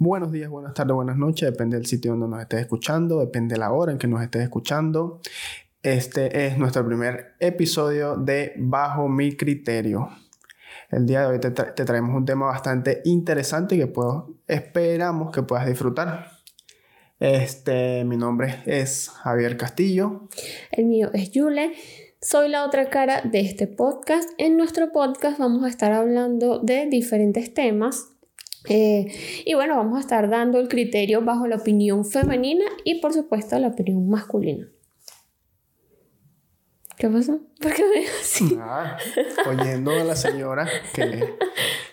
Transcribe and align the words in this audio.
Buenos 0.00 0.30
días, 0.30 0.48
buenas 0.48 0.74
tardes, 0.74 0.94
buenas 0.94 1.16
noches, 1.16 1.50
depende 1.50 1.76
del 1.76 1.86
sitio 1.86 2.12
donde 2.12 2.28
nos 2.28 2.40
estés 2.40 2.60
escuchando, 2.60 3.18
depende 3.18 3.54
de 3.54 3.58
la 3.58 3.72
hora 3.72 3.90
en 3.90 3.98
que 3.98 4.06
nos 4.06 4.22
estés 4.22 4.42
escuchando. 4.42 5.20
Este 5.82 6.46
es 6.46 6.56
nuestro 6.56 6.86
primer 6.86 7.34
episodio 7.40 8.16
de 8.16 8.52
Bajo 8.58 9.08
mi 9.08 9.36
criterio. 9.36 10.08
El 10.90 11.04
día 11.04 11.22
de 11.22 11.26
hoy 11.26 11.40
te, 11.40 11.52
tra- 11.52 11.74
te 11.74 11.84
traemos 11.84 12.14
un 12.16 12.24
tema 12.24 12.46
bastante 12.46 13.02
interesante 13.04 13.76
que 13.76 13.92
esperamos 14.46 15.32
que 15.32 15.42
puedas 15.42 15.66
disfrutar. 15.66 16.30
Este, 17.18 18.04
mi 18.04 18.16
nombre 18.16 18.62
es 18.66 19.08
Javier 19.08 19.56
Castillo. 19.56 20.28
El 20.70 20.86
mío 20.86 21.10
es 21.12 21.32
Yule. 21.32 21.72
Soy 22.20 22.48
la 22.48 22.64
otra 22.64 22.88
cara 22.88 23.22
de 23.22 23.40
este 23.40 23.66
podcast. 23.66 24.28
En 24.38 24.56
nuestro 24.56 24.92
podcast 24.92 25.38
vamos 25.40 25.64
a 25.64 25.68
estar 25.68 25.92
hablando 25.92 26.60
de 26.60 26.86
diferentes 26.86 27.52
temas. 27.52 28.12
Eh, 28.68 29.06
y 29.44 29.54
bueno, 29.54 29.76
vamos 29.76 29.96
a 29.98 30.00
estar 30.00 30.28
dando 30.28 30.58
el 30.58 30.68
criterio 30.68 31.22
bajo 31.22 31.46
la 31.46 31.56
opinión 31.56 32.04
femenina 32.04 32.64
y 32.84 33.00
por 33.00 33.12
supuesto 33.12 33.58
la 33.58 33.68
opinión 33.68 34.08
masculina. 34.08 34.66
¿Qué 36.96 37.08
pasó? 37.08 37.38
¿Por 37.60 37.72
qué 37.72 37.84
me 37.84 38.06
así? 38.20 38.56
Nada, 38.56 38.98
oyendo 39.48 39.92
a 39.92 40.02
la 40.02 40.16
señora 40.16 40.68
que, 40.92 41.36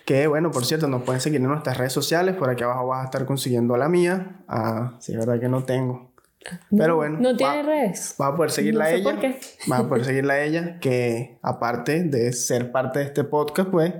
que, 0.04 0.26
bueno, 0.26 0.50
por 0.50 0.64
cierto, 0.64 0.88
nos 0.88 1.02
pueden 1.04 1.20
seguir 1.20 1.40
en 1.40 1.46
nuestras 1.46 1.78
redes 1.78 1.92
sociales. 1.92 2.34
Por 2.34 2.50
aquí 2.50 2.64
abajo 2.64 2.88
vas 2.88 3.02
a 3.02 3.04
estar 3.04 3.24
consiguiendo 3.24 3.76
la 3.76 3.88
mía. 3.88 4.40
Ah, 4.48 4.96
sí, 4.98 5.12
es 5.12 5.18
verdad 5.18 5.38
que 5.38 5.48
no 5.48 5.62
tengo. 5.62 6.12
Pero 6.76 6.96
bueno, 6.96 7.18
No 7.20 7.30
va- 7.30 7.36
tiene 7.36 7.62
redes. 7.62 8.14
Vas 8.18 8.32
a 8.32 8.36
poder 8.36 8.50
seguirla 8.50 8.80
No 8.80 8.86
a 8.86 8.90
sé 8.90 8.96
ella. 8.96 9.10
por 9.12 9.20
qué. 9.20 9.40
Vas 9.68 9.80
a 9.80 9.88
poder 9.88 10.04
seguirla 10.04 10.34
a 10.34 10.42
ella, 10.44 10.78
que 10.80 11.38
aparte 11.42 12.02
de 12.02 12.32
ser 12.32 12.72
parte 12.72 12.98
de 12.98 13.04
este 13.04 13.22
podcast, 13.24 13.70
pues 13.70 13.94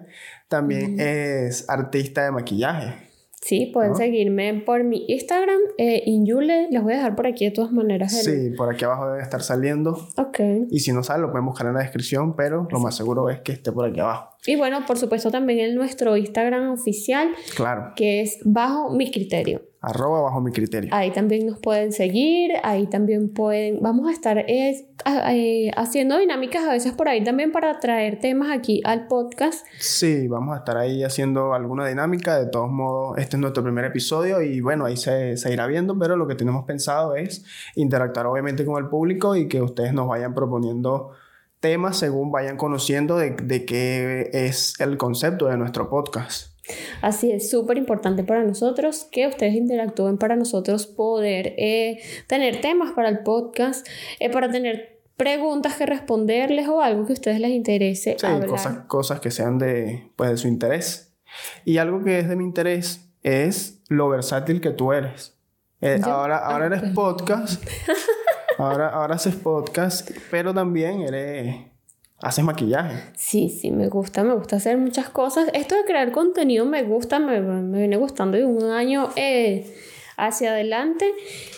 también 0.48 0.98
es 1.00 1.68
artista 1.68 2.24
de 2.24 2.32
maquillaje. 2.32 3.06
Sí, 3.42 3.70
pueden 3.72 3.92
¿No? 3.92 3.96
seguirme 3.96 4.62
por 4.66 4.82
mi 4.82 5.04
Instagram, 5.06 5.58
eh, 5.78 6.02
Inyule. 6.06 6.66
Les 6.70 6.82
voy 6.82 6.94
a 6.94 6.96
dejar 6.96 7.14
por 7.14 7.28
aquí 7.28 7.44
de 7.44 7.52
todas 7.52 7.70
maneras. 7.70 8.26
el- 8.26 8.50
Sí, 8.50 8.56
por 8.56 8.72
aquí 8.74 8.84
abajo 8.84 9.08
debe 9.08 9.22
estar 9.22 9.40
saliendo. 9.40 9.92
Ok. 10.16 10.40
Y 10.70 10.80
si 10.80 10.92
no 10.92 11.04
sabe, 11.04 11.20
lo 11.20 11.30
pueden 11.30 11.46
buscar 11.46 11.68
en 11.68 11.74
la 11.74 11.80
descripción, 11.80 12.34
pero 12.34 12.66
lo 12.70 12.80
más 12.80 12.96
seguro 12.96 13.30
es 13.30 13.40
que 13.42 13.52
esté 13.52 13.70
por 13.70 13.88
aquí 13.88 14.00
abajo. 14.00 14.30
Y 14.46 14.56
bueno, 14.56 14.84
por 14.86 14.96
supuesto 14.98 15.30
también 15.30 15.58
en 15.60 15.74
nuestro 15.74 16.16
Instagram 16.16 16.70
oficial, 16.72 17.28
Claro, 17.54 17.92
que 17.96 18.20
es 18.20 18.38
bajo 18.44 18.90
mi 18.90 19.10
criterio. 19.10 19.62
arroba 19.80 20.20
bajo 20.22 20.40
mi 20.40 20.50
criterio. 20.50 20.90
Ahí 20.92 21.12
también 21.12 21.46
nos 21.46 21.58
pueden 21.60 21.92
seguir, 21.92 22.52
ahí 22.64 22.86
también 22.88 23.32
pueden, 23.32 23.78
vamos 23.80 24.08
a 24.08 24.12
estar 24.12 24.36
eh, 24.38 24.88
eh, 25.30 25.70
haciendo 25.76 26.18
dinámicas 26.18 26.64
a 26.64 26.72
veces 26.72 26.92
por 26.92 27.08
ahí 27.08 27.22
también 27.22 27.52
para 27.52 27.78
traer 27.78 28.18
temas 28.18 28.50
aquí 28.50 28.80
al 28.84 29.06
podcast. 29.06 29.64
Sí, 29.78 30.26
vamos 30.26 30.54
a 30.56 30.58
estar 30.58 30.76
ahí 30.76 31.04
haciendo 31.04 31.54
alguna 31.54 31.86
dinámica. 31.86 32.36
De 32.38 32.46
todos 32.50 32.68
modos, 32.70 33.16
este 33.18 33.36
es 33.36 33.40
nuestro 33.40 33.62
primer 33.62 33.84
episodio 33.84 34.42
y 34.42 34.60
bueno, 34.60 34.86
ahí 34.86 34.96
se, 34.96 35.36
se 35.36 35.52
irá 35.52 35.68
viendo, 35.68 35.96
pero 35.96 36.16
lo 36.16 36.26
que 36.26 36.34
tenemos 36.34 36.64
pensado 36.64 37.14
es 37.14 37.44
interactuar 37.76 38.26
obviamente 38.26 38.64
con 38.64 38.82
el 38.82 38.88
público 38.88 39.36
y 39.36 39.46
que 39.46 39.62
ustedes 39.62 39.92
nos 39.92 40.08
vayan 40.08 40.34
proponiendo 40.34 41.12
temas 41.60 41.98
según 41.98 42.30
vayan 42.30 42.56
conociendo 42.56 43.16
de, 43.16 43.30
de 43.30 43.64
qué 43.64 44.30
es 44.32 44.74
el 44.80 44.96
concepto 44.98 45.46
de 45.46 45.56
nuestro 45.56 45.88
podcast. 45.88 46.52
Así 47.00 47.30
es, 47.30 47.48
súper 47.48 47.78
importante 47.78 48.24
para 48.24 48.42
nosotros 48.42 49.06
que 49.12 49.26
ustedes 49.28 49.54
interactúen 49.54 50.18
para 50.18 50.34
nosotros 50.34 50.86
poder 50.86 51.54
eh, 51.58 52.00
tener 52.26 52.60
temas 52.60 52.92
para 52.92 53.08
el 53.08 53.20
podcast, 53.20 53.86
eh, 54.18 54.30
para 54.30 54.50
tener 54.50 55.00
preguntas 55.16 55.76
que 55.76 55.86
responderles 55.86 56.66
o 56.68 56.80
algo 56.82 57.06
que 57.06 57.12
a 57.12 57.14
ustedes 57.14 57.40
les 57.40 57.50
interese 57.52 58.16
Sí, 58.18 58.26
hablar. 58.26 58.48
cosas, 58.48 58.78
cosas 58.88 59.20
que 59.20 59.30
sean 59.30 59.58
de, 59.58 60.10
pues, 60.16 60.30
de 60.30 60.36
su 60.36 60.48
interés. 60.48 61.14
Y 61.64 61.78
algo 61.78 62.02
que 62.02 62.18
es 62.18 62.28
de 62.28 62.36
mi 62.36 62.44
interés 62.44 63.08
es 63.22 63.80
lo 63.88 64.08
versátil 64.08 64.60
que 64.60 64.70
tú 64.70 64.92
eres. 64.92 65.34
Eh, 65.80 66.00
ahora 66.02 66.38
ahora 66.38 66.64
Ah, 66.72 66.78
eres 66.78 66.92
podcast, 66.94 67.62
ahora, 68.58 68.88
ahora 68.88 69.14
haces 69.14 69.34
podcast, 69.36 70.10
pero 70.30 70.52
también 70.54 71.02
eres, 71.02 71.56
haces 72.20 72.44
maquillaje. 72.44 73.02
Sí, 73.14 73.48
sí, 73.48 73.70
me 73.70 73.88
gusta, 73.88 74.24
me 74.24 74.34
gusta 74.34 74.56
hacer 74.56 74.78
muchas 74.78 75.08
cosas. 75.08 75.48
Esto 75.52 75.76
de 75.76 75.84
crear 75.84 76.12
contenido 76.12 76.64
me 76.64 76.82
gusta, 76.82 77.18
me, 77.18 77.40
me 77.40 77.78
viene 77.78 77.96
gustando 77.96 78.36
de 78.36 78.44
un 78.44 78.64
año 78.64 79.10
eh, 79.16 79.72
hacia 80.16 80.50
adelante. 80.52 81.06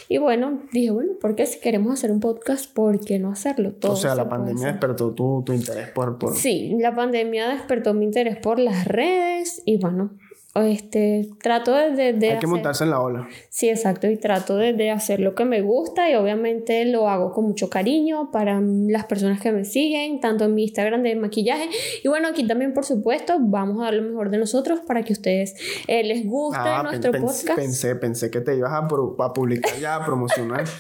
Y 0.09 0.19
bueno, 0.19 0.63
dije, 0.73 0.91
bueno, 0.91 1.13
porque 1.21 1.47
si 1.47 1.61
queremos 1.61 1.93
hacer 1.93 2.11
un 2.11 2.21
podcast, 2.21 2.73
¿por 2.73 2.99
qué 3.01 3.19
no 3.19 3.31
hacerlo? 3.31 3.73
Todo 3.75 3.93
o 3.93 3.97
sea, 3.97 4.11
se 4.13 4.17
la 4.17 4.29
pandemia 4.29 4.63
hacer. 4.63 4.73
despertó 4.73 5.13
tu, 5.13 5.43
tu 5.45 5.53
interés 5.53 5.91
por... 5.91 6.19
por... 6.19 6.35
Sí, 6.35 6.75
la 6.79 6.95
pandemia 6.95 7.49
despertó 7.49 7.95
mi 7.95 8.07
interés 8.07 8.37
por 8.39 8.59
las 8.59 8.87
redes 8.87 9.63
y 9.67 9.79
bueno, 9.79 10.17
este, 10.63 11.29
trato 11.43 11.75
de... 11.75 12.13
de, 12.13 12.31
Hay 12.33 12.39
que 12.39 12.47
montarse 12.47 12.85
en 12.85 12.91
la 12.91 13.01
ola. 13.01 13.29
Sí, 13.51 13.69
exacto, 13.69 14.09
y 14.09 14.17
trato 14.17 14.57
de, 14.57 14.73
de 14.73 14.91
hacer 14.91 15.21
lo 15.21 15.35
que 15.35 15.45
me 15.45 15.61
gusta 15.61 16.11
y 16.11 16.15
obviamente 16.15 16.85
lo 16.85 17.09
hago 17.09 17.33
con 17.33 17.45
mucho 17.45 17.69
cariño 17.71 18.31
para 18.31 18.61
las 18.61 19.07
personas 19.07 19.41
que 19.41 19.53
me 19.53 19.65
siguen, 19.65 20.21
tanto 20.21 20.45
en 20.45 20.55
mi 20.55 20.65
Instagram 20.65 21.03
de 21.03 21.17
maquillaje 21.17 21.69
y 22.03 22.09
bueno, 22.09 22.29
aquí 22.29 22.47
también 22.47 22.75
por 22.75 22.85
supuesto 22.85 23.37
vamos 23.41 23.81
a 23.81 23.85
dar 23.87 23.95
lo 23.95 24.03
mejor 24.03 24.31
de 24.31 24.39
nosotros 24.39 24.81
para 24.87 25.03
que 25.03 25.13
ustedes 25.13 25.55
eh, 25.87 26.03
les 26.05 26.27
guste 26.27 26.59
Ah, 26.61 26.83
nuestro 26.83 27.13
podcast. 27.13 27.55
pensé, 27.55 27.97
pensé 27.97 28.31
que 28.31 28.41
te 28.41 28.57
ibas 28.57 28.73
a, 28.73 28.89
publicar 29.33 29.79
ya, 29.81 29.97
a 29.97 30.05
promocionar. 30.05 30.65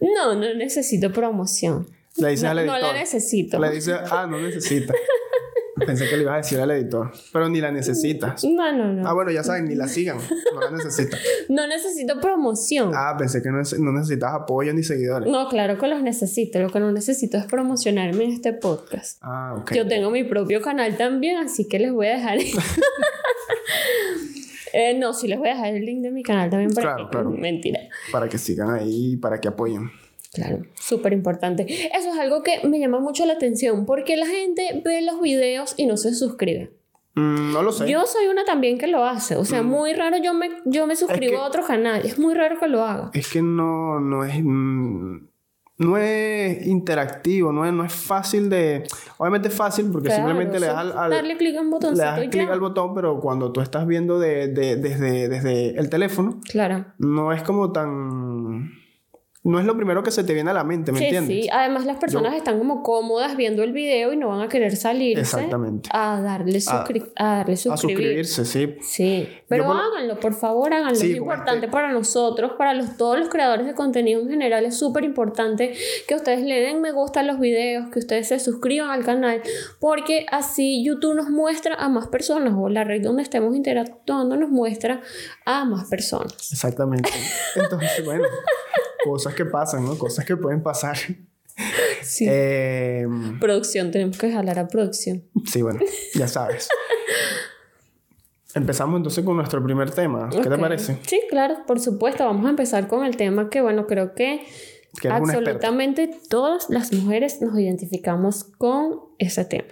No, 0.00 0.34
no 0.34 0.54
necesito 0.54 1.12
promoción. 1.12 1.86
Le 2.16 2.30
dices 2.30 2.44
No, 2.44 2.50
al 2.58 2.66
no 2.66 2.78
la 2.78 2.92
necesito. 2.94 3.58
Le 3.58 3.70
dices, 3.70 3.96
ah, 4.10 4.26
no 4.28 4.40
necesita. 4.40 4.94
Pensé 5.86 6.08
que 6.08 6.16
le 6.16 6.22
ibas 6.22 6.34
a 6.34 6.36
decir 6.38 6.60
al 6.60 6.70
editor. 6.70 7.10
Pero 7.32 7.48
ni 7.48 7.60
la 7.60 7.70
necesitas. 7.70 8.44
No, 8.44 8.72
no, 8.72 8.92
no. 8.92 9.08
Ah, 9.08 9.12
bueno, 9.12 9.30
ya 9.30 9.42
saben, 9.42 9.66
ni 9.68 9.74
la 9.74 9.88
sigan. 9.88 10.18
No 10.54 10.60
la 10.60 10.70
necesitan. 10.76 11.18
No 11.48 11.66
necesito 11.66 12.20
promoción. 12.20 12.92
Ah, 12.94 13.14
pensé 13.18 13.42
que 13.42 13.48
no, 13.50 13.58
no 13.78 13.92
necesitas 13.92 14.32
apoyo 14.34 14.72
ni 14.72 14.82
seguidores. 14.82 15.28
No, 15.30 15.48
claro 15.48 15.78
que 15.78 15.86
los 15.88 16.02
necesito. 16.02 16.58
Lo 16.60 16.70
que 16.70 16.80
no 16.80 16.92
necesito 16.92 17.36
es 17.38 17.46
promocionarme 17.46 18.24
en 18.24 18.32
este 18.32 18.52
podcast. 18.52 19.18
Ah, 19.22 19.56
ok. 19.58 19.72
Yo 19.74 19.86
tengo 19.88 20.10
mi 20.10 20.24
propio 20.24 20.60
canal 20.60 20.96
también, 20.96 21.38
así 21.38 21.66
que 21.68 21.78
les 21.78 21.92
voy 21.92 22.06
a 22.08 22.12
dejar. 22.16 22.38
Eh, 24.72 24.96
no, 24.96 25.12
sí 25.12 25.26
les 25.26 25.36
voy 25.36 25.48
a 25.48 25.54
dejar 25.54 25.74
el 25.74 25.84
link 25.84 26.00
de 26.00 26.12
mi 26.12 26.22
canal 26.22 26.48
también 26.48 26.70
para 26.72 26.94
Claro, 26.94 27.06
que- 27.06 27.10
claro. 27.10 27.30
Mentira. 27.30 27.80
Para 28.12 28.28
que 28.28 28.38
sigan 28.38 28.70
ahí, 28.70 29.16
para 29.16 29.40
que 29.40 29.48
apoyen. 29.48 29.90
Claro, 30.32 30.62
súper 30.74 31.12
importante. 31.12 31.64
Eso 31.96 32.10
es 32.12 32.18
algo 32.18 32.42
que 32.42 32.60
me 32.66 32.78
llama 32.78 33.00
mucho 33.00 33.26
la 33.26 33.32
atención 33.32 33.84
porque 33.84 34.16
la 34.16 34.26
gente 34.26 34.80
ve 34.84 35.02
los 35.02 35.20
videos 35.20 35.74
y 35.76 35.86
no 35.86 35.96
se 35.96 36.14
suscribe. 36.14 36.70
Mm, 37.16 37.52
no 37.52 37.62
lo 37.62 37.72
sé. 37.72 37.90
Yo 37.90 38.06
soy 38.06 38.26
una 38.28 38.44
también 38.44 38.78
que 38.78 38.86
lo 38.86 39.04
hace. 39.04 39.34
O 39.36 39.44
sea, 39.44 39.62
muy 39.64 39.92
raro 39.92 40.16
yo 40.22 40.32
me, 40.32 40.48
yo 40.64 40.86
me 40.86 40.94
suscribo 40.94 41.32
que- 41.32 41.38
a 41.38 41.42
otro 41.42 41.64
canal. 41.64 42.06
Es 42.06 42.18
muy 42.18 42.34
raro 42.34 42.60
que 42.60 42.68
lo 42.68 42.84
haga. 42.84 43.10
Es 43.12 43.28
que 43.28 43.42
no, 43.42 43.98
no 43.98 44.24
es. 44.24 44.34
mm, 44.42 45.26
no 45.78 45.96
es 45.96 46.66
interactivo, 46.66 47.52
no 47.52 47.64
es, 47.64 47.72
no 47.72 47.84
es 47.84 47.92
fácil 47.92 48.50
de. 48.50 48.84
Obviamente 49.16 49.48
es 49.48 49.54
fácil 49.54 49.88
porque 49.90 50.08
Claro, 50.08 50.24
simplemente 50.28 50.60
le 50.60 50.66
das 50.66 50.76
al. 50.76 50.92
al- 50.96 51.10
darle 51.10 51.36
clic 51.38 51.56
a 51.56 51.62
un 51.62 51.70
le 51.70 51.96
das 51.96 52.20
clic 52.28 52.50
al 52.50 52.60
botón, 52.60 52.94
pero 52.94 53.18
cuando 53.18 53.50
tú 53.50 53.62
estás 53.62 53.86
viendo 53.86 54.20
de, 54.20 54.48
de- 54.48 54.76
desde, 54.76 55.28
desde 55.30 55.78
el 55.78 55.88
teléfono, 55.88 56.38
Claro. 56.50 56.84
no 56.98 57.32
es 57.32 57.42
como 57.42 57.72
tan. 57.72 58.29
No 59.42 59.58
es 59.58 59.64
lo 59.64 59.74
primero 59.74 60.02
que 60.02 60.10
se 60.10 60.22
te 60.22 60.34
viene 60.34 60.50
a 60.50 60.52
la 60.52 60.64
mente, 60.64 60.92
¿me 60.92 60.98
Sí, 60.98 61.04
entiendes? 61.06 61.44
sí. 61.44 61.48
Además, 61.50 61.86
las 61.86 61.96
personas 61.96 62.34
están 62.34 62.58
como 62.58 62.82
cómodas 62.82 63.38
viendo 63.38 63.62
el 63.62 63.72
video 63.72 64.12
y 64.12 64.16
no 64.18 64.28
van 64.28 64.42
a 64.42 64.48
querer 64.48 64.76
salirse 64.76 65.22
Exactamente. 65.22 65.88
a 65.94 66.20
darle, 66.20 66.58
suscri- 66.58 67.10
a, 67.16 67.36
darle 67.38 67.54
A 67.54 67.56
suscribir. 67.56 67.96
suscribirse, 68.26 68.44
sí. 68.44 68.74
Sí, 68.82 69.28
pero 69.48 69.64
por 69.64 69.76
háganlo, 69.78 70.20
por 70.20 70.34
favor, 70.34 70.74
háganlo. 70.74 70.94
Sí, 70.94 71.12
es 71.12 71.16
importante 71.16 71.66
este- 71.66 71.68
para 71.68 71.90
nosotros, 71.90 72.52
para 72.58 72.74
los, 72.74 72.98
todos 72.98 73.18
los 73.18 73.30
creadores 73.30 73.64
de 73.66 73.74
contenido 73.74 74.20
en 74.20 74.28
general. 74.28 74.66
Es 74.66 74.76
súper 74.78 75.04
importante 75.04 75.72
que 76.06 76.14
ustedes 76.16 76.42
le 76.42 76.60
den 76.60 76.82
me 76.82 76.92
gusta 76.92 77.20
a 77.20 77.22
los 77.22 77.40
videos, 77.40 77.88
que 77.90 77.98
ustedes 78.00 78.28
se 78.28 78.38
suscriban 78.40 78.90
al 78.90 79.06
canal, 79.06 79.40
porque 79.80 80.26
así 80.30 80.84
YouTube 80.84 81.14
nos 81.14 81.30
muestra 81.30 81.76
a 81.76 81.88
más 81.88 82.08
personas 82.08 82.52
o 82.58 82.68
la 82.68 82.84
red 82.84 83.00
donde 83.00 83.22
estemos 83.22 83.56
interactuando 83.56 84.36
nos 84.36 84.50
muestra 84.50 85.00
a 85.46 85.64
más 85.64 85.88
personas. 85.88 86.52
Exactamente. 86.52 87.08
Entonces, 87.56 88.04
bueno, 88.04 88.24
cosas 89.04 89.34
que 89.34 89.44
pasan, 89.44 89.84
¿no? 89.84 89.96
Cosas 89.98 90.24
que 90.24 90.36
pueden 90.36 90.62
pasar. 90.62 90.96
Sí. 92.02 92.26
Eh, 92.28 93.06
Producción, 93.40 93.90
tenemos 93.90 94.16
que 94.18 94.32
jalar 94.32 94.58
a 94.58 94.68
producción. 94.68 95.22
sí, 95.46 95.62
bueno, 95.62 95.80
ya 96.14 96.26
sabes. 96.28 96.68
Empezamos 98.54 98.96
entonces 98.96 99.24
con 99.24 99.36
nuestro 99.36 99.62
primer 99.62 99.90
tema. 99.92 100.28
¿Qué 100.30 100.40
te 100.48 100.58
parece? 100.58 100.98
Sí, 101.06 101.20
claro, 101.28 101.58
por 101.66 101.78
supuesto. 101.78 102.24
Vamos 102.24 102.46
a 102.46 102.50
empezar 102.50 102.88
con 102.88 103.04
el 103.04 103.16
tema 103.16 103.48
que, 103.48 103.60
bueno, 103.60 103.86
creo 103.86 104.14
que 104.14 104.44
absolutamente 105.08 106.10
todas 106.28 106.68
las 106.68 106.92
mujeres 106.92 107.40
nos 107.40 107.56
identificamos 107.56 108.42
con 108.42 109.00
ese 109.18 109.44
tema. 109.44 109.68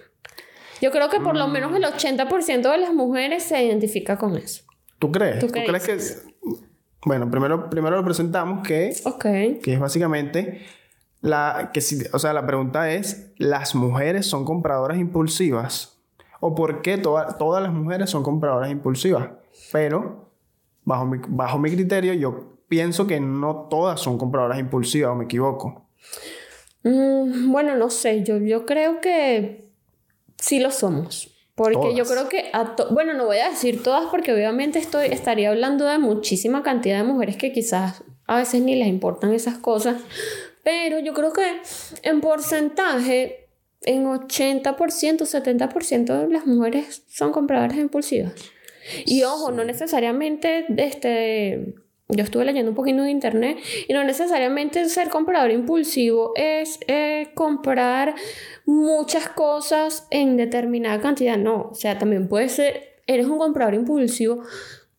Yo 0.81 0.91
creo 0.91 1.09
que 1.09 1.19
por 1.19 1.35
lo 1.35 1.49
Mm. 1.49 1.51
menos 1.51 1.75
el 1.75 1.83
80% 1.83 2.71
de 2.71 2.77
las 2.77 2.93
mujeres 2.93 3.43
se 3.43 3.61
identifica 3.65 4.17
con 4.17 4.37
eso. 4.37 4.63
¿Tú 4.97 5.11
crees? 5.11 5.39
¿Tú 5.39 5.47
¿Tú, 5.47 5.53
crees 5.53 5.83
que.? 5.85 6.28
Bueno, 7.05 7.29
primero, 7.31 7.69
primero 7.69 7.95
lo 7.95 8.03
presentamos 8.03 8.67
que, 8.67 8.93
que 9.61 9.73
es 9.73 9.79
básicamente. 9.79 10.61
La, 11.21 11.71
que 11.73 11.81
si, 11.81 11.97
o 12.13 12.19
sea, 12.19 12.33
la 12.33 12.45
pregunta 12.45 12.91
es: 12.91 13.31
¿las 13.37 13.75
mujeres 13.75 14.25
son 14.25 14.45
compradoras 14.45 14.97
impulsivas? 14.97 15.97
¿O 16.39 16.55
por 16.55 16.81
qué 16.81 16.97
toda- 16.97 17.37
todas 17.37 17.61
las 17.61 17.73
mujeres 17.73 18.09
son 18.09 18.23
compradoras 18.23 18.71
impulsivas? 18.71 19.29
Pero 19.71 20.29
bajo 20.85 21.05
mi, 21.05 21.17
bajo 21.27 21.59
mi 21.59 21.69
criterio, 21.71 22.13
yo 22.13 22.57
pienso 22.69 23.05
que 23.07 23.19
no 23.19 23.67
todas 23.69 23.99
son 23.99 24.17
compradoras 24.17 24.59
impulsivas, 24.59 25.11
o 25.11 25.15
me 25.15 25.25
equivoco. 25.25 25.89
Mm, 26.83 27.51
bueno, 27.51 27.75
no 27.75 27.89
sé, 27.89 28.23
yo, 28.23 28.37
yo 28.37 28.65
creo 28.65 29.01
que 29.01 29.69
sí 30.37 30.59
lo 30.59 30.71
somos. 30.71 31.35
Porque 31.59 31.93
yo 31.93 32.05
creo 32.05 32.29
que, 32.29 32.49
a 32.53 32.75
bueno, 32.91 33.13
no 33.13 33.25
voy 33.25 33.39
a 33.39 33.49
decir 33.49 33.83
todas 33.83 34.05
porque 34.09 34.31
obviamente 34.33 34.79
estoy, 34.79 35.07
estaría 35.07 35.49
hablando 35.49 35.85
de 35.85 35.97
muchísima 35.97 36.63
cantidad 36.63 36.97
de 36.97 37.03
mujeres 37.03 37.35
que 37.35 37.51
quizás 37.51 38.01
a 38.27 38.37
veces 38.37 38.61
ni 38.61 38.75
les 38.75 38.87
importan 38.87 39.33
esas 39.33 39.57
cosas, 39.57 39.97
pero 40.63 40.99
yo 40.99 41.13
creo 41.13 41.33
que 41.33 41.61
en 42.03 42.21
porcentaje, 42.21 43.49
en 43.81 44.05
80%, 44.05 44.73
70% 44.73 46.05
de 46.05 46.33
las 46.33 46.45
mujeres 46.45 47.03
son 47.09 47.33
compradoras 47.33 47.77
impulsivas. 47.77 48.33
Y 49.05 49.23
ojo, 49.23 49.51
no 49.51 49.65
necesariamente 49.65 50.65
este, 50.77 51.75
yo 52.09 52.23
estuve 52.23 52.43
leyendo 52.43 52.71
un 52.71 52.75
poquito 52.75 53.03
de 53.03 53.11
internet 53.11 53.57
y 53.87 53.93
no 53.93 54.03
necesariamente 54.03 54.87
ser 54.89 55.09
comprador 55.09 55.51
impulsivo 55.51 56.31
es 56.35 56.79
eh, 56.87 57.29
comprar 57.35 58.15
muchas 58.65 59.29
cosas 59.29 60.07
en 60.09 60.35
determinada 60.35 60.99
cantidad, 60.99 61.37
no, 61.37 61.69
o 61.71 61.75
sea, 61.75 61.99
también 61.99 62.27
puede 62.27 62.49
ser, 62.49 63.01
eres 63.05 63.27
un 63.27 63.37
comprador 63.37 63.75
impulsivo 63.75 64.43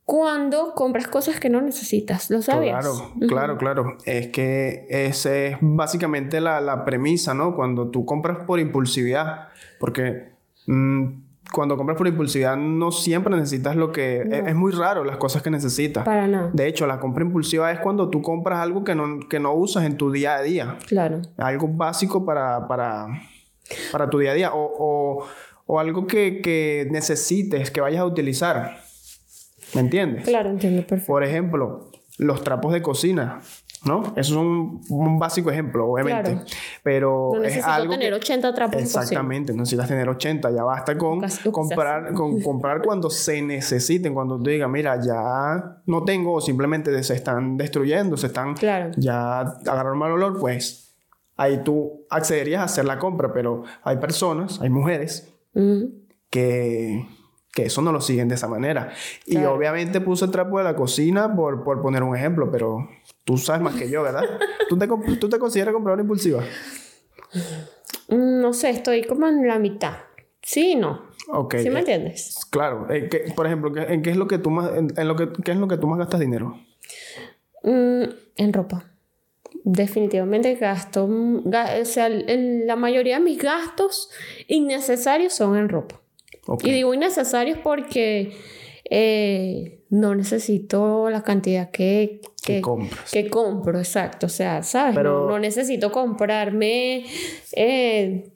cuando 0.04 0.74
compras 0.74 1.06
cosas 1.06 1.38
que 1.38 1.48
no 1.48 1.60
necesitas, 1.60 2.30
¿lo 2.30 2.42
sabes? 2.42 2.70
Claro, 2.70 3.12
claro, 3.28 3.56
claro. 3.58 3.96
Es 4.04 4.28
que 4.28 4.86
esa 4.88 5.36
es 5.36 5.56
básicamente 5.60 6.40
la, 6.40 6.60
la, 6.60 6.84
premisa, 6.84 7.32
¿no? 7.32 7.54
Cuando 7.54 7.90
tú 7.90 8.04
compras 8.04 8.38
por 8.44 8.58
impulsividad, 8.58 9.48
porque... 9.78 10.30
Mm, 10.66 11.29
cuando 11.52 11.76
compras 11.76 11.98
por 11.98 12.06
impulsividad 12.06 12.56
no 12.56 12.92
siempre 12.92 13.34
necesitas 13.34 13.76
lo 13.76 13.92
que... 13.92 14.42
Es, 14.46 14.54
muy 14.54 14.72
raro 14.72 15.04
las 15.04 15.16
cosas 15.16 15.42
que 15.42 15.50
necesitas. 15.50 16.04
Para 16.04 16.26
nada. 16.26 16.50
De 16.52 16.66
hecho, 16.66 16.86
la 16.86 17.00
compra 17.00 17.24
impulsiva 17.24 17.70
es 17.72 17.80
cuando 17.80 18.08
tú 18.08 18.22
compras 18.22 18.60
algo 18.60 18.84
que 18.84 18.94
no, 18.94 19.20
que 19.28 19.40
no 19.40 19.54
usas 19.54 19.84
en 19.84 19.96
tu 19.96 20.10
día 20.10 20.36
a 20.36 20.42
día. 20.42 20.76
Claro. 20.86 21.22
Algo 21.36 21.68
básico 21.68 22.24
para, 22.24 22.66
para, 22.68 23.06
para 23.92 24.10
tu 24.10 24.18
día 24.18 24.32
a 24.32 24.34
día. 24.34 24.52
O, 24.52 24.72
o, 24.78 25.26
o 25.66 25.80
algo 25.80 26.06
que, 26.06 26.40
que, 26.40 26.88
necesites, 26.90 27.70
que 27.70 27.80
vayas 27.80 28.00
a 28.00 28.06
utilizar. 28.06 28.78
¿Me 29.74 29.80
entiendes? 29.80 30.24
Claro, 30.24 30.50
entiendo 30.50 30.86
perfecto. 30.86 31.12
Por 31.12 31.24
ejemplo, 31.24 31.90
los 32.18 32.42
trapos 32.42 32.72
de 32.72 32.82
cocina. 32.82 33.40
¿No? 33.84 34.02
Eso 34.16 34.32
es 34.34 34.36
un, 34.36 34.80
un 34.90 35.18
básico 35.18 35.50
ejemplo, 35.50 35.90
obviamente. 35.90 36.38
Pero 36.82 37.32
no 37.34 37.44
es 37.44 37.64
algo 37.64 37.92
tener 37.94 38.12
80 38.12 38.54
trapos 38.54 38.80
Exactamente, 38.80 39.52
no 39.52 39.60
necesitas 39.60 39.88
tener 39.88 40.08
80, 40.08 40.50
ya 40.50 40.62
basta 40.62 40.98
con 40.98 41.20
comprar, 41.50 42.12
con 42.14 42.40
comprar 42.40 42.82
cuando 42.84 43.08
se 43.08 43.40
necesiten, 43.40 44.14
cuando 44.14 44.36
tú 44.36 44.50
digas, 44.50 44.68
mira, 44.68 45.00
ya 45.02 45.82
no 45.86 46.04
tengo 46.04 46.34
o 46.34 46.40
simplemente 46.40 47.02
se 47.02 47.14
están 47.14 47.56
destruyendo, 47.56 48.16
se 48.16 48.26
están 48.28 48.54
ya 48.96 49.40
agarraron 49.40 49.98
mal 49.98 50.12
olor, 50.12 50.38
pues 50.38 50.94
ahí 51.36 51.62
tú 51.64 52.06
accederías 52.10 52.60
a 52.60 52.64
hacer 52.64 52.84
la 52.84 52.98
compra, 52.98 53.32
pero 53.32 53.64
hay 53.82 53.96
personas, 53.96 54.60
hay 54.60 54.70
mujeres 54.70 55.32
que 56.28 57.06
que 57.52 57.64
eso 57.66 57.82
no 57.82 57.92
lo 57.92 58.00
siguen 58.00 58.28
de 58.28 58.36
esa 58.36 58.48
manera. 58.48 58.92
Y 59.26 59.38
obviamente 59.44 60.00
puse 60.00 60.24
el 60.24 60.30
trapo 60.30 60.58
de 60.58 60.64
la 60.64 60.76
cocina 60.76 61.34
por, 61.34 61.64
por 61.64 61.82
poner 61.82 62.02
un 62.02 62.16
ejemplo, 62.16 62.50
pero 62.50 62.88
Tú 63.30 63.38
sabes 63.38 63.62
más 63.62 63.76
que 63.76 63.88
yo, 63.88 64.02
¿verdad? 64.02 64.24
¿Tú 64.68 64.78
te, 64.78 64.88
¿Tú 64.88 65.28
te 65.28 65.38
consideras 65.38 65.72
compradora 65.72 66.02
impulsiva? 66.02 66.42
Mm, 68.08 68.40
no 68.40 68.52
sé, 68.52 68.70
estoy 68.70 69.04
como 69.04 69.28
en 69.28 69.46
la 69.46 69.58
mitad. 69.60 69.98
Sí, 70.42 70.74
no. 70.74 71.10
Ok. 71.28 71.56
¿Sí 71.58 71.70
me 71.70 71.76
eh, 71.76 71.78
entiendes? 71.80 72.40
Claro. 72.50 72.88
Eh, 72.90 73.08
por 73.36 73.46
ejemplo, 73.46 73.72
¿en 73.76 74.02
qué 74.02 74.10
es 74.10 74.16
lo 74.16 74.26
que 74.26 74.38
tú 74.38 74.50
más, 74.50 74.72
en, 74.76 75.06
lo 75.06 75.14
que, 75.14 75.28
¿qué 75.44 75.52
es 75.52 75.58
lo 75.58 75.68
que 75.68 75.76
tú 75.76 75.86
más 75.86 76.00
gastas 76.00 76.18
dinero? 76.18 76.58
Mm, 77.62 78.04
en 78.36 78.52
ropa. 78.52 78.86
Definitivamente 79.62 80.54
gasto. 80.56 81.04
o 81.04 81.84
sea, 81.84 82.08
la 82.08 82.74
mayoría 82.74 83.18
de 83.18 83.24
mis 83.24 83.38
gastos 83.38 84.10
innecesarios 84.48 85.34
son 85.34 85.56
en 85.56 85.68
ropa. 85.68 86.00
Y 86.62 86.70
digo 86.70 86.94
innecesarios 86.94 87.58
porque 87.58 88.32
eh, 88.92 89.80
no 89.90 90.14
necesito 90.16 91.10
la 91.10 91.22
cantidad 91.22 91.70
que, 91.70 92.20
que. 92.42 92.60
Que 93.12 93.30
compro, 93.30 93.78
exacto. 93.78 94.26
O 94.26 94.30
sea, 94.30 94.62
¿sabes? 94.62 94.96
no, 95.02 95.38
necesito 95.38 95.92
comprarme, 95.92 97.04
eh, 97.52 98.32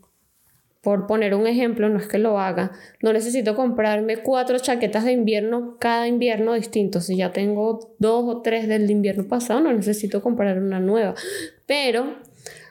por 0.81 1.07
poner 1.07 1.35
un 1.35 1.47
ejemplo, 1.47 1.89
no 1.89 1.99
es 1.99 2.07
que 2.07 2.19
lo 2.19 2.39
haga, 2.39 2.71
no 3.03 3.13
necesito 3.13 3.57
comprarme 3.57 4.19
cuatro 4.19 4.59
chaquetas 4.59 5.05
de 5.05 5.13
invierno 5.13 5.77
cada 5.81 6.07
invierno 6.07 6.55
distinto. 6.55 7.01
Si 7.01 7.17
ya 7.17 7.33
tengo 7.33 7.95
dos 7.99 8.25
o 8.27 8.43
tres 8.43 8.69
del 8.69 8.89
invierno 8.91 9.27
pasado, 9.27 9.61
no 9.61 9.73
necesito 9.73 10.23
comprar 10.23 10.59
una 10.59 10.79
nueva. 10.79 11.15
Pero 11.67 12.17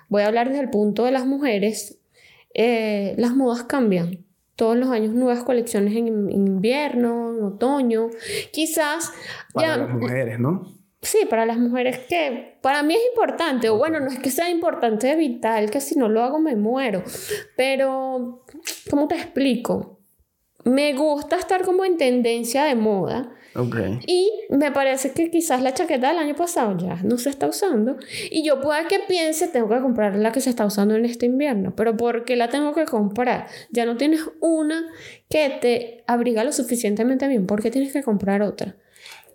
voy 0.07 0.21
a 0.21 0.27
hablar 0.27 0.50
desde 0.50 0.62
el 0.62 0.69
punto 0.69 1.03
de 1.03 1.12
las 1.12 1.25
mujeres. 1.25 1.97
Eh, 2.53 3.15
las 3.18 3.36
modas 3.36 3.63
cambian 3.63 4.24
todos 4.63 4.77
los 4.77 4.88
años 4.92 5.13
nuevas 5.13 5.44
colecciones 5.44 5.94
en, 5.94 6.31
invierno, 6.31 7.36
en 7.36 7.44
otoño. 7.44 8.07
Quizás 8.54 9.12
para 9.54 9.75
las 9.75 9.89
mujeres, 9.89 10.39
¿no? 10.39 10.71
Sí, 11.01 11.25
para 11.30 11.45
las 11.45 11.57
mujeres 11.57 12.00
que 12.07 12.60
para 12.62 12.81
mí 12.81 12.94
es 12.94 13.01
importante, 13.10 13.68
o 13.68 13.77
bueno, 13.77 14.00
no 14.00 14.07
es 14.07 14.19
que 14.19 14.31
sea 14.31 14.50
importante, 14.50 15.12
es 15.12 15.18
vital, 15.18 15.69
que 15.69 15.81
si 15.81 16.00
no 16.00 16.07
lo 16.07 16.24
hago 16.24 16.39
me 16.39 16.56
muero, 16.56 17.04
pero 17.57 18.45
¿cómo 18.89 19.10
te 19.10 19.15
explico? 19.15 20.00
Me 20.63 20.94
gusta 20.94 21.38
estar 21.38 21.63
como 21.63 21.86
en 21.86 21.98
tendencia 21.98 22.63
de 22.63 22.75
moda, 22.75 23.33
y 24.07 24.31
me 24.50 24.71
parece 24.71 25.12
que 25.12 25.30
quizás 25.30 25.62
la 25.62 25.74
chaqueta 25.74 26.10
del 26.10 26.18
año 26.18 26.36
pasado 26.36 26.75
ya 26.77 26.95
no 27.04 27.18
se 27.18 27.30
está 27.30 27.48
usando. 27.48 27.98
Y 28.31 28.44
yo 28.44 28.60
pueda 28.62 28.88
que 28.88 29.00
piense, 29.07 29.48
tengo 29.48 29.69
que 29.69 29.80
comprar 29.80 30.15
la 30.15 30.31
que 30.31 30.42
se 30.42 30.50
está 30.50 30.65
usando 30.65 30.95
en 30.95 31.06
este 31.06 31.27
invierno. 31.27 31.75
Pero 31.75 31.95
¿por 31.95 32.25
qué 32.25 32.36
la 32.36 32.50
tengo 32.50 32.74
que 32.74 32.86
comprar? 32.86 33.48
Ya 33.69 33.86
no 33.86 33.95
tienes 33.95 34.21
una 34.42 34.83
que 35.30 35.57
te 35.62 36.04
abriga 36.07 36.44
lo 36.44 36.51
suficientemente 36.51 37.27
bien. 37.27 37.45
¿Por 37.45 37.62
qué 37.62 37.69
tienes 37.69 37.94
que 37.94 38.01
comprar 38.01 38.42
otra? 38.42 38.75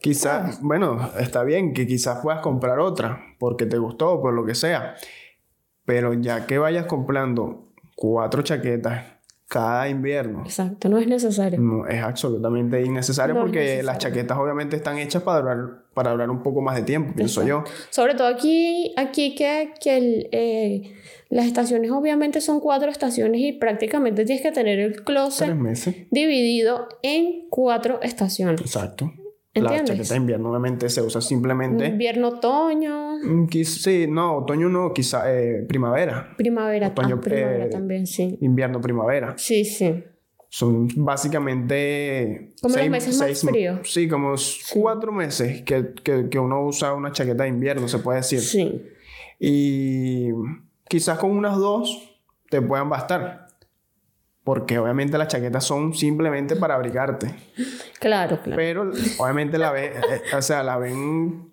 Quizás, 0.00 0.60
bueno, 0.62 1.10
está 1.18 1.44
bien 1.44 1.72
que 1.72 1.86
quizás 1.86 2.20
puedas 2.20 2.40
comprar 2.40 2.80
otra 2.80 3.20
porque 3.38 3.66
te 3.66 3.78
gustó 3.78 4.14
o 4.14 4.22
por 4.22 4.34
lo 4.34 4.44
que 4.44 4.54
sea. 4.54 4.94
Pero 5.84 6.12
ya 6.14 6.46
que 6.46 6.58
vayas 6.58 6.86
comprando 6.86 7.68
cuatro 7.94 8.42
chaquetas 8.42 9.17
cada 9.48 9.88
invierno. 9.88 10.42
Exacto, 10.44 10.90
no 10.90 10.98
es 10.98 11.06
necesario. 11.06 11.58
No, 11.58 11.86
es 11.86 12.02
absolutamente 12.02 12.82
innecesario 12.84 13.34
porque 13.34 13.82
las 13.82 13.96
chaquetas 13.96 14.36
obviamente 14.36 14.76
están 14.76 14.98
hechas 14.98 15.22
para 15.22 15.40
durar, 15.40 15.58
para 15.94 16.12
durar 16.12 16.28
un 16.28 16.42
poco 16.42 16.60
más 16.60 16.76
de 16.76 16.82
tiempo, 16.82 17.14
pienso 17.14 17.42
yo. 17.46 17.64
Sobre 17.88 18.14
todo 18.14 18.28
aquí, 18.28 18.92
aquí 18.98 19.34
que, 19.34 19.72
que 19.80 20.28
eh, 20.32 20.94
las 21.30 21.46
estaciones 21.46 21.90
obviamente 21.90 22.42
son 22.42 22.60
cuatro 22.60 22.90
estaciones 22.90 23.40
y 23.40 23.52
prácticamente 23.52 24.26
tienes 24.26 24.42
que 24.42 24.52
tener 24.52 24.78
el 24.78 25.02
closet 25.02 25.56
dividido 26.10 26.88
en 27.02 27.48
cuatro 27.48 28.00
estaciones. 28.02 28.60
Exacto. 28.60 29.12
La 29.54 29.84
chaqueta 29.84 30.14
de 30.14 30.20
invierno 30.20 30.50
obviamente 30.50 30.88
se 30.88 31.02
usa 31.02 31.20
simplemente... 31.20 31.86
Invierno, 31.86 32.28
otoño. 32.28 33.16
Mm, 33.22 33.48
sí, 33.64 34.06
no, 34.08 34.36
otoño 34.38 34.68
no, 34.68 34.92
quizá 34.92 35.32
eh, 35.32 35.64
primavera. 35.68 36.34
Primavera, 36.36 36.88
otoño, 36.88 37.16
ah, 37.16 37.20
primavera 37.20 37.64
eh, 37.64 37.70
también, 37.70 38.06
sí. 38.06 38.38
Invierno, 38.40 38.80
primavera. 38.80 39.34
Sí, 39.36 39.64
sí. 39.64 40.04
Son 40.48 40.88
básicamente... 40.96 42.54
Como 42.62 42.76
los 42.76 42.88
meses 42.88 43.18
más 43.18 43.40
fríos. 43.40 43.80
Sí, 43.90 44.08
como 44.08 44.34
cuatro 44.74 45.12
meses 45.12 45.62
que, 45.62 45.92
que, 46.02 46.28
que 46.28 46.38
uno 46.38 46.64
usa 46.64 46.94
una 46.94 47.10
chaqueta 47.10 47.42
de 47.42 47.48
invierno, 47.48 47.88
se 47.88 47.98
puede 47.98 48.18
decir. 48.18 48.40
Sí. 48.40 48.82
Y 49.40 50.28
quizás 50.88 51.18
con 51.18 51.30
unas 51.32 51.56
dos 51.56 52.16
te 52.48 52.62
puedan 52.62 52.88
bastar. 52.88 53.47
Porque 54.48 54.78
obviamente 54.78 55.18
las 55.18 55.28
chaquetas 55.28 55.62
son 55.62 55.92
simplemente 55.92 56.56
para 56.56 56.74
abrigarte. 56.74 57.34
Claro, 58.00 58.40
claro. 58.42 58.56
Pero 58.56 58.90
obviamente 59.18 59.58
la 59.58 59.72
ves, 59.72 59.94
eh, 59.94 60.22
o 60.34 60.40
sea, 60.40 60.62
la 60.62 60.78
ven, 60.78 61.50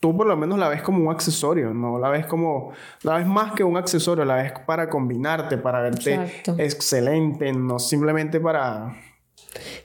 tú 0.00 0.14
por 0.14 0.26
lo 0.26 0.36
menos 0.36 0.58
la 0.58 0.68
ves 0.68 0.82
como 0.82 1.02
un 1.02 1.10
accesorio, 1.10 1.72
no 1.72 1.98
la 1.98 2.10
ves 2.10 2.26
como, 2.26 2.74
la 3.04 3.16
ves 3.16 3.26
más 3.26 3.54
que 3.54 3.64
un 3.64 3.78
accesorio, 3.78 4.26
la 4.26 4.34
ves 4.34 4.52
para 4.66 4.90
combinarte, 4.90 5.56
para 5.56 5.80
verte 5.80 6.42
excelente, 6.58 7.50
no 7.54 7.78
simplemente 7.78 8.38
para, 8.38 8.94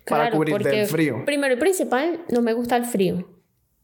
para 0.05 0.29
cubrirte 0.31 0.81
el 0.81 0.87
frío. 0.87 1.23
Primero 1.23 1.53
y 1.53 1.57
principal, 1.57 2.19
no 2.27 2.41
me 2.41 2.51
gusta 2.51 2.75
el 2.75 2.83
frío. 2.83 3.29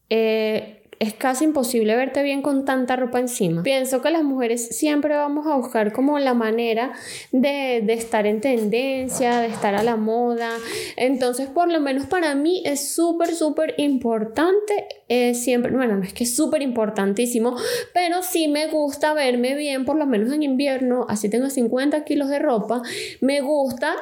Eh, 0.09 0.76
es 0.99 1.13
casi 1.13 1.45
imposible 1.45 1.95
verte 1.95 2.23
bien 2.23 2.41
con 2.41 2.65
tanta 2.65 2.95
ropa 2.95 3.19
encima. 3.19 3.63
Pienso 3.63 4.01
que 4.01 4.09
las 4.09 4.23
mujeres 4.23 4.75
siempre 4.77 5.15
vamos 5.15 5.45
a 5.47 5.55
buscar 5.55 5.93
como 5.93 6.17
la 6.19 6.33
manera 6.33 6.93
de, 7.31 7.77
estar 7.93 8.25
en 8.25 8.41
tendencia, 8.41 9.39
de 9.39 9.47
estar 9.47 9.75
a 9.75 9.83
la 9.83 9.95
moda. 9.95 10.51
Entonces, 10.95 11.47
por 11.47 11.71
lo 11.71 11.79
menos 11.79 12.07
para 12.07 12.35
mí 12.35 12.63
es 12.65 12.93
súper, 12.93 13.33
súper 13.33 13.75
importante. 13.77 14.87
Eh, 15.07 15.33
siempre, 15.33 15.71
bueno, 15.71 15.97
no 15.97 16.03
es 16.03 16.13
que 16.13 16.23
es 16.23 16.35
súper 16.35 16.61
importantísimo, 16.61 17.55
pero 17.93 18.23
sí 18.23 18.47
me 18.47 18.67
gusta 18.67 19.13
verme 19.13 19.55
bien, 19.55 19.85
por 19.85 19.97
lo 19.97 20.05
menos 20.05 20.33
en 20.33 20.43
invierno, 20.43 21.05
así 21.09 21.29
tengo 21.29 21.49
50 21.49 22.03
kilos 22.03 22.29
de 22.29 22.39
ropa. 22.39 22.81
Me 23.21 23.41
gusta 23.41 23.95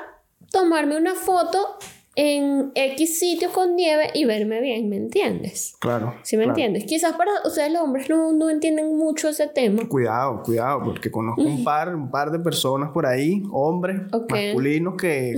tomarme 0.51 0.97
una 0.97 1.15
foto 1.15 1.77
en 2.15 2.71
X 2.75 3.19
sitio 3.19 3.51
con 3.51 3.75
nieve 3.75 4.09
y 4.13 4.25
verme 4.25 4.61
bien, 4.61 4.89
¿me 4.89 4.95
entiendes? 4.95 5.75
Claro. 5.79 6.15
¿Sí 6.23 6.37
me 6.37 6.45
entiendes? 6.45 6.85
Quizás 6.85 7.13
para 7.13 7.31
ustedes 7.45 7.71
los 7.73 7.81
hombres 7.81 8.09
no, 8.09 8.31
no 8.31 8.49
entienden 8.49 8.97
mucho 8.97 9.27
ese 9.27 9.47
tema. 9.47 9.87
Cuidado, 9.87 10.41
cuidado, 10.43 10.81
porque 10.83 11.11
conozco 11.11 11.41
un 11.41 11.63
par, 11.65 11.93
un 11.93 12.09
par 12.09 12.31
de 12.31 12.39
personas 12.39 12.91
por 12.91 13.05
ahí, 13.05 13.43
hombres, 13.51 14.01
masculinos, 14.29 14.95
que 14.95 15.35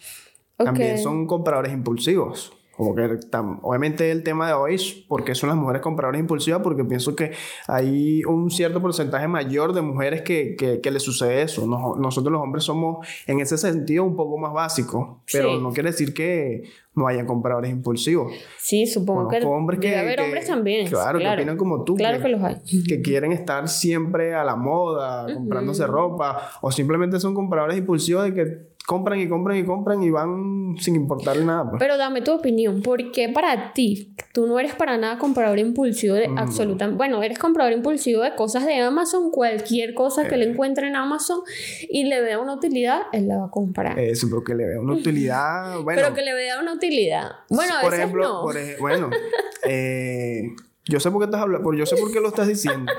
también 0.56 0.98
son 0.98 1.26
compradores 1.26 1.72
impulsivos. 1.72 2.52
Como 2.76 2.94
que 2.94 3.02
tam- 3.30 3.60
obviamente 3.62 4.10
el 4.10 4.22
tema 4.24 4.48
de 4.48 4.54
hoy 4.54 4.74
es 4.74 4.92
por 5.08 5.24
qué 5.24 5.34
son 5.34 5.48
las 5.48 5.56
mujeres 5.58 5.80
compradoras 5.80 6.20
impulsivas, 6.20 6.60
porque 6.62 6.84
pienso 6.84 7.14
que 7.14 7.30
hay 7.68 8.24
un 8.24 8.50
cierto 8.50 8.80
porcentaje 8.82 9.28
mayor 9.28 9.72
de 9.72 9.82
mujeres 9.82 10.22
que, 10.22 10.56
que, 10.56 10.80
que 10.80 10.90
les 10.90 11.02
sucede 11.02 11.42
eso. 11.42 11.66
Nos- 11.66 11.96
nosotros 11.98 12.32
los 12.32 12.42
hombres 12.42 12.64
somos 12.64 13.06
en 13.26 13.40
ese 13.40 13.56
sentido 13.58 14.02
un 14.04 14.16
poco 14.16 14.38
más 14.38 14.52
básicos, 14.52 15.18
pero 15.32 15.56
Sí. 15.56 15.62
no 15.62 15.72
quiere 15.72 15.90
decir 15.92 16.12
que 16.14 16.62
no 16.96 17.06
haya 17.08 17.26
compradores 17.26 17.70
impulsivos. 17.70 18.32
Sí, 18.58 18.86
supongo 18.86 19.28
que, 19.28 19.42
hombres 19.44 19.80
que, 19.80 19.88
debe 19.90 20.00
haber 20.00 20.16
que- 20.16 20.24
hombres 20.24 20.46
también. 20.46 20.86
Claro, 20.88 21.18
que 21.18 21.28
opinan 21.28 21.56
como 21.56 21.84
tú. 21.84 21.94
Claro 21.96 22.20
que 22.22 22.28
los 22.28 22.42
hay. 22.42 22.56
que 22.88 23.02
quieren 23.02 23.32
estar 23.32 23.68
siempre 23.68 24.34
a 24.34 24.44
la 24.44 24.56
moda, 24.56 25.32
comprándose 25.32 25.86
ropa, 25.86 26.50
o 26.60 26.70
simplemente 26.72 27.18
son 27.20 27.34
compradores 27.34 27.78
impulsivos 27.78 28.24
de 28.24 28.34
que 28.34 28.73
compran 28.86 29.18
y 29.18 29.28
compran 29.28 29.56
y 29.56 29.64
compran 29.64 30.02
y 30.02 30.10
van 30.10 30.76
sin 30.78 30.94
importarle 30.96 31.44
nada. 31.44 31.70
Pues. 31.70 31.80
Pero 31.80 31.96
dame 31.96 32.20
tu 32.22 32.32
opinión, 32.32 32.82
¿por 32.82 33.12
qué 33.12 33.28
para 33.30 33.72
ti 33.72 34.14
tú 34.32 34.46
no 34.46 34.58
eres 34.58 34.74
para 34.74 34.98
nada 34.98 35.18
comprador 35.18 35.58
impulsivo 35.58 36.14
de 36.14 36.28
absolutamente... 36.36 36.96
Bueno, 36.96 37.22
eres 37.22 37.38
comprador 37.38 37.72
impulsivo 37.72 38.22
de 38.22 38.34
cosas 38.34 38.66
de 38.66 38.74
Amazon, 38.80 39.30
cualquier 39.30 39.94
cosa 39.94 40.28
que 40.28 40.36
le 40.36 40.50
encuentre 40.50 40.88
en 40.88 40.96
Amazon 40.96 41.40
y 41.88 42.04
le 42.04 42.20
vea 42.20 42.38
una 42.38 42.54
utilidad, 42.54 43.02
él 43.12 43.28
la 43.28 43.38
va 43.38 43.46
a 43.46 43.50
comprar. 43.50 43.98
Eso, 43.98 44.26
pero 44.28 44.42
que 44.44 44.54
le 44.54 44.66
vea 44.66 44.80
una 44.80 44.94
utilidad. 44.94 45.80
Bueno, 45.80 46.02
Pero 46.02 46.14
que 46.14 46.22
le 46.22 46.34
vea 46.34 46.60
una 46.60 46.74
utilidad. 46.74 47.30
Bueno, 47.48 47.74
a 47.78 47.80
por 47.80 47.90
veces 47.90 48.04
ejemplo, 48.04 48.22
no. 48.28 48.42
por 48.42 48.56
ej- 48.56 48.76
bueno, 48.80 49.10
eh, 49.68 50.42
yo 50.86 51.00
sé 51.00 51.10
por 51.10 51.20
qué 51.20 51.24
estás 51.26 51.40
hablando, 51.40 51.72
yo 51.72 51.86
sé 51.86 51.96
por 51.96 52.12
qué 52.12 52.20
lo 52.20 52.28
estás 52.28 52.48
diciendo, 52.48 52.92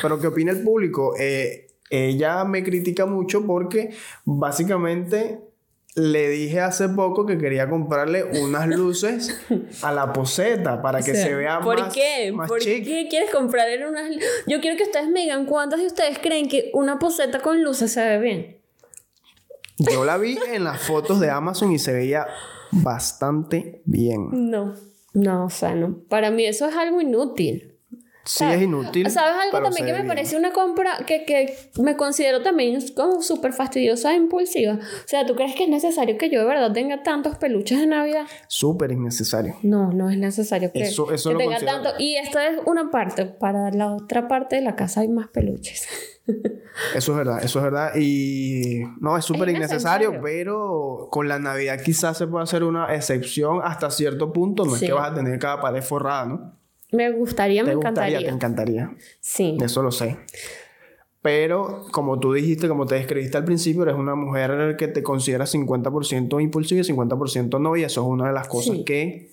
pero 0.00 0.18
¿qué 0.18 0.28
opina 0.28 0.52
el 0.52 0.62
público? 0.62 1.14
Eh, 1.18 1.66
ella 1.90 2.44
me 2.44 2.62
critica 2.62 3.06
mucho 3.06 3.46
porque 3.46 3.90
básicamente 4.24 5.40
le 5.94 6.28
dije 6.28 6.60
hace 6.60 6.88
poco 6.88 7.26
que 7.26 7.38
quería 7.38 7.68
comprarle 7.68 8.24
unas 8.24 8.68
luces 8.76 9.40
a 9.82 9.92
la 9.92 10.12
poseta 10.12 10.80
para 10.80 11.00
que 11.00 11.10
O 11.10 11.14
sea, 11.14 11.24
se 11.24 11.34
vea 11.34 11.60
¿Por 11.60 11.80
más, 11.80 11.92
qué? 11.94 12.30
más 12.32 12.48
¿Por 12.48 12.60
chic. 12.60 12.84
qué 12.84 13.08
quieres 13.10 13.30
comprar 13.30 13.68
en 13.68 13.84
unas... 13.86 14.10
Yo 14.46 14.60
quiero 14.60 14.76
que 14.76 14.84
ustedes 14.84 15.08
me 15.08 15.20
digan 15.22 15.46
cuántas 15.46 15.80
de 15.80 15.86
ustedes 15.86 16.18
creen 16.20 16.48
que 16.48 16.70
una 16.72 16.98
poseta 16.98 17.40
con 17.40 17.62
luces 17.62 17.92
se 17.92 18.04
ve 18.04 18.18
bien. 18.20 18.58
Yo 19.78 20.04
la 20.04 20.18
vi 20.18 20.38
en 20.52 20.64
las 20.64 20.80
fotos 20.82 21.20
de 21.20 21.30
Amazon 21.30 21.72
y 21.72 21.78
se 21.78 21.92
veía 21.92 22.26
bastante 22.70 23.82
bien. 23.84 24.50
No, 24.50 24.74
no, 25.14 25.44
o 25.46 25.50
sea, 25.50 25.74
no. 25.74 25.98
Para 26.08 26.30
mí 26.30 26.44
eso 26.44 26.66
es 26.68 26.76
algo 26.76 27.00
inútil. 27.00 27.77
Sí, 28.30 28.44
es 28.44 28.62
inútil. 28.62 29.10
¿Sabes 29.10 29.34
algo 29.44 29.62
también 29.62 29.86
que 29.86 29.92
me 29.92 29.98
bien. 30.00 30.06
parece 30.08 30.36
una 30.36 30.52
compra 30.52 30.98
que, 31.06 31.24
que 31.24 31.56
me 31.80 31.96
considero 31.96 32.42
también 32.42 32.78
como 32.94 33.22
súper 33.22 33.52
fastidiosa 33.54 34.12
e 34.12 34.16
impulsiva? 34.16 34.74
O 34.74 35.08
sea, 35.08 35.24
¿tú 35.24 35.34
crees 35.34 35.54
que 35.54 35.64
es 35.64 35.70
necesario 35.70 36.18
que 36.18 36.28
yo 36.28 36.40
de 36.40 36.46
verdad 36.46 36.72
tenga 36.72 37.02
tantos 37.02 37.38
peluches 37.38 37.80
de 37.80 37.86
Navidad? 37.86 38.26
Súper 38.46 38.92
innecesario. 38.92 39.56
No, 39.62 39.92
no 39.92 40.10
es 40.10 40.18
necesario 40.18 40.70
que, 40.72 40.82
Eso- 40.82 41.10
eso 41.10 41.30
que 41.30 41.34
lo 41.34 41.38
tenga 41.38 41.56
considero. 41.56 41.82
tanto. 41.82 42.02
Y 42.02 42.16
esta 42.16 42.46
es 42.48 42.58
una 42.66 42.90
parte. 42.90 43.24
Para 43.24 43.70
la 43.70 43.94
otra 43.94 44.28
parte 44.28 44.56
de 44.56 44.62
la 44.62 44.76
casa 44.76 45.00
hay 45.00 45.08
más 45.08 45.28
peluches. 45.28 45.86
Eso 46.94 47.12
es 47.12 47.18
verdad, 47.18 47.42
eso 47.42 47.58
es 47.58 47.64
verdad. 47.64 47.92
Y 47.96 48.82
no, 49.00 49.16
es 49.16 49.24
súper 49.24 49.48
innecesario, 49.48 50.20
pero 50.22 51.08
con 51.10 51.26
la 51.26 51.38
Navidad 51.38 51.80
quizás 51.82 52.18
se 52.18 52.26
pueda 52.26 52.44
hacer 52.44 52.62
una 52.64 52.94
excepción 52.94 53.60
hasta 53.64 53.90
cierto 53.90 54.32
punto. 54.32 54.64
No 54.64 54.72
Sí. 54.76 54.84
es 54.84 54.90
que 54.90 54.94
vas 54.94 55.10
a 55.10 55.14
tener 55.14 55.38
cada 55.38 55.60
pared 55.60 55.82
forrada, 55.82 56.26
¿no? 56.26 56.57
Me 56.92 57.10
gustaría, 57.12 57.62
me 57.64 57.70
Te 57.70 57.74
gustaría, 57.76 58.18
te 58.18 58.28
encantaría. 58.28 58.88
encantaría. 58.88 58.96
Sí. 59.20 59.58
Eso 59.60 59.82
lo 59.82 59.90
sé. 59.90 60.16
Pero 61.20 61.86
como 61.90 62.18
tú 62.20 62.32
dijiste, 62.32 62.68
como 62.68 62.86
te 62.86 62.94
describiste 62.94 63.36
al 63.36 63.44
principio, 63.44 63.82
eres 63.82 63.96
una 63.96 64.14
mujer 64.14 64.76
que 64.78 64.88
te 64.88 65.02
considera 65.02 65.46
50% 65.46 66.40
impulsiva 66.40 66.80
y 66.80 66.84
50% 66.84 67.60
no. 67.60 67.76
Y 67.76 67.82
eso 67.82 68.02
es 68.02 68.06
una 68.06 68.28
de 68.28 68.32
las 68.32 68.46
cosas 68.48 68.76
Sí. 68.76 68.84
que, 68.84 69.30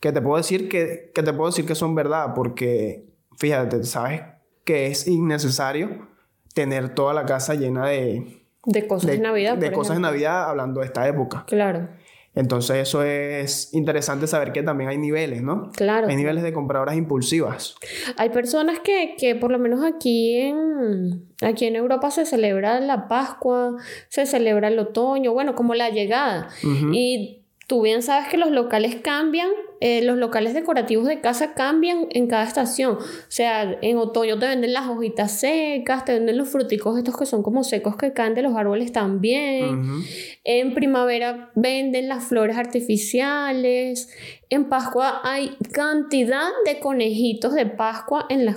que 0.00 0.12
te 0.12 0.20
puedo 0.20 0.36
decir 0.36 0.68
que, 0.68 1.10
que 1.14 1.22
te 1.22 1.32
puedo 1.32 1.48
decir 1.50 1.64
que 1.66 1.74
son 1.76 1.94
verdad. 1.94 2.34
Porque, 2.34 3.04
fíjate, 3.38 3.84
sabes 3.84 4.22
que 4.64 4.88
es 4.88 5.06
innecesario 5.06 6.08
tener 6.52 6.94
toda 6.94 7.14
la 7.14 7.24
casa 7.24 7.54
llena 7.54 7.86
de, 7.86 8.42
De 8.66 8.86
cosas 8.88 9.12
de, 9.12 9.18
Navidad. 9.20 9.56
de 9.56 9.66
por 9.68 9.78
cosas 9.78 9.96
de. 9.96 10.02
Navidad 10.02 10.50
hablando 10.50 10.80
de 10.80 10.86
esta 10.86 11.06
época. 11.06 11.44
Claro, 11.46 11.88
Entonces 12.34 12.76
eso 12.76 13.02
es 13.02 13.74
interesante 13.74 14.26
saber 14.26 14.52
que 14.52 14.62
también 14.62 14.88
hay 14.90 14.98
niveles, 14.98 15.42
¿no? 15.42 15.70
claro. 15.72 16.06
Hay 16.08 16.16
niveles 16.16 16.42
de 16.44 16.52
compradoras 16.52 16.96
impulsivas. 16.96 17.74
Hay 18.16 18.30
personas 18.30 18.78
que, 18.80 19.16
que 19.18 19.34
por 19.34 19.50
lo 19.50 19.58
menos 19.58 19.84
aquí 19.84 20.36
en, 20.36 21.26
aquí 21.42 21.66
en 21.66 21.74
Europa 21.74 22.10
se 22.10 22.26
celebra 22.26 22.78
la 22.80 23.08
Pascua, 23.08 23.76
se 24.08 24.26
celebra 24.26 24.68
el 24.68 24.78
otoño, 24.78 25.32
bueno, 25.32 25.54
como 25.54 25.74
la 25.74 25.90
llegada. 25.90 26.48
Y 26.92 27.42
tú 27.66 27.82
bien 27.82 28.02
sabes 28.02 28.28
que 28.28 28.36
los 28.36 28.50
locales 28.50 28.96
cambian, 29.02 29.50
eh, 29.80 30.02
los 30.02 30.18
locales 30.18 30.52
decorativos 30.52 31.06
de 31.06 31.20
casa 31.20 31.54
cambian 31.54 32.06
en 32.10 32.26
cada 32.26 32.44
estación. 32.44 32.98
O 32.98 33.30
sea, 33.30 33.78
en 33.80 33.96
otoño 33.96 34.38
te 34.38 34.46
venden 34.46 34.74
las 34.74 34.88
hojitas 34.88 35.40
secas, 35.40 36.04
te 36.04 36.12
venden 36.12 36.36
los 36.36 36.48
fruticos 36.48 36.98
estos 36.98 37.16
que 37.16 37.24
son 37.26 37.42
como 37.42 37.64
secos 37.64 37.96
que 37.96 38.12
caen 38.12 38.34
de 38.34 38.42
los 38.42 38.54
árboles 38.56 38.92
también. 38.92 40.02
En 40.44 40.74
primavera 40.74 41.50
venden 41.54 42.08
las 42.08 42.24
flores 42.24 42.56
artificiales. 42.56 44.10
En 44.50 44.68
Pascua 44.68 45.20
hay 45.24 45.56
cantidad 45.72 46.48
de 46.66 46.78
conejitos 46.78 47.54
de 47.54 47.66
Pascua 47.66 48.26
en 48.28 48.44
las 48.44 48.56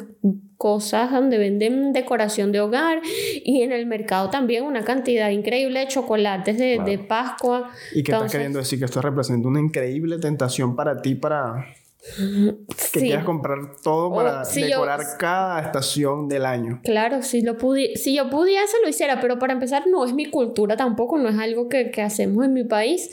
cosas 0.63 1.11
donde 1.11 1.37
venden 1.37 1.91
decoración 1.91 2.53
de 2.53 2.61
hogar 2.61 3.01
y 3.43 3.63
en 3.63 3.73
el 3.73 3.85
mercado 3.85 4.29
también 4.29 4.63
una 4.63 4.85
cantidad 4.85 5.29
increíble 5.29 5.81
de 5.81 5.87
chocolates 5.89 6.57
de, 6.57 6.75
Claro. 6.75 6.89
de 6.89 6.97
Pascua. 6.99 7.69
¿Y 7.91 7.95
qué 7.95 7.99
estás 7.99 8.13
Entonces, 8.13 8.31
queriendo 8.31 8.59
decir? 8.59 8.79
Que 8.79 8.85
esto 8.85 9.01
representa 9.01 9.45
una 9.49 9.59
increíble 9.59 10.19
tentación 10.19 10.73
para 10.73 11.01
ti 11.01 11.15
para 11.15 11.65
que 12.91 12.99
sí. 12.99 13.05
quieras 13.05 13.23
comprar 13.23 13.77
todo 13.81 14.13
para 14.13 14.43
si 14.43 14.61
yo- 14.61 14.67
decorar 14.67 15.01
cada 15.17 15.61
estación 15.61 16.27
del 16.27 16.45
año. 16.45 16.81
Claro, 16.83 17.21
si, 17.21 17.41
lo 17.41 17.57
pudi 17.57 17.95
si 17.95 18.15
yo 18.15 18.29
pudiese 18.29 18.77
lo 18.83 18.89
hiciera, 18.89 19.21
pero 19.21 19.39
para 19.39 19.53
empezar 19.53 19.87
no 19.87 20.05
es 20.05 20.13
mi 20.13 20.25
cultura 20.25 20.75
tampoco, 20.75 21.17
no 21.17 21.29
es 21.29 21.37
algo 21.39 21.69
que, 21.69 21.91
que 21.91 22.01
hacemos 22.01 22.43
en 22.45 22.53
mi 22.53 22.65
país. 22.65 23.09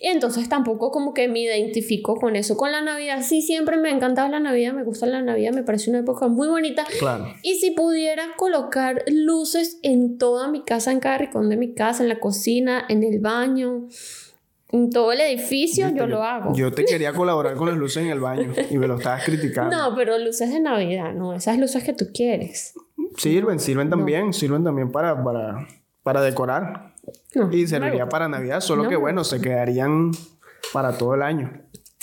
Y 0.00 0.08
entonces 0.08 0.48
tampoco 0.48 0.90
como 0.90 1.14
que 1.14 1.28
me 1.28 1.40
identifico 1.40 2.16
con 2.16 2.36
eso. 2.36 2.56
Con 2.56 2.72
la 2.72 2.82
Navidad 2.82 3.22
sí, 3.22 3.40
siempre 3.40 3.78
me 3.78 3.88
ha 3.88 3.92
encantado 3.92 4.28
la 4.28 4.40
Navidad, 4.40 4.74
me 4.74 4.84
gusta 4.84 5.06
la 5.06 5.22
Navidad, 5.22 5.52
me 5.52 5.62
parece 5.62 5.90
una 5.90 6.00
época 6.00 6.28
muy 6.28 6.48
bonita. 6.48 6.84
Claro. 6.98 7.32
Y 7.42 7.54
si 7.56 7.70
pudiera 7.70 8.24
colocar 8.36 9.02
luces 9.06 9.78
en 9.82 10.18
toda 10.18 10.48
mi 10.48 10.62
casa, 10.62 10.92
en 10.92 11.00
cada 11.00 11.18
rincón 11.18 11.48
de 11.48 11.56
mi 11.56 11.72
casa, 11.72 12.02
en 12.02 12.08
la 12.10 12.20
cocina, 12.20 12.84
en 12.88 13.02
el 13.02 13.20
baño, 13.20 13.88
en 14.76 14.90
todo 14.90 15.12
el 15.12 15.20
edificio, 15.20 15.88
yo 15.94 16.06
lo 16.06 16.22
hago. 16.22 16.54
Yo 16.54 16.72
te 16.72 16.84
quería 16.84 17.12
colaborar 17.12 17.54
con 17.56 17.68
las 17.68 17.76
luces 17.76 18.04
en 18.04 18.10
el 18.10 18.20
baño 18.20 18.52
y 18.70 18.78
me 18.78 18.86
lo 18.86 18.96
estabas 18.96 19.24
criticando. 19.24 19.76
No, 19.76 19.94
pero 19.94 20.18
luces 20.18 20.50
de 20.50 20.60
Navidad, 20.60 21.12
no, 21.14 21.34
esas 21.34 21.58
luces 21.58 21.82
que 21.82 21.92
tú 21.92 22.06
quieres. 22.12 22.74
Sirven, 23.16 23.58
sirven 23.58 23.90
también, 23.90 24.32
sirven 24.32 24.62
también 24.62 24.92
para, 24.92 25.22
para, 25.22 25.66
para 26.02 26.20
decorar. 26.20 26.94
No, 27.34 27.52
Y 27.52 27.66
serviría 27.66 28.08
para 28.08 28.28
Navidad, 28.28 28.60
solo 28.60 28.88
que 28.88 28.96
bueno, 28.96 29.24
se 29.24 29.40
quedarían 29.40 30.10
para 30.72 30.96
todo 30.98 31.14
el 31.14 31.22
año. 31.22 31.50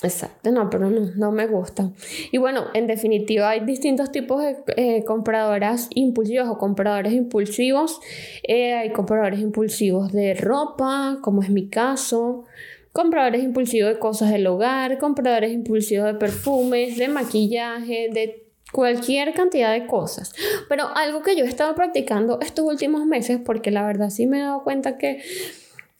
Exacto, 0.04 0.52
no, 0.52 0.70
pero 0.70 0.90
no, 0.90 1.12
no 1.16 1.32
me 1.32 1.48
gusta. 1.48 1.90
Y 2.32 2.38
bueno, 2.38 2.66
en 2.74 2.88
definitiva 2.88 3.50
hay 3.50 3.62
distintos 3.62 4.12
tipos 4.12 4.44
de 4.44 4.58
eh, 4.76 5.06
compradoras 5.06 5.88
impulsivas 5.96 6.50
o 6.50 6.58
compradores 6.58 7.14
impulsivos. 7.14 8.02
Eh, 8.44 8.74
hay 8.74 8.92
compradores 8.92 9.40
impulsivos 9.40 10.12
de 10.12 10.34
ropa, 10.34 11.20
como 11.22 11.42
es 11.42 11.50
mi 11.50 11.70
caso. 11.70 12.44
Compradores 12.92 13.44
impulsivos 13.44 13.94
de 13.94 14.00
cosas 14.00 14.30
del 14.30 14.46
hogar, 14.46 15.00
compradores 15.00 15.54
impulsivos 15.54 16.06
de 16.06 16.16
perfumes, 16.16 16.98
de 16.98 17.08
maquillaje, 17.08 18.10
de 18.12 18.44
cualquier 18.74 19.34
cantidad 19.34 19.72
de 19.72 19.88
cosas. 19.88 20.36
Pero 20.68 20.90
algo 20.96 21.22
que 21.22 21.38
yo 21.38 21.46
he 21.46 21.48
estado 21.48 21.74
practicando 21.76 22.40
estos 22.42 22.66
últimos 22.66 23.06
meses, 23.06 23.40
porque 23.44 23.72
la 23.72 23.88
verdad 23.88 24.10
sí 24.10 24.28
me 24.28 24.40
he 24.40 24.42
dado 24.42 24.64
cuenta 24.64 24.98
que, 24.98 25.24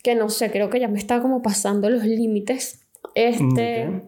que 0.04 0.14
no 0.14 0.30
sé, 0.30 0.52
creo 0.52 0.70
que 0.70 0.82
ya 0.82 0.90
me 0.90 1.00
está 1.00 1.22
como 1.22 1.42
pasando 1.42 1.90
los 1.90 2.04
límites. 2.04 2.83
Este, 3.16 4.04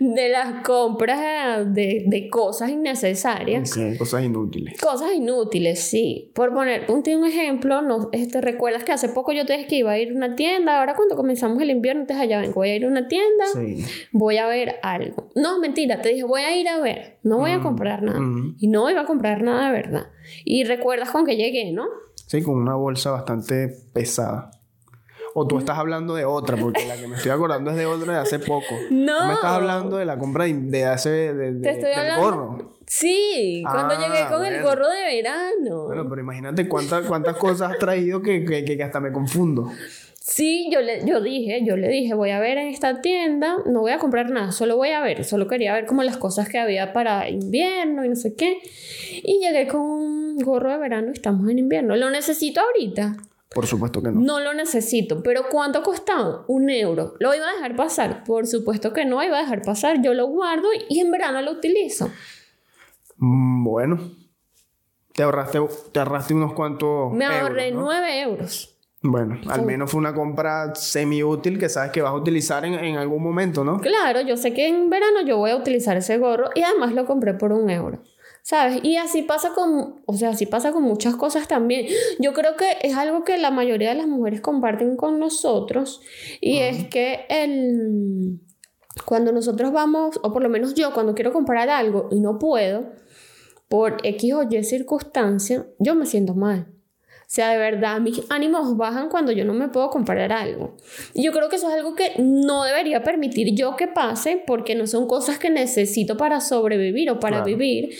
de 0.00 0.28
las 0.28 0.62
compras 0.62 1.72
de, 1.72 2.04
de 2.06 2.28
cosas 2.28 2.70
innecesarias. 2.70 3.74
Cosas 3.98 4.24
inútiles. 4.24 4.78
Cosas 4.80 5.12
inútiles, 5.14 5.80
sí. 5.80 6.30
Por 6.34 6.52
poner 6.52 6.84
un, 6.90 7.02
un 7.06 7.26
ejemplo, 7.26 7.82
no, 7.82 8.08
este, 8.12 8.40
recuerdas 8.40 8.84
que 8.84 8.92
hace 8.92 9.08
poco 9.08 9.32
yo 9.32 9.46
te 9.46 9.54
dije 9.54 9.66
que 9.66 9.76
iba 9.76 9.92
a 9.92 9.98
ir 9.98 10.10
a 10.12 10.14
una 10.14 10.36
tienda, 10.36 10.78
ahora 10.78 10.94
cuando 10.94 11.16
comenzamos 11.16 11.60
el 11.62 11.70
invierno, 11.70 12.02
entonces 12.02 12.22
allá 12.22 12.40
vengo, 12.40 12.54
voy 12.54 12.70
a 12.70 12.76
ir 12.76 12.84
a 12.84 12.88
una 12.88 13.08
tienda, 13.08 13.44
Sí. 13.52 13.84
voy 14.12 14.36
a 14.38 14.46
ver 14.46 14.76
algo. 14.82 15.30
No, 15.34 15.58
mentira, 15.60 16.00
te 16.02 16.10
dije, 16.10 16.24
voy 16.24 16.42
a 16.42 16.56
ir 16.56 16.68
a 16.68 16.80
ver, 16.80 17.18
no 17.22 17.38
voy 17.38 17.50
a 17.52 17.58
Mm, 17.58 17.62
comprar 17.62 18.02
nada. 18.02 18.20
mm. 18.20 18.56
Y 18.58 18.68
no 18.68 18.88
iba 18.90 19.00
a 19.02 19.06
comprar 19.06 19.42
nada 19.42 19.70
verdad. 19.72 20.06
Y 20.44 20.64
recuerdas 20.64 21.10
con 21.10 21.24
que 21.26 21.36
llegué, 21.36 21.72
¿no? 21.72 21.86
Sí, 22.26 22.42
con 22.42 22.56
una 22.56 22.74
bolsa 22.74 23.10
bastante 23.12 23.68
pesada. 23.92 24.50
O 25.38 25.46
tú 25.46 25.58
estás 25.58 25.76
hablando 25.76 26.14
de 26.14 26.24
otra, 26.24 26.56
porque 26.56 26.86
la 26.86 26.96
que 26.96 27.06
me 27.06 27.16
estoy 27.16 27.30
acordando 27.30 27.70
es 27.70 27.76
de 27.76 27.84
otra 27.84 28.14
de 28.14 28.18
hace 28.20 28.38
poco. 28.38 28.74
No. 28.90 29.18
Tú 29.20 29.24
me 29.26 29.34
estás 29.34 29.50
hablando 29.52 29.96
de 29.98 30.04
la 30.06 30.18
compra 30.18 30.44
de, 30.44 30.54
de 30.54 30.84
hace 30.86 31.10
de, 31.10 31.34
de- 31.34 31.60
Te 31.60 31.70
estoy 31.72 31.90
del 31.90 31.98
hablando- 31.98 32.22
gorro. 32.24 32.72
Sí, 32.86 33.62
cuando 33.70 33.94
Ah, 33.94 33.98
llegué 34.08 34.28
con 34.28 34.46
el 34.46 34.62
gorro 34.62 34.88
de 34.88 35.02
verano. 35.16 35.84
Bueno, 35.88 36.06
pero 36.08 36.20
imagínate 36.22 36.68
cuántas, 36.68 37.04
cuántas 37.06 37.36
cosas 37.36 37.72
has 37.72 37.78
traído 37.78 38.22
que, 38.22 38.44
que, 38.44 38.64
que 38.64 38.82
hasta 38.82 38.98
me 39.00 39.12
confundo. 39.12 39.70
Sí, 40.20 40.68
yo 40.72 40.80
le 40.80 41.04
yo 41.06 41.20
dije, 41.20 41.60
yo 41.64 41.76
le 41.76 41.88
dije, 41.88 42.14
voy 42.14 42.30
a 42.30 42.40
ver 42.40 42.58
en 42.58 42.68
esta 42.68 43.00
tienda, 43.00 43.56
no 43.66 43.80
voy 43.80 43.92
a 43.92 43.98
comprar 43.98 44.30
nada, 44.30 44.50
solo 44.52 44.76
voy 44.76 44.88
a 44.90 45.00
ver, 45.00 45.24
solo 45.24 45.46
quería 45.46 45.72
ver 45.74 45.86
como 45.86 46.02
las 46.02 46.16
cosas 46.16 46.48
que 46.48 46.58
había 46.58 46.92
para 46.92 47.28
invierno 47.28 48.04
y 48.04 48.08
no 48.08 48.16
sé 48.16 48.34
qué. 48.34 48.58
Y 49.22 49.38
llegué 49.40 49.66
con 49.68 49.80
un 49.82 50.38
gorro 50.38 50.70
de 50.72 50.78
verano 50.78 51.08
y 51.08 51.12
estamos 51.12 51.48
en 51.50 51.58
invierno. 51.58 51.94
¿Lo 51.96 52.10
necesito 52.10 52.60
ahorita? 52.60 53.16
Por 53.54 53.66
supuesto 53.66 54.02
que 54.02 54.10
no. 54.10 54.20
No 54.20 54.40
lo 54.40 54.52
necesito, 54.54 55.22
pero 55.22 55.44
¿cuánto 55.50 55.82
costaba? 55.82 56.44
Un 56.48 56.68
euro. 56.68 57.14
¿Lo 57.20 57.34
iba 57.34 57.48
a 57.48 57.52
dejar 57.54 57.76
pasar? 57.76 58.24
Por 58.24 58.46
supuesto 58.46 58.92
que 58.92 59.04
no 59.04 59.22
iba 59.22 59.38
a 59.38 59.42
dejar 59.42 59.62
pasar. 59.62 60.02
Yo 60.02 60.14
lo 60.14 60.26
guardo 60.26 60.68
y 60.88 61.00
en 61.00 61.10
verano 61.10 61.40
lo 61.42 61.52
utilizo. 61.52 62.10
Mm, 63.16 63.64
Bueno, 63.64 63.98
te 65.14 65.22
ahorraste, 65.22 65.60
te 65.92 65.98
ahorraste 66.00 66.34
unos 66.34 66.52
cuantos. 66.52 67.12
Me 67.12 67.24
euros, 67.24 67.40
ahorré 67.40 67.70
¿no? 67.72 67.82
9 67.82 68.20
euros. 68.20 68.72
Bueno, 69.02 69.38
al 69.48 69.62
menos 69.62 69.90
fue 69.90 70.00
una 70.00 70.12
compra 70.12 70.74
semi 70.74 71.22
útil 71.22 71.58
que 71.58 71.68
sabes 71.68 71.92
que 71.92 72.02
vas 72.02 72.10
a 72.10 72.14
utilizar 72.16 72.64
en, 72.64 72.74
en 72.74 72.96
algún 72.96 73.22
momento, 73.22 73.62
¿no? 73.62 73.78
Claro, 73.80 74.20
yo 74.22 74.36
sé 74.36 74.52
que 74.52 74.66
en 74.66 74.90
verano 74.90 75.22
yo 75.24 75.36
voy 75.36 75.50
a 75.52 75.56
utilizar 75.56 75.96
ese 75.96 76.18
gorro 76.18 76.50
y 76.54 76.62
además 76.62 76.92
lo 76.92 77.06
compré 77.06 77.34
por 77.34 77.52
un 77.52 77.70
euro. 77.70 78.00
¿Sabes? 78.46 78.78
Y 78.84 78.94
así 78.96 79.22
pasa 79.22 79.50
con, 79.54 80.02
o 80.06 80.12
sea, 80.14 80.28
así 80.28 80.46
pasa 80.46 80.70
con 80.70 80.84
muchas 80.84 81.16
cosas 81.16 81.48
también. 81.48 81.88
Yo 82.20 82.32
creo 82.32 82.54
que 82.54 82.76
es 82.80 82.94
algo 82.94 83.24
que 83.24 83.36
la 83.38 83.50
mayoría 83.50 83.88
de 83.88 83.96
las 83.96 84.06
mujeres 84.06 84.40
comparten 84.40 84.94
con 84.96 85.18
nosotros 85.18 86.00
y 86.40 86.58
es 86.58 86.86
que 86.86 87.26
el, 87.28 88.38
cuando 89.04 89.32
nosotros 89.32 89.72
vamos, 89.72 90.20
o 90.22 90.32
por 90.32 90.44
lo 90.44 90.48
menos 90.48 90.74
yo, 90.74 90.94
cuando 90.94 91.12
quiero 91.16 91.32
comprar 91.32 91.68
algo 91.70 92.08
y 92.12 92.20
no 92.20 92.38
puedo, 92.38 92.92
por 93.66 93.96
X 94.04 94.34
o 94.34 94.44
Y 94.48 94.62
circunstancia, 94.62 95.66
yo 95.80 95.96
me 95.96 96.06
siento 96.06 96.34
mal. 96.36 96.68
O 97.26 97.28
sea, 97.28 97.50
de 97.50 97.58
verdad, 97.58 98.00
mis 98.00 98.22
ánimos 98.28 98.76
bajan 98.76 99.08
cuando 99.08 99.32
yo 99.32 99.44
no 99.44 99.52
me 99.52 99.66
puedo 99.68 99.90
comprar 99.90 100.30
algo. 100.30 100.76
Y 101.12 101.24
yo 101.24 101.32
creo 101.32 101.48
que 101.48 101.56
eso 101.56 101.66
es 101.68 101.74
algo 101.74 101.96
que 101.96 102.12
no 102.18 102.62
debería 102.62 103.02
permitir 103.02 103.52
yo 103.56 103.74
que 103.74 103.88
pase 103.88 104.40
porque 104.46 104.76
no 104.76 104.86
son 104.86 105.08
cosas 105.08 105.36
que 105.40 105.50
necesito 105.50 106.16
para 106.16 106.40
sobrevivir 106.40 107.10
o 107.10 107.18
para 107.18 107.38
Claro. 107.38 107.46
vivir. 107.46 107.96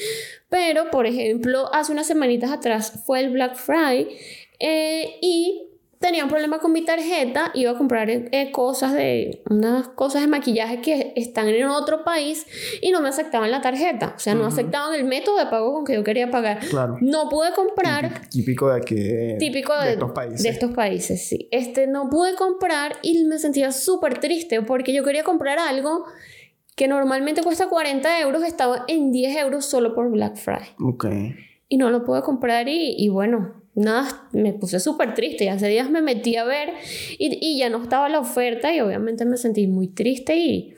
Pero, 0.48 0.90
por 0.90 1.06
ejemplo, 1.06 1.72
hace 1.74 1.92
unas 1.92 2.06
semanitas 2.06 2.50
atrás 2.50 3.02
fue 3.04 3.20
el 3.20 3.30
Black 3.30 3.56
Friday 3.56 4.16
eh, 4.60 5.18
y 5.20 5.66
tenía 5.98 6.24
un 6.24 6.30
problema 6.30 6.58
con 6.58 6.72
mi 6.72 6.84
tarjeta. 6.84 7.50
Iba 7.54 7.72
a 7.72 7.78
comprar 7.78 8.08
eh, 8.10 8.50
cosas 8.52 8.92
de 8.92 9.42
unas 9.50 9.88
cosas 9.88 10.22
de 10.22 10.28
maquillaje 10.28 10.80
que 10.80 11.12
están 11.16 11.48
en 11.48 11.66
otro 11.66 12.04
país 12.04 12.46
y 12.80 12.90
no 12.90 13.00
me 13.00 13.08
aceptaban 13.08 13.50
la 13.50 13.60
tarjeta. 13.60 14.14
O 14.16 14.18
sea, 14.18 14.34
no 14.34 14.46
aceptaban 14.46 14.94
el 14.94 15.04
método 15.04 15.38
de 15.38 15.46
pago 15.46 15.72
con 15.72 15.84
que 15.84 15.94
yo 15.94 16.04
quería 16.04 16.30
pagar. 16.30 16.60
Claro. 16.60 16.96
No 17.00 17.28
pude 17.28 17.52
comprar 17.52 18.28
Típico 18.30 18.68
de 18.68 18.76
aquí. 18.76 18.94
De, 18.94 19.36
típico 19.38 19.72
de, 19.74 19.86
de 19.86 19.92
estos 19.94 20.12
países. 20.12 20.42
de 20.42 20.48
estos 20.48 20.70
países, 20.72 21.28
sí. 21.28 21.48
Este 21.50 21.86
no 21.86 22.08
pude 22.08 22.34
comprar 22.36 22.96
y 23.02 23.24
me 23.24 23.38
sentía 23.38 23.72
súper 23.72 24.20
triste 24.20 24.62
porque 24.62 24.92
yo 24.92 25.02
quería 25.02 25.24
comprar 25.24 25.58
algo 25.58 26.04
que 26.76 26.86
normalmente 26.86 27.42
cuesta 27.42 27.68
40 27.68 28.20
euros, 28.20 28.44
estaba 28.44 28.84
en 28.86 29.10
10 29.10 29.36
euros 29.38 29.64
solo 29.64 29.94
por 29.94 30.10
Black 30.10 30.36
Friday. 30.36 30.68
Ok. 30.78 31.06
Y 31.68 31.78
no 31.78 31.90
lo 31.90 32.04
pude 32.04 32.22
comprar 32.22 32.68
y, 32.68 32.94
y 32.96 33.08
bueno, 33.08 33.54
nada, 33.74 34.28
me 34.32 34.52
puse 34.52 34.78
súper 34.78 35.14
triste. 35.14 35.44
Y 35.44 35.48
hace 35.48 35.68
días 35.68 35.90
me 35.90 36.02
metí 36.02 36.36
a 36.36 36.44
ver 36.44 36.74
y, 37.18 37.38
y 37.40 37.58
ya 37.58 37.70
no 37.70 37.82
estaba 37.82 38.08
la 38.10 38.20
oferta 38.20 38.74
y 38.74 38.80
obviamente 38.80 39.24
me 39.24 39.36
sentí 39.36 39.66
muy 39.66 39.88
triste 39.88 40.36
y... 40.36 40.74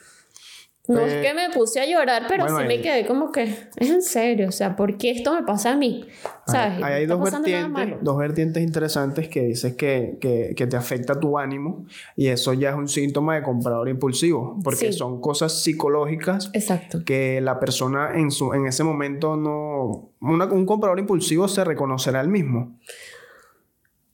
No 0.89 1.01
es 1.01 1.15
que 1.27 1.35
me 1.35 1.51
puse 1.51 1.81
a 1.81 1.87
llorar, 1.87 2.25
pero 2.29 2.45
bueno, 2.45 2.57
sí 2.59 2.63
ahí- 2.63 2.69
me 2.79 2.83
quedé 2.83 3.07
como 3.07 3.31
que, 3.31 3.43
es 3.77 3.91
en 3.91 4.01
serio, 4.01 4.49
o 4.49 4.53
sea, 4.53 4.75
¿por 4.75 4.97
qué 4.97 5.11
esto 5.11 5.35
me 5.35 5.43
pasa 5.43 5.73
a 5.73 5.77
mí? 5.77 6.07
¿Sabes? 6.47 6.83
Ahí 6.83 6.95
hay 6.95 7.07
dos 7.07 7.21
vertientes, 7.23 7.97
dos 8.01 8.17
vertientes 8.17 8.63
interesantes 8.63 9.29
que 9.29 9.43
dices 9.43 9.75
que, 9.75 10.17
que, 10.19 10.55
que 10.57 10.67
te 10.67 10.77
afecta 10.77 11.21
tu 11.21 11.39
ánimo 11.39 11.85
y 12.17 12.29
eso 12.29 12.55
ya 12.55 12.71
es 12.71 12.75
un 12.77 12.89
síntoma 12.89 13.35
de 13.37 13.43
comprador 13.43 13.89
impulsivo, 13.91 14.59
porque 14.65 14.91
Sí. 14.91 14.93
son 14.95 15.21
cosas 15.21 15.61
psicológicas 15.63 16.51
Exacto. 16.55 17.03
que 17.05 17.43
la 17.43 17.61
persona 17.61 18.13
en, 18.15 18.31
su, 18.31 18.55
en 18.55 18.67
ese 18.67 18.83
momento 18.83 19.37
no... 19.37 20.11
una- 20.21 20.47
un 20.47 20.65
comprador 20.65 20.99
impulsivo 20.99 21.49
se 21.49 21.65
reconocerá 21.65 22.23
el 22.23 22.29
mismo. 22.29 22.79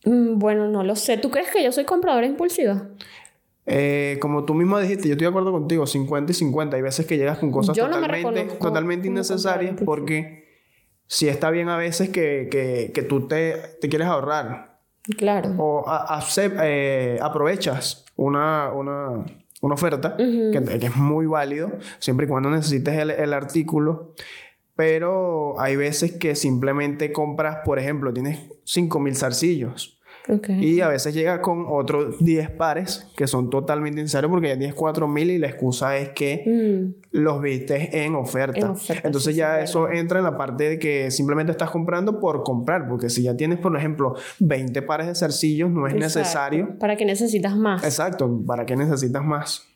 Mm, 0.05 0.39
Bueno, 0.39 0.69
no 0.69 0.83
lo 0.83 0.97
sé. 0.97 1.17
¿Tú 1.19 1.31
crees 1.31 1.51
que 1.51 1.63
yo 1.63 1.73
soy 1.73 1.85
compradora 1.85 2.27
impulsiva? 2.27 2.89
Eh, 3.67 4.19
como 4.21 4.45
tú 4.45 4.55
mismo 4.55 4.79
dijiste, 4.79 5.09
yo 5.09 5.13
estoy 5.15 5.25
de 5.25 5.31
acuerdo 5.31 5.53
contigo, 5.53 5.87
50 5.87 6.33
y 6.33 6.35
50. 6.35 6.77
Hay 6.77 6.83
veces 6.83 7.07
que 7.07 7.17
llegas 7.17 7.39
con 7.39 7.51
cosas 7.51 7.77
Yo 7.77 7.87
totalmente, 7.87 8.45
totalmente 8.61 9.09
innecesarias 9.09 9.71
compradora 9.77 9.87
porque 9.87 10.45
sí 11.07 11.29
está 11.29 11.51
bien 11.51 11.69
a 11.69 11.77
veces 11.77 12.11
que, 12.11 12.49
que, 12.51 12.93
que 12.95 13.03
tú 13.03 13.27
te, 13.27 13.55
te 13.81 13.89
quieres 13.89 14.09
ahorrar 14.09 14.81
Claro. 15.17 15.55
o 15.59 15.85
a- 15.89 16.15
eh, 16.63 17.19
aprovechas 17.23 18.05
una, 18.17 18.71
una, 18.73 19.25
una 19.61 19.75
oferta 19.75 20.15
que, 20.17 20.79
que 20.81 20.87
es 20.87 20.97
muy 20.97 21.27
válido 21.27 21.73
siempre 21.99 22.27
y 22.27 22.29
cuando 22.29 22.51
necesites 22.51 22.95
el, 22.99 23.11
el 23.11 23.33
artículo. 23.33 24.15
Pero 24.77 25.61
hay 25.61 25.77
veces 25.77 26.13
que 26.13 26.35
simplemente 26.35 27.13
compras, 27.13 27.59
por 27.65 27.79
ejemplo, 27.79 28.13
tienes 28.13 28.41
5000 28.65 29.15
zarcillos. 29.17 29.94
Y 30.49 30.81
a 30.81 30.89
veces 30.89 31.15
llega 31.15 31.43
con 31.43 31.67
otros 31.69 32.17
10 32.19 32.51
pares 32.51 33.07
que 33.17 33.27
son 33.27 33.51
totalmente 33.51 34.01
innecesarios 34.01 34.31
porque 34.31 34.49
ya 34.49 34.57
tienes 34.57 34.75
4000 34.75 35.31
y 35.31 35.39
la 35.39 35.49
excusa 35.49 35.99
es 35.99 36.11
que 36.11 36.45
Mm, 36.47 36.95
los 37.13 37.41
viste 37.41 38.05
en 38.05 38.15
oferta. 38.15 38.59
En 38.59 38.67
oferta, 38.73 39.09
Entonces 39.09 39.35
sí, 39.35 39.39
ya 39.39 39.59
sí, 39.59 39.65
eso 39.65 39.91
entra 39.91 40.19
en 40.19 40.25
la 40.25 40.37
parte 40.37 40.69
de 40.71 40.79
que 40.79 41.11
simplemente 41.11 41.53
estás 41.53 41.71
comprando 41.71 42.21
por 42.21 42.43
comprar, 42.43 42.89
porque 42.89 43.11
si 43.11 43.23
ya 43.23 43.37
tienes, 43.37 43.59
por 43.59 43.77
ejemplo, 43.77 44.15
20 44.41 44.83
pares 44.83 45.07
de 45.07 45.15
zarcillos, 45.15 45.71
no 45.71 45.87
es 45.87 45.95
exacto. 45.95 46.19
necesario. 46.21 46.79
¿Para 46.79 46.97
qué 46.97 47.05
necesitas 47.05 47.57
más? 47.57 47.85
Exacto, 47.85 48.43
¿para 48.47 48.67
qué 48.67 48.77
necesitas 48.77 49.25
más? 49.25 49.67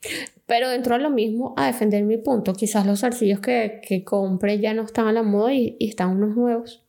Pero 0.46 0.68
dentro 0.68 0.96
de 0.96 1.02
lo 1.02 1.10
mismo, 1.10 1.54
a 1.56 1.66
defender 1.66 2.04
mi 2.04 2.16
punto, 2.16 2.54
quizás 2.54 2.86
los 2.86 3.00
zarcillos 3.00 3.40
que, 3.40 3.80
que 3.86 4.04
compré 4.04 4.60
ya 4.60 4.74
no 4.74 4.82
están 4.82 5.06
a 5.06 5.12
la 5.12 5.22
moda 5.22 5.52
y, 5.52 5.76
y 5.78 5.88
están 5.88 6.10
unos 6.10 6.36
nuevos. 6.36 6.84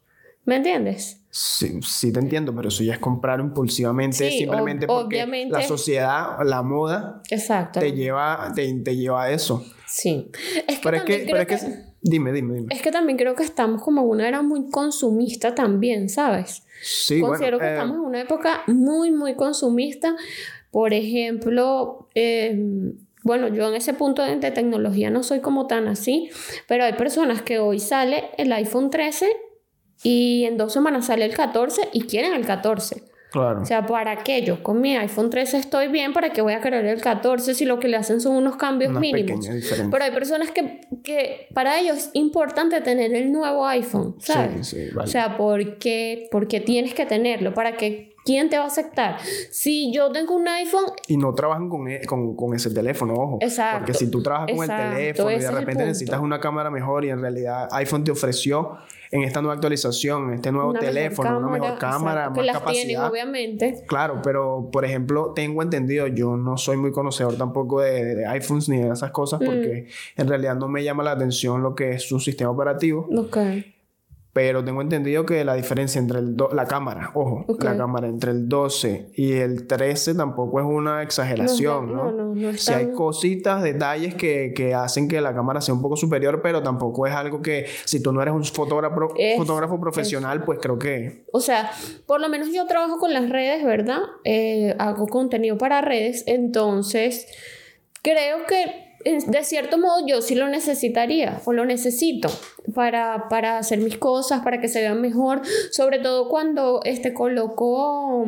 ¿Me 0.45 0.55
entiendes? 0.55 1.21
Sí, 1.29 1.79
sí 1.83 2.11
te 2.11 2.19
entiendo, 2.19 2.55
pero 2.55 2.69
eso 2.69 2.83
ya 2.83 2.93
es 2.93 2.99
comprar 2.99 3.39
impulsivamente, 3.39 4.29
Sí, 4.31 4.39
simplemente 4.39 4.87
ob- 4.87 5.01
porque 5.01 5.17
obviamente. 5.17 5.53
la 5.53 5.61
sociedad, 5.61 6.37
la 6.43 6.63
moda, 6.63 7.21
Exacto. 7.29 7.79
te 7.79 7.91
lleva, 7.91 8.51
te, 8.55 8.73
te 8.83 8.95
lleva 8.95 9.23
a 9.23 9.31
eso. 9.31 9.63
Sí. 9.85 10.31
Es 10.67 10.77
que 10.79 10.83
Pero 10.83 10.97
es 10.97 11.03
que, 11.03 11.23
creo 11.25 11.27
pero 11.37 11.41
es 11.55 11.63
que, 11.63 11.71
dime, 12.01 12.31
dime, 12.31 12.55
dime. 12.55 12.67
es 12.73 12.81
que 12.81 12.91
también 12.91 13.17
creo 13.17 13.35
que 13.35 13.43
estamos 13.43 13.83
como 13.83 14.01
en 14.01 14.07
una 14.09 14.27
era 14.27 14.41
muy 14.41 14.69
consumista 14.71 15.53
también, 15.53 16.09
¿sabes? 16.09 16.63
Sí, 16.81 17.19
Considero 17.21 17.57
bueno, 17.57 17.59
que 17.59 17.65
eh, 17.65 17.77
estamos 17.77 17.95
en 17.97 18.01
una 18.01 18.21
época 18.21 18.63
muy, 18.67 19.11
muy 19.11 19.35
consumista. 19.35 20.15
Por 20.71 20.93
ejemplo, 20.93 22.07
eh, 22.15 22.57
bueno, 23.23 23.49
yo 23.49 23.67
en 23.67 23.75
ese 23.75 23.93
punto 23.93 24.23
de, 24.23 24.37
de 24.37 24.51
tecnología 24.51 25.09
no 25.11 25.21
soy 25.23 25.41
como 25.41 25.67
tan 25.67 25.87
así, 25.87 26.29
pero 26.67 26.85
hay 26.85 26.93
personas 26.93 27.41
que 27.43 27.59
hoy 27.59 27.79
sale 27.79 28.29
el 28.37 28.51
iPhone 28.53 28.89
13 28.89 29.27
y 30.03 30.45
en 30.45 30.57
dos 30.57 30.73
semanas 30.73 31.07
sale 31.07 31.25
el 31.25 31.33
14 31.33 31.89
y 31.93 32.01
quieren 32.01 32.33
el 32.33 32.45
14. 32.45 33.03
claro. 33.31 33.61
O 33.61 33.65
sea, 33.65 33.85
¿para 33.85 34.23
qué? 34.23 34.43
Yo 34.43 34.63
con 34.63 34.81
mi 34.81 34.95
iPhone 34.95 35.29
13 35.29 35.57
estoy 35.57 35.87
bien, 35.87 36.13
¿para 36.13 36.31
qué 36.31 36.41
voy 36.41 36.53
a 36.53 36.61
querer 36.61 36.85
el 36.85 37.01
14 37.01 37.53
si 37.53 37.65
lo 37.65 37.79
que 37.79 37.87
le 37.87 37.97
hacen 37.97 38.21
son 38.21 38.35
unos 38.35 38.55
cambios 38.55 38.93
mínimos? 38.93 39.47
Pero 39.91 40.03
hay 40.03 40.11
personas 40.11 40.51
que, 40.51 40.81
que 41.03 41.47
para 41.53 41.79
ellos 41.79 41.97
es 41.97 42.09
importante 42.13 42.81
tener 42.81 43.13
el 43.13 43.31
nuevo 43.31 43.65
iPhone, 43.67 44.15
¿sabes? 44.19 44.67
Sí, 44.67 44.77
sí, 44.77 44.93
vale. 44.93 45.07
O 45.07 45.11
sea, 45.11 45.37
¿por 45.37 45.77
qué, 45.77 46.27
por 46.31 46.47
qué 46.47 46.59
tienes 46.59 46.93
que 46.93 47.05
tenerlo? 47.05 47.53
¿Para 47.53 47.77
qué? 47.77 48.15
¿Quién 48.29 48.47
te 48.47 48.57
va 48.59 48.65
a 48.65 48.67
aceptar? 48.67 49.17
Si 49.49 49.91
yo 49.91 50.11
tengo 50.11 50.35
un 50.35 50.47
iPhone, 50.47 50.83
Y 51.07 51.17
no 51.17 51.33
trabajan 51.33 51.67
con, 51.67 51.87
e- 51.87 52.05
con, 52.05 52.35
con 52.35 52.53
ese 52.53 52.69
teléfono, 52.69 53.15
ojo. 53.15 53.37
Exacto. 53.41 53.79
Porque 53.79 53.93
si 53.95 54.11
tú 54.11 54.21
trabajas 54.21 54.51
con 54.55 54.69
el 54.69 54.77
teléfono 54.77 55.31
y 55.31 55.39
de 55.39 55.49
repente 55.51 55.83
necesitas 55.85 56.19
una 56.21 56.39
cámara 56.39 56.69
mejor 56.69 57.05
y 57.05 57.09
en 57.09 57.21
realidad 57.21 57.67
iPhone 57.71 58.03
te 58.03 58.11
ofreció 58.11 58.77
en 59.09 59.23
esta 59.23 59.41
nueva 59.41 59.55
actualización, 59.55 60.27
en 60.27 60.33
este 60.35 60.51
nuevo 60.51 60.69
una 60.69 60.79
mejor 60.79 60.93
teléfono, 60.93 61.39
una 61.39 61.47
mejor 61.47 61.79
cámara, 61.79 62.19
exacto, 62.25 62.33
que 62.33 62.39
más 62.41 62.45
las 62.45 62.57
capacidad. 62.59 62.83
tienen, 62.85 63.01
obviamente. 63.01 63.83
Claro, 63.87 64.21
pero 64.23 64.69
por 64.71 64.85
ejemplo, 64.85 65.33
tengo 65.33 65.63
entendido, 65.63 66.05
yo 66.05 66.37
no 66.37 66.55
soy 66.57 66.77
muy 66.77 66.91
conocedor 66.91 67.35
tampoco 67.35 67.81
de, 67.81 68.13
de 68.13 68.27
iPhones 68.27 68.69
ni 68.69 68.77
de 68.77 68.89
esas 68.93 69.09
Mm. 69.09 69.13
cosas 69.13 69.39
porque 69.43 69.87
en 70.17 70.27
realidad 70.27 70.55
no 70.55 70.67
me 70.67 70.83
llama 70.83 71.01
la 71.03 71.13
atención 71.13 71.63
lo 71.63 71.73
que 71.73 71.93
es 71.93 72.03
su 72.07 72.19
sistema 72.19 72.51
operativo. 72.51 73.07
Ok. 73.17 73.37
Pero 74.31 74.63
tengo 74.63 74.81
entendido 74.81 75.25
que 75.25 75.43
la 75.43 75.55
diferencia 75.55 75.99
entre 75.99 76.19
el 76.19 76.35
do- 76.37 76.49
la 76.53 76.65
cámara, 76.65 77.11
ojo, 77.15 77.45
la 77.59 77.75
cámara 77.75 78.07
entre 78.07 78.31
el 78.31 78.47
12 78.47 79.09
y 79.15 79.33
el 79.33 79.65
13 79.65 80.13
tampoco 80.13 80.59
es 80.59 80.65
una 80.67 81.01
exageración, 81.01 81.87
No, 81.93 82.05
¿no? 82.05 82.11
no, 82.11 82.35
no, 82.35 82.53
Sí 82.53 82.71
hay 82.71 82.91
cositas, 82.91 83.63
detalles 83.63 84.13
que, 84.15 84.53
que 84.55 84.73
hacen 84.75 85.07
que 85.07 85.19
la 85.19 85.33
cámara 85.33 85.61
sea 85.61 85.73
un 85.73 85.81
poco 85.81 85.95
superior, 85.97 86.41
pero 86.43 86.61
tampoco 86.61 87.07
es 87.07 87.13
algo 87.13 87.41
que 87.41 87.65
si 87.85 88.01
tú 88.03 88.11
no 88.13 88.21
eres 88.21 88.33
un 88.33 88.45
fotógrafo, 88.45 89.13
Es- 89.17 89.37
fotógrafo 89.37 89.79
profesional, 89.79 90.43
pues 90.43 90.59
creo 90.61 90.77
que 90.77 91.25
O 91.31 91.39
sea, 91.39 91.71
por 92.05 92.21
lo 92.21 92.29
menos 92.29 92.49
yo 92.53 92.67
trabajo 92.67 92.99
con 92.99 93.11
las 93.13 93.29
redes, 93.29 93.63
¿verdad? 93.65 93.99
Eh, 94.25 94.75
hago 94.77 95.07
contenido 95.07 95.57
para 95.57 95.81
redes, 95.81 96.23
entonces 96.27 97.25
creo 98.03 98.45
que 98.47 98.88
de 99.03 99.43
cierto 99.43 99.77
modo 99.77 100.05
yo 100.05 100.21
sí 100.21 100.35
lo 100.35 100.49
necesitaría 100.49 101.41
o 101.45 101.53
lo 101.53 101.65
necesito 101.65 102.29
para, 102.73 103.29
para 103.29 103.57
hacer 103.57 103.79
mis 103.79 103.97
cosas, 103.97 104.41
para 104.41 104.59
que 104.59 104.67
se 104.67 104.81
vean 104.81 104.99
mejor, 105.01 105.41
sobre 105.71 105.99
todo 105.99 106.27
cuando 106.27 106.81
este 106.83 107.13
coloco, 107.13 108.25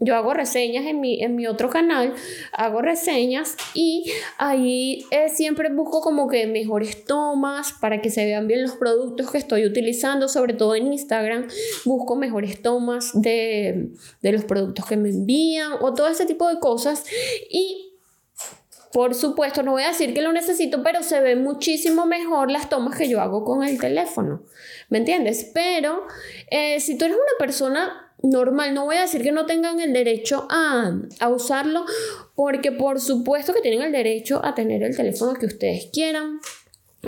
yo 0.00 0.16
hago 0.16 0.32
reseñas 0.32 0.86
en 0.86 1.00
mi, 1.00 1.22
en 1.22 1.36
mi 1.36 1.46
otro 1.46 1.68
canal, 1.68 2.14
hago 2.52 2.80
reseñas 2.80 3.56
y 3.74 4.10
ahí 4.38 5.04
eh, 5.10 5.28
siempre 5.28 5.70
busco 5.70 6.00
como 6.00 6.28
que 6.28 6.46
mejores 6.46 7.04
tomas 7.04 7.72
para 7.80 8.00
que 8.00 8.10
se 8.10 8.24
vean 8.24 8.46
bien 8.46 8.62
los 8.62 8.76
productos 8.76 9.30
que 9.30 9.38
estoy 9.38 9.66
utilizando, 9.66 10.28
sobre 10.28 10.54
todo 10.54 10.74
en 10.74 10.92
Instagram, 10.92 11.48
busco 11.84 12.16
mejores 12.16 12.62
tomas 12.62 13.10
de, 13.14 13.90
de 14.22 14.32
los 14.32 14.44
productos 14.44 14.86
que 14.86 14.96
me 14.96 15.10
envían 15.10 15.72
o 15.80 15.92
todo 15.94 16.08
ese 16.08 16.26
tipo 16.26 16.48
de 16.48 16.58
cosas. 16.58 17.04
Y 17.50 17.93
por 18.94 19.16
supuesto, 19.16 19.64
no 19.64 19.72
voy 19.72 19.82
a 19.82 19.88
decir 19.88 20.14
que 20.14 20.22
lo 20.22 20.32
necesito, 20.32 20.84
pero 20.84 21.02
se 21.02 21.20
ven 21.20 21.42
muchísimo 21.42 22.06
mejor 22.06 22.48
las 22.48 22.68
tomas 22.68 22.96
que 22.96 23.08
yo 23.08 23.20
hago 23.20 23.42
con 23.44 23.64
el 23.64 23.76
teléfono. 23.80 24.44
¿Me 24.88 24.98
entiendes? 24.98 25.50
Pero 25.52 26.06
eh, 26.48 26.78
si 26.78 26.96
tú 26.96 27.04
eres 27.06 27.16
una 27.16 27.38
persona 27.40 28.12
normal, 28.22 28.72
no 28.72 28.84
voy 28.84 28.94
a 28.96 29.00
decir 29.00 29.24
que 29.24 29.32
no 29.32 29.46
tengan 29.46 29.80
el 29.80 29.92
derecho 29.92 30.46
a, 30.48 30.92
a 31.18 31.28
usarlo, 31.28 31.84
porque 32.36 32.70
por 32.70 33.00
supuesto 33.00 33.52
que 33.52 33.60
tienen 33.60 33.82
el 33.82 33.90
derecho 33.90 34.40
a 34.44 34.54
tener 34.54 34.84
el 34.84 34.96
teléfono 34.96 35.34
que 35.34 35.46
ustedes 35.46 35.88
quieran. 35.92 36.38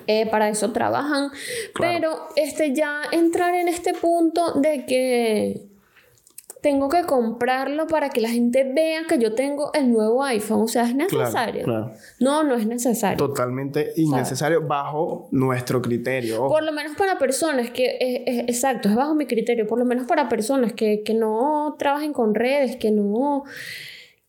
eh, 0.09 0.27
para 0.27 0.49
eso 0.49 0.73
trabajan. 0.73 1.31
Pero 1.79 2.29
este, 2.37 2.75
ya 2.75 3.03
entrar 3.13 3.55
en 3.55 3.69
este 3.69 3.95
punto 3.95 4.53
de 4.55 4.85
que 4.87 5.63
tengo 6.63 6.89
que 6.89 7.03
comprarlo 7.05 7.87
para 7.87 8.09
que 8.11 8.21
la 8.21 8.29
gente 8.29 8.65
vea 8.65 9.03
que 9.09 9.19
yo 9.19 9.35
tengo 9.35 9.73
el 9.75 9.93
nuevo 9.93 10.25
iPhone. 10.25 10.63
O 10.63 10.69
sea, 10.69 10.85
es 10.89 10.95
necesario. 10.95 11.65
claro. 11.65 11.93
No, 12.19 12.43
no 12.43 12.55
es 12.55 12.67
necesario. 12.67 13.17
totalmente 13.19 13.93
innecesario 13.97 14.67
bajo 14.67 15.29
nuestro 15.31 15.81
criterio. 15.83 16.45
ojo. 16.45 16.55
Por 16.55 16.65
lo 16.65 16.73
menos 16.73 16.97
para 16.97 17.19
personas 17.19 17.71
que, 17.71 17.85
eh, 17.87 18.25
eh, 18.27 18.45
exacto, 18.49 18.89
es 18.89 18.95
bajo 18.97 19.15
mi 19.15 19.27
criterio, 19.27 19.67
por 19.67 19.79
lo 19.79 19.85
menos 19.85 20.07
para 20.07 20.29
personas 20.29 20.73
que, 20.73 21.03
que 21.05 21.15
no 21.15 21.77
trabajen 21.79 22.13
con 22.13 22.35
redes, 22.35 22.77
que 22.77 22.91
no, 22.91 23.45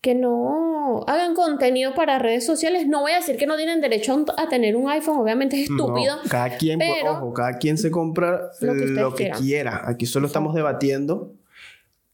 que 0.00 0.14
no 0.14 1.04
hagan 1.08 1.34
contenido 1.34 1.94
para 1.94 2.18
redes 2.18 2.46
sociales, 2.46 2.86
no 2.86 3.00
voy 3.00 3.12
a 3.12 3.16
decir 3.16 3.36
que 3.36 3.46
no 3.46 3.56
tienen 3.56 3.80
derecho 3.80 4.24
a, 4.36 4.42
a 4.42 4.48
tener 4.48 4.76
un 4.76 4.88
iPhone, 4.90 5.18
obviamente 5.18 5.56
es 5.56 5.70
estúpido. 5.70 6.16
No, 6.16 6.22
cada 6.30 6.56
quien, 6.56 6.78
pues, 6.78 6.90
pero- 7.00 7.12
ojo, 7.14 7.32
cada 7.32 7.58
quien 7.58 7.78
se 7.78 7.90
compra 7.90 8.50
Lo 8.60 8.74
que 8.74 8.86
lo 8.86 9.14
quiera. 9.14 9.82
Aquí 9.86 10.06
solo 10.06 10.26
estamos 10.28 10.54
debatiendo 10.54 11.34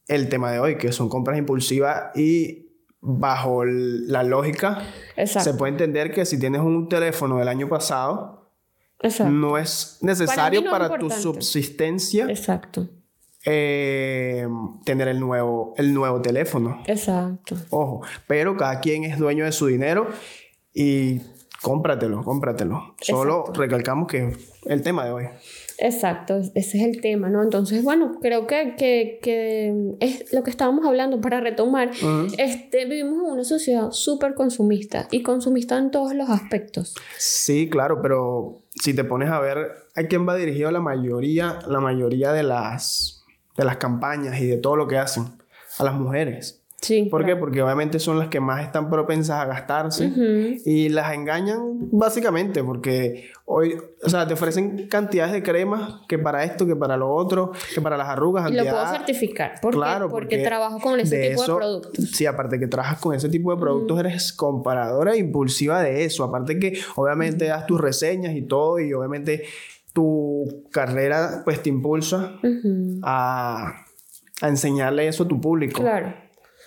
el 0.09 0.29
tema 0.29 0.53
de 0.53 0.59
hoy, 0.59 0.77
que 0.77 0.93
son 0.93 1.09
compras 1.09 1.39
impulsivas 1.39 2.17
y 2.17 2.65
bajo 3.01 3.65
la 3.65 4.23
lógica 4.23 4.83
Exacto. 5.17 5.51
se 5.51 5.59
puede 5.59 5.73
entender 5.73 6.11
que 6.13 6.25
si 6.25 6.39
tienes 6.39 6.63
un 6.63 6.89
teléfono 6.89 7.39
del 7.39 7.49
año 7.49 7.69
pasado, 7.69 8.51
Exacto. 9.01 9.31
no 9.31 9.59
es 9.59 9.99
necesario 10.01 10.63
no 10.63 10.71
para, 10.71 10.99
tu 10.99 11.11
subsistencia 11.11 12.27
Exacto. 12.31 12.89
eh, 13.45 14.49
tener 14.87 15.09
el 15.09 15.21
nuevo, 15.21 15.75
el 15.77 15.93
nuevo 15.93 16.23
teléfono. 16.23 16.83
Exacto. 16.87 17.57
Ojo, 17.69 18.03
pero 18.27 18.57
cada 18.57 18.81
quien 18.81 19.05
es 19.05 19.19
dueño 19.19 19.45
de 19.45 19.53
su 19.53 19.67
dinero 19.67 20.09
y 20.73 21.21
cómpratelo, 21.61 22.23
cómpratelo. 22.23 22.95
Solo 23.01 23.45
recalcamos 23.53 24.09
que 24.09 24.29
es 24.29 24.39
el 24.65 24.83
tema 24.83 25.05
de 25.05 25.13
hoy. 25.13 25.25
Exacto, 25.79 26.37
es- 26.37 26.53
ese 26.55 26.79
es 26.79 26.85
el 26.85 27.01
tema, 27.01 27.29
¿no? 27.31 27.43
Entonces, 27.43 27.83
bueno, 27.83 28.19
creo 28.21 28.47
que, 28.47 28.75
que, 28.79 29.19
que 29.23 29.75
es 30.01 30.33
lo 30.33 30.43
que 30.43 30.51
estábamos 30.51 30.87
hablando 30.87 31.21
para 31.21 31.41
retomar. 31.41 31.91
Este, 32.39 32.85
vivimos 32.87 33.15
en 33.25 33.33
una 33.33 33.45
sociedad 33.45 33.91
súper 33.91 34.35
consumista 34.35 35.09
y 35.11 35.23
consumista 35.23 35.77
en 35.79 35.91
todos 35.91 36.15
los 36.15 36.29
aspectos. 36.31 36.95
Sí, 37.19 37.69
claro, 37.69 38.01
pero 38.03 38.63
si 38.75 38.95
te 38.95 39.05
pones 39.05 39.31
a 39.31 39.41
ver 39.41 39.73
a 39.97 40.03
quién 40.05 40.27
va 40.29 40.35
dirigido 40.37 40.71
la 40.71 40.81
mayoría, 40.81 41.59
la 41.69 41.81
mayoría 41.81 42.33
de 42.33 42.43
las, 42.43 43.25
de 43.57 43.65
las 43.65 43.77
campañas 43.77 44.41
y 44.41 44.47
de 44.47 44.57
todo 44.59 44.77
lo 44.77 44.87
que 44.89 44.99
hacen, 44.99 45.25
a 45.79 45.85
las 45.85 45.95
mujeres. 45.95 46.64
Sí. 46.85 47.05
¿Por 47.11 47.25
qué? 47.25 47.35
Porque 47.35 47.63
obviamente 47.63 47.99
son 47.99 48.19
las 48.19 48.29
que 48.29 48.41
más 48.41 48.63
están 48.63 48.91
propensas 48.91 49.41
a 49.41 49.47
gastarse 49.47 50.13
y 50.67 50.91
las 50.91 51.15
engañan 51.15 51.89
básicamente 51.91 52.63
porque 52.63 53.31
hoy, 53.47 53.77
o 54.03 54.09
sea, 54.11 54.27
te 54.27 54.35
ofrecen 54.35 54.87
cantidades 54.89 55.33
de 55.33 55.43
cremas 55.43 56.01
que 56.09 56.19
para 56.19 56.45
esto, 56.45 56.67
que 56.67 56.77
para 56.77 56.97
lo 56.99 57.11
otro, 57.11 57.53
que 57.75 57.81
para 57.81 57.97
las 57.97 58.09
arrugas, 58.09 58.51
Y 58.51 58.55
lo 58.55 58.65
puedo 58.65 58.87
certificar 58.89 59.55
porque, 59.63 59.77
Claro, 59.79 60.11
porque, 60.11 60.37
porque 60.37 60.45
trabajo 60.45 60.79
con 60.79 61.01
ese 61.01 61.17
de 61.17 61.31
tipo 61.31 61.43
eso- 61.43 61.53
de 61.55 61.59
productos. 61.59 62.05
Sí, 62.11 62.27
aparte 62.27 62.59
que 62.59 62.67
trabajas 62.67 63.01
con 63.01 63.15
ese 63.15 63.31
tipo 63.31 63.55
de 63.55 63.59
productos, 63.61 63.99
eres 64.01 64.33
comparadora 64.35 65.17
impulsiva 65.17 65.81
de 65.83 66.05
eso. 66.05 66.23
Aparte 66.25 66.59
que 66.59 66.79
obviamente 66.97 67.47
das 67.47 67.67
tus 67.67 67.81
reseñas 67.81 68.35
y 68.37 68.43
todo, 68.43 68.79
y 68.79 68.93
obviamente 68.93 69.45
tu 69.95 70.65
carrera 70.71 71.41
pues 71.45 71.63
te 71.63 71.71
impulsa 71.71 72.33
a 73.03 73.85
enseñarle 74.43 75.09
eso 75.09 75.25
a 75.25 75.29
tu 75.29 75.41
público. 75.41 75.81
Claro. 75.81 76.13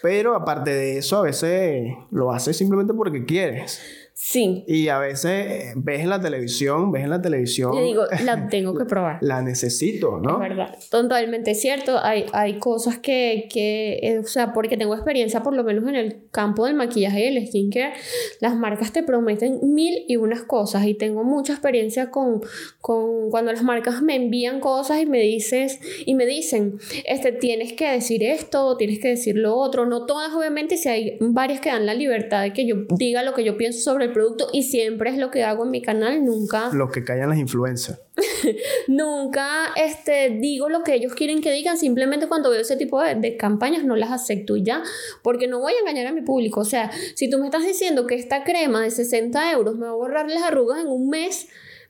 Pero 0.01 0.35
aparte 0.35 0.71
de 0.71 0.97
eso, 0.97 1.17
a 1.17 1.21
veces 1.21 1.93
lo 2.11 2.31
haces 2.31 2.57
simplemente 2.57 2.93
porque 2.93 3.25
quieres. 3.25 4.06
Sí. 4.19 4.63
Y 4.65 4.87
a 4.87 4.97
veces 4.97 5.45
eh, 5.47 5.73
ves 5.75 5.99
en 6.01 6.09
la 6.09 6.19
televisión, 6.19 6.91
ves 6.91 7.03
en 7.03 7.11
la 7.11 7.21
televisión. 7.21 7.71
Yo 7.71 7.83
digo, 7.83 8.03
la 8.25 8.47
tengo 8.49 8.73
que 8.73 8.85
probar. 8.85 9.19
La 9.21 9.43
necesito, 9.43 10.17
¿no? 10.17 10.43
Es 10.43 10.49
verdad, 10.49 10.75
totalmente 10.89 11.53
cierto. 11.53 11.99
Hay, 12.01 12.25
hay 12.33 12.57
cosas 12.57 12.97
que, 12.97 13.47
que 13.47 13.99
eh, 14.01 14.17
o 14.17 14.25
sea, 14.25 14.53
porque 14.53 14.75
tengo 14.75 14.95
experiencia 14.95 15.43
por 15.43 15.55
lo 15.55 15.63
menos 15.63 15.87
en 15.89 15.95
el 15.95 16.17
campo 16.31 16.65
del 16.65 16.73
maquillaje 16.73 17.25
y 17.25 17.37
el 17.37 17.47
skincare, 17.47 17.93
las 18.39 18.55
marcas 18.55 18.91
te 18.91 19.03
prometen 19.03 19.59
mil 19.61 20.03
y 20.07 20.15
unas 20.15 20.41
cosas 20.41 20.87
y 20.87 20.95
tengo 20.95 21.23
mucha 21.23 21.53
experiencia 21.53 22.09
con, 22.09 22.41
con 22.81 23.29
cuando 23.29 23.51
las 23.51 23.61
marcas 23.61 24.01
me 24.01 24.15
envían 24.15 24.59
cosas 24.59 24.99
y 24.99 25.05
me 25.05 25.19
dices 25.19 25.79
y 26.07 26.15
me 26.15 26.25
dicen, 26.25 26.79
este, 27.05 27.33
tienes 27.33 27.73
que 27.73 27.91
decir 27.91 28.23
esto, 28.23 28.77
tienes 28.77 28.97
que 28.97 29.09
decir 29.09 29.37
lo 29.37 29.55
otro, 29.55 29.85
no 29.85 30.07
todas 30.07 30.33
obviamente, 30.33 30.75
si 30.77 30.89
hay 30.89 31.17
varias 31.19 31.61
que 31.61 31.69
dan 31.69 31.85
la 31.85 31.93
libertad 31.93 32.41
de 32.41 32.51
que 32.51 32.65
yo 32.65 32.77
diga 32.89 33.21
lo 33.21 33.35
que 33.35 33.43
yo 33.43 33.57
pienso 33.57 33.79
sobre 33.79 34.06
el 34.07 34.13
producto 34.13 34.49
y 34.51 34.63
siempre 34.63 35.09
es 35.09 35.17
lo 35.17 35.31
que 35.31 35.43
hago 35.43 35.65
en 35.65 35.71
mi 35.71 35.81
canal, 35.81 36.23
nunca 36.23 36.69
Los 36.73 36.91
que 36.91 37.03
callan 37.03 37.29
las 37.29 37.37
influencers. 37.37 37.99
Nunca 38.87 39.73
este, 39.75 40.29
digo 40.39 40.69
lo 40.69 40.83
que 40.83 40.95
ellos 40.95 41.13
quieren 41.13 41.41
que 41.41 41.51
digan, 41.51 41.77
simplemente 41.77 42.27
cuando 42.27 42.49
veo 42.49 42.61
ese 42.61 42.75
tipo 42.75 43.01
de, 43.01 43.15
de 43.15 43.37
campañas 43.37 43.83
no 43.83 43.95
las 43.95 44.11
acepto 44.11 44.55
y 44.55 44.63
ya, 44.63 44.81
porque 45.21 45.47
no 45.47 45.59
voy 45.59 45.73
a 45.73 45.79
engañar 45.79 46.07
a 46.07 46.11
mi 46.11 46.21
público. 46.21 46.61
O 46.61 46.65
sea, 46.65 46.91
si 47.15 47.29
tú 47.29 47.37
me 47.37 47.45
estás 47.45 47.63
diciendo 47.63 48.07
que 48.07 48.15
esta 48.15 48.43
crema 48.43 48.81
de 48.81 48.91
60 48.91 49.51
euros 49.51 49.75
me 49.75 49.85
va 49.85 49.91
a 49.91 49.95
borrar 49.95 50.29
las 50.29 50.43
arrugas 50.43 50.81
en 50.81 50.87
un 50.87 51.09
mes, 51.09 51.47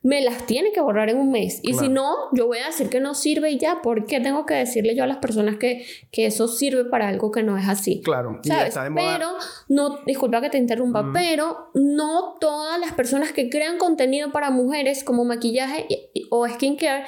me 0.08 0.22
las 0.22 0.46
tiene 0.46 0.72
que 0.72 0.80
borrar 0.80 1.10
en 1.10 1.18
un 1.18 1.32
mes. 1.32 1.60
Y 1.64 1.74
si 1.74 1.90
no, 1.90 2.16
yo 2.32 2.48
voy 2.48 2.60
a 2.60 2.68
decir 2.68 2.88
que 2.88 3.02
no 3.02 3.14
sirve 3.14 3.52
y 3.52 3.58
ya, 3.58 3.82
¿por 3.82 4.06
qué 4.06 4.22
tengo 4.22 4.46
que 4.46 4.54
decirle 4.54 4.96
yo 4.96 5.04
a 5.04 5.08
las 5.08 5.18
personas 5.18 5.58
que, 5.58 5.86
que 6.12 6.26
eso 6.28 6.48
sirve 6.48 6.86
para 6.86 7.10
algo 7.10 7.30
que 7.30 7.44
no 7.44 7.58
es 7.58 7.68
así? 7.68 8.02
Claro. 8.06 8.40
Y 8.42 8.48
¿Sabes? 8.48 8.70
está 8.70 8.86
de 8.86 8.90
moda. 8.92 9.18
Pero 9.18 9.30
no, 9.68 10.00
disculpa 10.06 10.40
que 10.40 10.50
te 10.50 10.58
interrumpa, 10.60 11.10
pero 11.14 11.72
no 11.74 12.36
todas 12.40 12.80
las 12.80 12.94
personas 12.94 13.34
que 13.34 13.50
crean 13.50 13.78
contenido 13.78 14.32
para 14.32 14.50
mujeres 14.50 15.04
como 15.04 15.26
maquillaje 15.26 15.86
y- 15.90 16.10
y- 16.14 16.28
o 16.30 16.48
skincare 16.48 17.04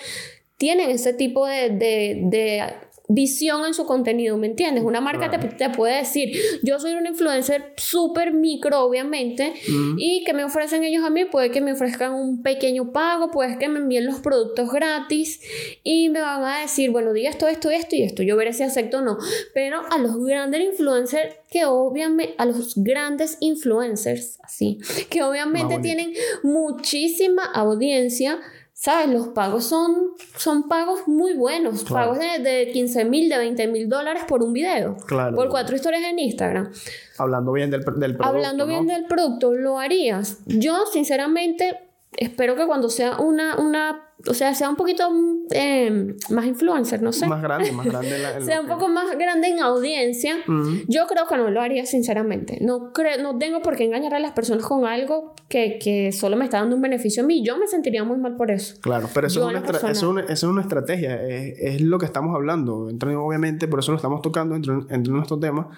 tienen 0.58 0.90
ese 0.90 1.14
tipo 1.14 1.46
de, 1.48 1.70
de- 1.70 2.20
de 2.26 2.64
visión 3.10 3.66
en 3.66 3.74
su 3.74 3.86
contenido, 3.86 4.38
¿me 4.38 4.46
entiendes? 4.46 4.84
Una 4.84 5.02
marca 5.02 5.32
te, 5.32 5.40
te 5.40 5.70
puede 5.72 5.98
decir, 5.98 6.32
yo 6.62 6.80
soy 6.80 6.94
una 6.94 7.10
influencer 7.10 7.74
súper 7.76 8.34
micro, 8.34 8.82
obviamente, 8.82 9.54
y 9.98 10.24
que 10.24 10.34
me 10.34 10.44
ofrecen 10.44 10.84
ellos 10.84 11.04
a 11.04 11.10
mí, 11.10 11.26
puede 11.26 11.50
que 11.50 11.60
me 11.60 11.74
ofrezcan 11.74 12.14
un 12.14 12.44
pequeño 12.44 12.92
pago, 12.92 13.32
puede 13.32 13.58
que 13.58 13.68
me 13.68 13.80
envíen 13.80 14.06
los 14.06 14.20
productos 14.20 14.72
gratis 14.72 15.42
y 15.84 16.10
me 16.10 16.22
van 16.22 16.44
a 16.44 16.62
decir, 16.62 16.92
bueno, 16.92 17.12
diga 17.12 17.32
esto, 17.32 17.48
esto, 17.48 17.72
esto 17.72 17.96
y 17.96 18.04
esto, 18.04 18.22
yo 18.22 18.38
veré 18.38 18.54
si 18.54 18.62
acepto 18.62 19.00
o 19.00 19.02
no, 19.02 19.18
pero 19.56 19.82
a 19.90 19.98
los 19.98 20.24
grandes 20.24 20.62
influencers 20.62 21.36
que 21.50 21.66
obviamente, 21.66 22.36
a 22.38 22.46
los 22.46 22.76
grandes 22.76 23.38
influencers, 23.40 24.38
así, 24.44 24.78
que 25.10 25.24
obviamente 25.24 25.80
tienen 25.80 26.14
muchísima 26.44 27.44
audiencia, 27.44 28.40
¿Sabes? 28.82 29.10
Los 29.10 29.28
pagos 29.28 29.66
son, 29.66 30.14
son 30.38 30.70
pagos 30.70 31.06
muy 31.06 31.34
buenos. 31.34 31.84
Claro. 31.84 32.12
Pagos 32.14 32.20
de, 32.20 32.40
de 32.42 32.72
15 32.72 33.04
mil, 33.04 33.28
de 33.28 33.38
20 33.38 33.68
mil 33.68 33.90
dólares 33.90 34.24
por 34.26 34.42
un 34.42 34.54
video. 34.54 34.96
Claro. 35.06 35.36
Por 35.36 35.50
cuatro 35.50 35.76
historias 35.76 36.02
en 36.04 36.18
Instagram. 36.18 36.72
Hablando 37.18 37.52
bien 37.52 37.70
del, 37.72 37.82
del 37.82 38.16
producto. 38.16 38.24
Hablando 38.24 38.66
bien 38.66 38.88
del 38.88 39.04
producto, 39.04 39.54
¿lo 39.54 39.80
harías? 39.80 40.38
Yo, 40.46 40.86
sinceramente, 40.86 41.78
espero 42.16 42.56
que 42.56 42.66
cuando 42.66 42.90
sea 42.90 43.18
una, 43.18 43.58
una 43.58 44.09
o 44.28 44.34
sea, 44.34 44.54
sea 44.54 44.70
un 44.70 44.76
poquito 44.76 45.10
eh, 45.52 46.16
más 46.30 46.46
influencer, 46.46 47.02
no 47.02 47.12
sé. 47.14 47.26
Más 47.28 47.42
grande, 47.42 47.72
más 47.72 47.86
grande. 47.86 48.16
en 48.16 48.24
la- 48.24 48.32
en 48.38 48.46
sea 48.46 48.60
un 48.62 48.68
que- 48.68 48.74
poco 48.74 48.90
más 48.90 49.18
grande 49.18 49.48
en 49.48 49.60
audiencia, 49.62 50.36
Ujú. 50.48 50.72
yo 50.88 51.08
creo 51.08 51.26
que 51.28 51.38
no 51.38 51.50
lo 51.50 51.62
haría 51.62 51.86
sinceramente. 51.86 52.58
No, 52.62 52.92
creo, 52.94 53.22
no 53.22 53.38
tengo 53.38 53.62
por 53.62 53.76
qué 53.76 53.86
engañar 53.86 54.14
a 54.14 54.20
las 54.20 54.32
personas 54.34 54.66
con 54.66 54.86
algo 54.86 55.34
que, 55.48 55.80
que 55.82 56.12
solo 56.12 56.36
me 56.36 56.46
está 56.46 56.60
dando 56.60 56.76
un 56.76 56.82
beneficio 56.82 57.24
a 57.24 57.26
mí. 57.26 57.44
Yo 57.46 57.58
me 57.58 57.68
sentiría 57.68 58.04
muy 58.04 58.18
mal 58.18 58.36
por 58.36 58.52
eso. 58.52 58.76
Claro, 58.82 59.08
pero 59.14 59.28
eso, 59.28 59.40
es 59.42 59.46
una, 59.56 59.64
personal. 59.64 59.92
eso 59.92 60.06
es 60.06 60.12
una, 60.12 60.22
eso 60.22 60.34
es 60.48 60.52
una 60.52 60.62
estrategia, 60.62 61.22
es, 61.24 61.54
es 61.60 61.82
lo 61.82 61.98
que 61.98 62.06
estamos 62.06 62.36
hablando. 62.36 62.90
Entre- 62.90 63.16
obviamente, 63.16 63.68
por 63.68 63.80
eso 63.80 63.92
lo 63.92 63.98
estamos 63.98 64.22
tocando 64.22 64.56
entre, 64.56 64.74
entre 64.90 65.14
nuestro 65.14 65.40
tema, 65.40 65.70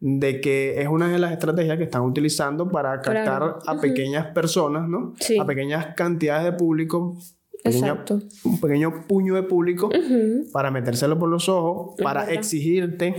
de 0.00 0.40
que 0.40 0.80
es 0.80 0.88
una 0.88 1.08
de 1.08 1.18
las 1.18 1.32
estrategias 1.32 1.76
que 1.76 1.84
están 1.84 2.02
utilizando 2.02 2.68
para 2.68 3.00
captar 3.00 3.24
Claro. 3.24 3.58
a 3.66 3.80
pequeñas 3.80 4.26
personas, 4.28 4.88
¿no? 4.88 5.14
Sí. 5.18 5.38
A 5.38 5.44
pequeñas 5.44 5.94
cantidades 5.96 6.44
de 6.44 6.52
público, 6.52 7.16
pequeña- 7.68 7.88
Exacto. 7.92 8.20
un 8.44 8.60
pequeño 8.60 9.06
puño 9.06 9.34
de 9.34 9.42
público, 9.44 9.90
para 10.52 10.70
metérselo 10.70 11.18
por 11.18 11.28
los 11.28 11.48
ojos, 11.48 11.94
para 12.02 12.20
verdad. 12.22 12.34
exigirte, 12.36 13.14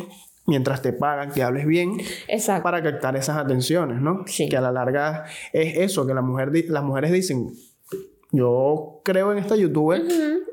mientras 0.48 0.82
te 0.82 0.94
pagan, 0.94 1.32
que 1.32 1.44
hables 1.44 1.66
bien, 1.66 1.98
Exacto. 2.28 2.64
para 2.64 2.82
captar 2.84 3.16
esas 3.16 3.38
atenciones, 3.38 4.02
¿no? 4.02 4.24
Sí. 4.26 4.50
Que 4.50 4.58
a 4.58 4.62
la 4.62 4.72
larga 4.72 5.26
es 5.54 5.78
eso, 5.78 6.06
que 6.08 6.14
la 6.14 6.22
mujer 6.22 6.52
di- 6.52 6.64
las 6.68 6.84
mujeres 6.84 7.12
dicen, 7.12 7.52
yo 8.32 9.02
creo 9.04 9.32
en 9.32 9.40
esta 9.40 9.56
youtuber, 9.56 10.04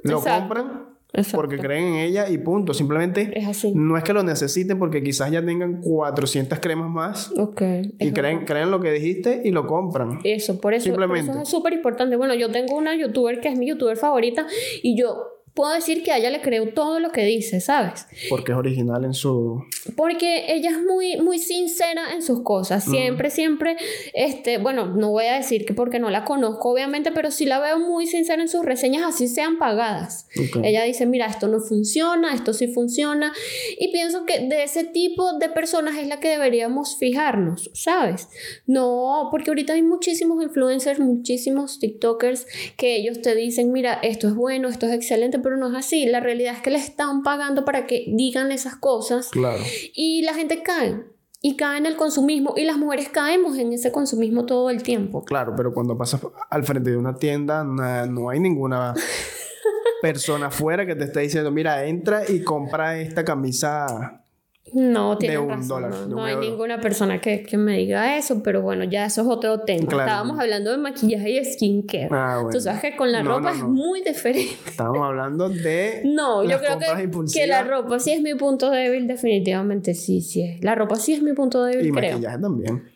lo 0.02 0.18
exacto. 0.18 0.48
compran 0.48 0.85
Exacto. 1.12 1.36
porque 1.38 1.58
creen 1.58 1.84
en 1.84 1.94
ella 1.96 2.28
y 2.28 2.38
punto. 2.38 2.74
Simplemente 2.74 3.30
Es 3.38 3.46
así. 3.46 3.72
no 3.74 3.96
es 3.96 4.04
que 4.04 4.12
lo 4.12 4.22
necesiten 4.22 4.78
porque 4.78 5.02
quizás 5.02 5.30
ya 5.30 5.44
tengan 5.44 5.80
400 5.80 6.58
cremas 6.60 6.90
más 6.90 7.32
Ok. 7.38 7.62
y 7.98 8.12
creen, 8.12 8.44
creen 8.44 8.70
lo 8.70 8.80
que 8.80 8.90
dijiste 8.92 9.42
y 9.44 9.50
lo 9.50 9.66
compran. 9.66 10.20
Eso, 10.24 10.60
por 10.60 10.74
eso, 10.74 10.84
por 10.90 10.98
Simplemente. 11.00 11.30
eso 11.30 11.42
es 11.42 11.48
súper 11.48 11.72
importante. 11.72 12.16
Bueno, 12.16 12.34
yo 12.34 12.50
tengo 12.50 12.76
una 12.76 12.94
youtuber 12.96 13.40
que 13.40 13.48
es 13.48 13.56
mi 13.58 13.66
youtuber 13.68 13.96
favorita 13.96 14.46
y 14.82 14.98
yo 14.98 15.16
puedo 15.56 15.72
decir 15.72 16.02
que 16.02 16.12
a 16.12 16.18
ella 16.18 16.30
le 16.30 16.42
creo 16.42 16.68
todo 16.74 17.00
lo 17.00 17.10
que 17.10 17.24
dice, 17.24 17.62
¿sabes? 17.62 18.06
Porque 18.28 18.52
es 18.52 18.58
original 18.58 19.06
en 19.06 19.14
su... 19.14 19.64
Porque 19.96 20.52
ella 20.52 20.70
es 20.70 20.82
muy, 20.82 21.16
muy 21.16 21.38
sincera 21.38 22.12
en 22.12 22.22
sus 22.22 22.42
cosas. 22.42 22.84
Siempre, 22.84 23.30
siempre, 23.30 23.76
este, 24.12 24.58
bueno, 24.58 24.86
no 24.86 25.10
voy 25.10 25.24
a 25.24 25.36
decir 25.36 25.64
que 25.64 25.72
porque 25.72 25.98
no 25.98 26.10
la 26.10 26.24
conozco, 26.24 26.70
obviamente, 26.70 27.10
pero 27.10 27.30
sí 27.30 27.46
la 27.46 27.58
veo 27.58 27.78
muy 27.78 28.06
sincera 28.06 28.42
en 28.42 28.48
sus 28.48 28.66
reseñas, 28.66 29.04
así 29.04 29.28
sean 29.28 29.58
pagadas. 29.58 30.28
Ella 30.62 30.84
dice, 30.84 31.06
mira, 31.06 31.24
esto 31.26 31.48
no 31.48 31.60
funciona, 31.60 32.34
esto 32.34 32.52
sí 32.52 32.68
funciona. 32.68 33.32
Y 33.78 33.90
pienso 33.92 34.26
que 34.26 34.40
de 34.40 34.62
ese 34.62 34.84
tipo 34.84 35.38
de 35.38 35.48
personas 35.48 35.96
es 35.96 36.06
la 36.06 36.20
que 36.20 36.28
deberíamos 36.28 36.98
fijarnos, 36.98 37.70
¿sabes? 37.72 38.28
No, 38.66 39.28
porque 39.30 39.50
ahorita 39.50 39.72
hay 39.72 39.82
muchísimos 39.82 40.42
influencers, 40.42 41.00
muchísimos 41.00 41.78
TikTokers 41.78 42.46
que 42.76 42.96
ellos 42.96 43.22
te 43.22 43.34
dicen, 43.34 43.72
mira, 43.72 43.94
esto 44.02 44.28
es 44.28 44.34
bueno, 44.34 44.68
esto 44.68 44.84
es 44.86 44.92
excelente, 44.92 45.38
pero 45.46 45.56
no 45.58 45.68
es 45.68 45.74
así. 45.76 46.06
La 46.06 46.18
realidad 46.18 46.54
es 46.56 46.60
que 46.60 46.72
les 46.72 46.82
están 46.82 47.22
pagando 47.22 47.64
para 47.64 47.86
que 47.86 48.04
digan 48.08 48.50
esas 48.50 48.74
cosas 48.74 49.28
Claro. 49.28 49.62
y 49.94 50.22
la 50.22 50.34
gente 50.34 50.64
cae. 50.64 51.04
Y 51.40 51.54
cae 51.54 51.78
en 51.78 51.86
el 51.86 51.94
consumismo 51.94 52.54
y 52.56 52.64
las 52.64 52.76
mujeres 52.78 53.08
caemos 53.10 53.56
en 53.58 53.72
ese 53.72 53.92
consumismo 53.92 54.44
todo 54.46 54.70
el 54.70 54.82
tiempo. 54.82 55.24
Claro, 55.24 55.52
pero 55.56 55.72
cuando 55.72 55.96
pasas 55.96 56.20
al 56.50 56.64
frente 56.64 56.90
de 56.90 56.96
una 56.96 57.14
tienda, 57.14 57.62
na- 57.62 58.06
no 58.06 58.28
hay 58.30 58.40
ninguna 58.40 58.92
persona 60.02 60.46
afuera 60.46 60.84
que 60.84 60.96
te 60.96 61.04
esté 61.04 61.20
diciendo, 61.20 61.52
mira, 61.52 61.84
entra 61.86 62.22
y 62.28 62.42
compra 62.42 62.98
esta 62.98 63.24
camisa. 63.24 64.24
No, 64.72 65.16
tiene 65.16 65.38
un 65.38 65.48
razón. 65.48 65.68
dólar, 65.68 65.90
no, 65.92 66.00
de 66.00 66.08
no 66.08 66.24
hay 66.24 66.34
euro. 66.34 66.44
ninguna 66.46 66.80
persona 66.80 67.20
que, 67.20 67.44
que 67.44 67.56
me 67.56 67.78
diga 67.78 68.16
eso, 68.18 68.42
pero 68.42 68.62
bueno, 68.62 68.82
ya 68.84 69.06
eso 69.06 69.22
es 69.22 69.28
otro 69.28 69.60
tema. 69.60 69.86
Claro. 69.86 70.02
Estábamos 70.04 70.40
hablando 70.40 70.72
de 70.72 70.78
maquillaje 70.78 71.30
y 71.30 71.44
skincare. 71.44 72.08
Ah, 72.10 72.34
bueno. 72.42 72.50
Tú 72.50 72.60
sabes 72.60 72.80
que 72.80 72.96
con 72.96 73.12
la 73.12 73.22
No, 73.22 73.36
ropa 73.38 73.52
no, 73.52 73.56
es 73.56 73.62
muy 73.62 74.02
diferente. 74.02 74.56
Estamos 74.66 74.98
hablando 75.06 75.48
de 75.48 76.02
No, 76.04 76.42
yo 76.42 76.58
creo 76.58 76.78
que, 76.78 77.02
impulsivas 77.04 77.44
que 77.44 77.46
la 77.46 77.62
ropa 77.62 78.00
sí 78.00 78.12
es 78.12 78.20
mi 78.22 78.34
punto 78.34 78.70
débil, 78.70 79.06
definitivamente 79.06 79.94
sí, 79.94 80.20
sí 80.20 80.42
es. 80.42 80.64
La 80.64 80.74
ropa 80.74 80.96
sí 80.96 81.14
es 81.14 81.22
mi 81.22 81.32
punto 81.32 81.62
débil, 81.64 81.86
y 81.86 81.92
creo. 81.92 82.12
maquillaje 82.14 82.38
también. 82.38 82.90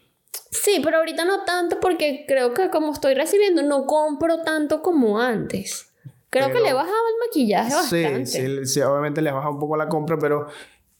Sí, 0.50 0.80
pero 0.82 0.98
ahorita 0.98 1.24
no 1.24 1.44
tanto 1.44 1.78
porque 1.80 2.24
creo 2.26 2.52
que 2.52 2.68
como 2.70 2.92
estoy 2.92 3.14
recibiendo 3.14 3.62
no 3.62 3.86
compro 3.86 4.42
tanto 4.42 4.82
como 4.82 5.20
antes. 5.20 5.86
Creo 6.30 6.46
Pero- 6.46 6.58
que 6.58 6.62
le 6.64 6.70
he 6.70 6.74
bajado 6.74 6.94
el 6.94 7.28
maquillaje 7.28 7.70
Sí, 7.70 8.02
bastante. 8.02 8.26
sí, 8.26 8.66
sí, 8.66 8.80
obviamente 8.82 9.22
les 9.22 9.32
baja 9.32 9.48
un 9.50 9.58
poco 9.60 9.76
la 9.76 9.88
compra, 9.88 10.18
pero 10.18 10.46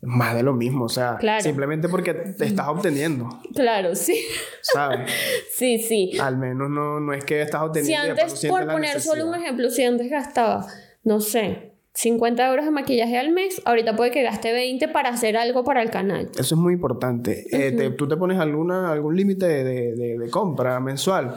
más 0.02 0.34
de 0.34 0.42
lo 0.42 0.54
mismo, 0.54 0.86
o 0.86 0.88
sea, 0.88 1.16
Claro. 1.18 1.42
simplemente 1.42 1.88
porque 1.88 2.14
te 2.14 2.46
estás 2.46 2.68
obteniendo, 2.68 3.28
Claro, 3.54 3.94
sí. 3.94 4.18
¿sabes? 4.62 5.10
Sí, 5.54 5.78
sí. 5.78 6.12
Al 6.20 6.38
menos 6.38 6.70
no, 6.70 7.00
no 7.00 7.12
es 7.12 7.22
que 7.24 7.42
estás 7.42 7.60
Si 7.60 7.66
obteniendo. 7.66 8.14
paso 8.16 8.34
antes, 8.34 8.46
por 8.50 8.66
poner 8.66 9.00
solo 9.00 9.26
un 9.26 9.34
ejemplo, 9.34 9.68
si 9.70 9.84
antes 9.84 10.08
gastaba, 10.10 10.66
no 11.04 11.20
sé, 11.20 11.72
50 11.92 12.48
euros 12.48 12.64
de 12.64 12.70
maquillaje 12.70 13.18
al 13.18 13.30
mes, 13.32 13.60
ahorita 13.66 13.94
puede 13.96 14.10
que 14.10 14.22
gaste 14.22 14.52
20 14.52 14.88
para 14.88 15.10
hacer 15.10 15.36
algo 15.36 15.64
para 15.64 15.82
el 15.82 15.90
canal. 15.90 16.30
Eso 16.32 16.54
es 16.54 16.60
muy 16.60 16.72
importante. 16.74 17.44
Eh, 17.50 17.72
te- 17.72 17.90
¿Tú 17.90 18.08
te 18.08 18.16
pones 18.16 18.38
alguna, 18.38 18.90
algún 18.92 19.16
límite 19.16 19.46
de, 19.46 19.64
de- 19.96 20.18
de 20.18 20.30
compra 20.30 20.78
mensual? 20.80 21.34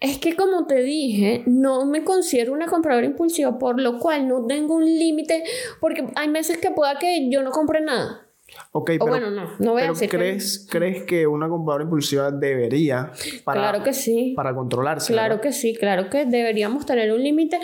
Es 0.00 0.16
que 0.18 0.34
como 0.34 0.66
te 0.66 0.82
dije, 0.82 1.42
no 1.46 1.84
me 1.84 2.04
considero 2.04 2.52
una 2.54 2.66
compradora 2.66 3.06
impulsiva, 3.06 3.58
por 3.58 3.78
lo 3.80 3.98
cual 3.98 4.26
no 4.26 4.46
tengo 4.46 4.74
un 4.76 4.84
límite, 4.86 5.44
porque 5.78 6.06
hay 6.16 6.28
meses 6.28 6.56
que 6.58 6.70
pueda 6.70 6.98
que 6.98 7.28
yo 7.30 7.42
no 7.42 7.50
compre 7.50 7.82
nada. 7.82 8.26
Ok, 8.72 8.90
O 8.98 9.04
pero, 9.04 9.06
bueno, 9.06 9.30
no, 9.30 9.48
no 9.60 9.72
voy 9.72 9.82
a 9.82 9.84
pero 9.84 9.92
decir 9.94 10.08
que- 10.10 10.16
¿crees, 10.16 10.66
¿crees 10.70 11.02
que 11.04 11.26
una 11.26 11.48
compradora 11.48 11.84
impulsiva 11.84 12.30
debería 12.32 13.12
para, 13.44 13.60
claro 13.60 13.84
que 13.84 13.92
sí. 13.92 14.32
para 14.34 14.54
controlarse? 14.54 15.12
Claro 15.12 15.34
¿verdad? 15.36 15.42
que 15.42 15.52
sí, 15.52 15.74
claro 15.76 16.10
que 16.10 16.24
deberíamos 16.24 16.84
tener 16.86 17.12
un 17.12 17.22
límite 17.22 17.60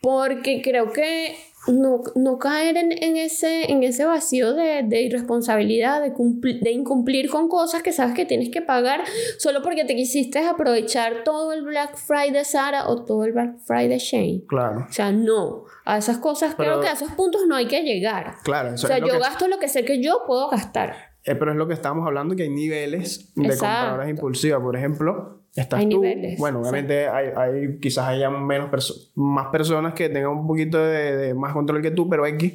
porque 0.00 0.62
creo 0.62 0.92
que 0.92 1.34
no, 1.68 2.02
no 2.14 2.38
caer 2.38 2.76
en, 2.76 2.92
en 2.92 3.16
ese, 3.16 3.70
en 3.70 3.82
ese 3.82 4.04
vacío 4.04 4.54
de, 4.54 4.82
de 4.84 5.02
irresponsabilidad, 5.02 6.00
de, 6.02 6.12
de 6.60 6.70
incumplir 6.72 7.30
con 7.30 7.48
cosas 7.48 7.82
que 7.82 7.92
sabes 7.92 8.14
que 8.14 8.24
tienes 8.24 8.50
que 8.50 8.62
pagar 8.62 9.02
solo 9.38 9.62
porque 9.62 9.84
te 9.84 9.94
quisiste 9.94 10.38
aprovechar 10.40 11.24
todo 11.24 11.52
el 11.52 11.62
Black 11.62 11.96
Friday 11.96 12.44
Sara 12.44 12.88
o 12.88 13.04
todo 13.04 13.24
el 13.24 13.32
Black 13.32 13.58
Friday 13.66 13.98
Shane. 13.98 14.42
Claro, 14.48 14.86
O 14.88 14.92
sea, 14.92 15.12
no, 15.12 15.64
a 15.84 15.98
esas 15.98 16.18
cosas 16.18 16.54
Pero- 16.56 16.70
creo 16.72 16.80
que 16.82 16.88
a 16.88 16.92
esos 16.92 17.10
puntos 17.12 17.42
no 17.46 17.54
hay 17.56 17.66
que 17.66 17.82
llegar. 17.82 18.34
claro. 18.44 18.74
Eso 18.74 18.86
O 18.86 18.88
sea, 18.88 18.96
es 18.96 19.02
lo 19.02 19.08
yo 19.08 19.12
que- 19.14 19.20
gasto 19.20 19.48
lo 19.48 19.58
que 19.58 19.68
sé 19.68 19.84
que 19.84 20.02
yo 20.02 20.22
puedo 20.26 20.48
gastar. 20.48 20.94
Eh, 21.24 21.34
pero 21.34 21.50
es 21.50 21.56
lo 21.58 21.66
que 21.68 21.74
estamos 21.74 22.06
hablando, 22.06 22.34
que 22.36 22.44
hay 22.44 22.48
niveles 22.48 23.34
de 23.34 23.44
Exacto. 23.48 23.66
compradoras 23.66 24.08
impulsivas. 24.08 24.62
Por 24.62 24.76
ejemplo, 24.76 25.37
estás 25.60 25.80
Hay 25.80 25.88
tú. 25.88 26.00
niveles, 26.02 26.38
Bueno, 26.38 26.60
obviamente 26.60 27.08
hay, 27.08 27.28
hay- 27.36 27.78
quizás 27.80 28.06
haya 28.08 28.30
menos 28.30 28.70
perso- 28.70 29.10
más 29.14 29.48
personas 29.48 29.94
que 29.94 30.08
tengan 30.08 30.30
un 30.32 30.46
poquito 30.46 30.78
de, 30.78 31.16
de 31.16 31.34
más 31.34 31.52
control 31.52 31.80
que 31.82 31.90
tú, 31.90 32.08
pero 32.08 32.26
X. 32.26 32.52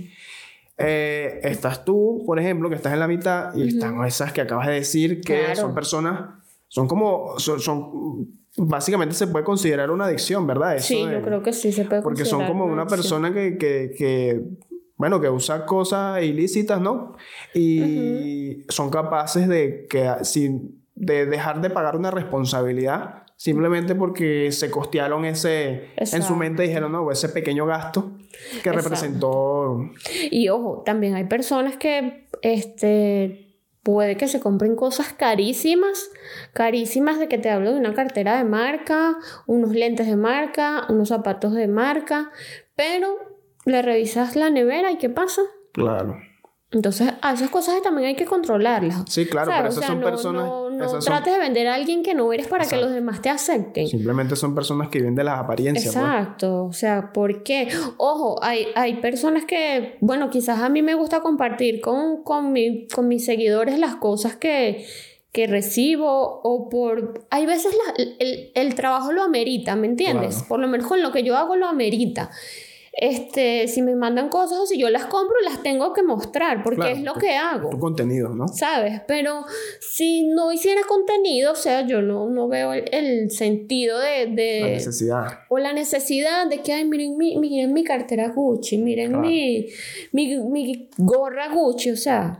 Eh, 0.78 1.40
estás 1.44 1.86
tú, 1.86 2.24
por 2.26 2.40
ejemplo, 2.40 2.68
que 2.70 2.76
estás 2.76 2.94
en 2.94 3.00
la 3.00 3.08
mitad, 3.08 3.54
y 3.56 3.68
están 3.68 4.04
esas 4.06 4.34
que 4.34 4.42
acabas 4.42 4.68
de 4.68 4.74
decir 4.74 5.22
que 5.22 5.36
Claro. 5.46 5.56
son 5.62 5.76
personas, 5.76 6.30
son 6.68 6.88
como, 6.88 7.38
son, 7.38 7.60
son- 7.60 8.28
básicamente 8.58 9.14
se 9.16 9.28
puede 9.28 9.46
considerar 9.46 9.92
una 9.92 10.06
adicción, 10.06 10.46
¿verdad? 10.48 10.76
Eso 10.76 10.88
sí, 10.88 11.06
de- 11.06 11.14
yo 11.14 11.22
creo 11.22 11.44
que 11.44 11.54
sí 11.54 11.72
se 11.72 11.86
puede 11.86 12.02
porque 12.02 12.26
son 12.26 12.46
como 12.48 12.66
una 12.66 12.84
adicción. 12.84 12.88
persona 13.00 13.34
que, 13.34 13.58
que, 13.58 13.92
que, 13.98 14.42
bueno, 14.98 15.20
que 15.22 15.30
usa 15.30 15.66
cosas 15.66 16.24
ilícitas, 16.24 16.82
¿no? 16.82 17.16
Y 17.54 18.66
son 18.70 18.90
capaces 18.90 19.48
de, 19.48 19.86
que, 19.90 20.10
sin, 20.24 20.83
de 20.96 21.26
dejar 21.26 21.62
de 21.62 21.70
pagar 21.70 21.96
una 21.96 22.12
responsabilidad 22.12 23.24
simplemente 23.36 23.96
porque 23.96 24.52
se 24.52 24.72
costearon 24.72 25.26
ese, 25.26 25.90
en 25.98 26.24
su 26.24 26.36
mente 26.36 26.64
dijeron, 26.64 26.92
no, 26.92 27.12
ese 27.12 27.30
pequeño 27.30 27.66
gasto 27.66 28.12
que 28.62 28.70
Exacto. 28.70 28.72
representó, 28.72 29.92
Y 30.32 30.50
ojo, 30.50 30.84
también 30.86 31.16
hay 31.16 31.26
personas 31.26 31.76
que 31.78 32.28
este 32.42 33.50
puede 33.82 34.16
que 34.16 34.30
se 34.30 34.40
compren 34.40 34.78
cosas 34.78 35.12
carísimas, 35.12 36.10
carísimas 36.54 37.20
de 37.20 37.28
que 37.28 37.38
te 37.38 37.50
hablo 37.50 37.74
de 37.74 37.80
una 37.80 37.94
cartera 37.94 38.38
de 38.38 38.46
marca, 38.46 39.18
unos 39.46 39.74
lentes 39.74 40.08
de 40.08 40.16
marca, 40.16 40.86
unos 40.88 41.10
zapatos 41.10 41.54
de 41.54 41.68
marca, 41.68 42.32
pero 42.76 43.18
le 43.66 43.82
revisas 43.82 44.38
la 44.38 44.50
nevera 44.50 44.92
y 44.92 44.98
¿qué 44.98 45.10
pasa? 45.10 45.42
claro. 45.74 46.18
Entonces, 46.74 47.14
a 47.22 47.34
esas 47.34 47.50
cosas 47.52 47.82
también 47.84 48.08
hay 48.08 48.16
que 48.16 48.26
controlarlas. 48.26 49.04
Sí, 49.08 49.28
claro, 49.28 49.52
¿Sabes? 49.52 49.60
pero 49.62 49.68
O 49.68 49.72
esas 49.72 49.80
sea, 49.84 49.88
son 49.90 50.00
no, 50.00 50.06
personas, 50.08 50.44
No, 50.48 50.70
no 50.72 50.76
esas 50.86 50.92
son- 50.92 51.14
trates 51.14 51.34
de 51.34 51.40
vender 51.40 51.68
a 51.68 51.76
alguien 51.76 52.02
que 52.02 52.14
no 52.16 52.34
eres 52.34 52.48
para 52.48 52.64
que 52.64 52.70
Exacto. 52.76 52.86
los 52.88 52.96
demás 52.96 53.22
te 53.22 53.30
acepten. 53.30 53.88
simplemente 53.88 54.36
son 54.36 54.56
personas 54.56 54.90
que 54.90 54.98
viven 54.98 55.14
de 55.16 55.24
las 55.24 55.40
apariencias. 55.40 55.94
pues. 55.94 56.04
Exacto, 56.06 56.66
o 56.66 56.74
sea, 56.74 57.14
¿por 57.14 57.44
qué? 57.44 57.70
Ojo, 57.98 58.40
hay, 58.44 58.68
hay 58.76 58.96
personas 58.96 59.46
que, 59.46 59.98
bueno, 60.02 60.30
quizás 60.32 60.60
a 60.60 60.70
mí 60.70 60.82
me 60.82 60.96
gusta 60.96 61.22
compartir 61.22 61.80
con, 61.80 62.24
con, 62.24 62.52
mi- 62.52 62.88
con 62.88 63.08
mis 63.08 63.24
seguidores 63.24 63.78
las 63.78 63.96
cosas 63.98 64.36
que, 64.36 64.86
que 65.32 65.46
recibo 65.48 66.42
o 66.44 66.70
por... 66.70 67.26
Hay 67.30 67.46
veces 67.46 67.74
la- 67.76 68.04
el, 68.20 68.52
el 68.56 68.76
trabajo 68.76 69.12
lo 69.12 69.22
amerita, 69.22 69.76
¿me 69.76 69.86
entiendes? 69.88 70.34
Claro. 70.36 70.48
Por 70.48 70.60
lo 70.60 70.68
menos 70.68 70.88
con 70.88 71.02
lo 71.04 71.12
que 71.12 71.22
yo 71.24 71.38
hago 71.38 71.56
lo 71.56 71.68
amerita. 71.68 72.32
Este, 72.96 73.68
si 73.68 73.82
me 73.82 73.96
mandan 73.96 74.30
cosas 74.30 74.60
o 74.60 74.66
si 74.68 74.78
yo 74.80 74.90
las 74.92 75.06
compro, 75.06 75.36
las 75.44 75.64
tengo 75.64 75.94
que 75.94 76.04
mostrar 76.04 76.62
porque 76.64 76.82
Claro, 76.82 76.96
es 76.96 77.02
lo 77.02 77.14
que 77.16 77.36
hago. 77.36 77.70
Tu 77.72 77.80
contenido, 77.80 78.30
¿no? 78.30 78.48
¿Sabes? 78.48 79.02
Pero 79.08 79.46
si 79.82 80.28
no 80.28 80.52
hiciera 80.54 80.82
contenido, 80.88 81.54
o 81.54 81.56
sea, 81.56 81.88
yo 81.88 82.02
no, 82.04 82.30
no 82.30 82.48
veo 82.48 82.72
el, 82.74 82.86
el 82.94 83.32
sentido 83.32 83.98
de, 84.00 84.28
de- 84.28 84.60
La 84.62 84.68
necesidad. 84.68 85.26
o 85.50 85.58
la 85.58 85.74
necesidad 85.74 86.48
de 86.48 86.62
que, 86.62 86.72
ay, 86.74 86.86
miren 86.86 87.18
mi, 87.18 87.36
miren 87.38 87.74
mi 87.74 87.84
cartera 87.84 88.30
Gucci, 88.30 88.78
miren 88.78 89.10
Claro. 89.10 89.24
mi, 89.28 89.68
mi, 90.12 90.38
mi 90.38 90.90
gorra 90.98 91.50
Gucci, 91.52 91.90
o 91.92 91.98
sea, 91.98 92.40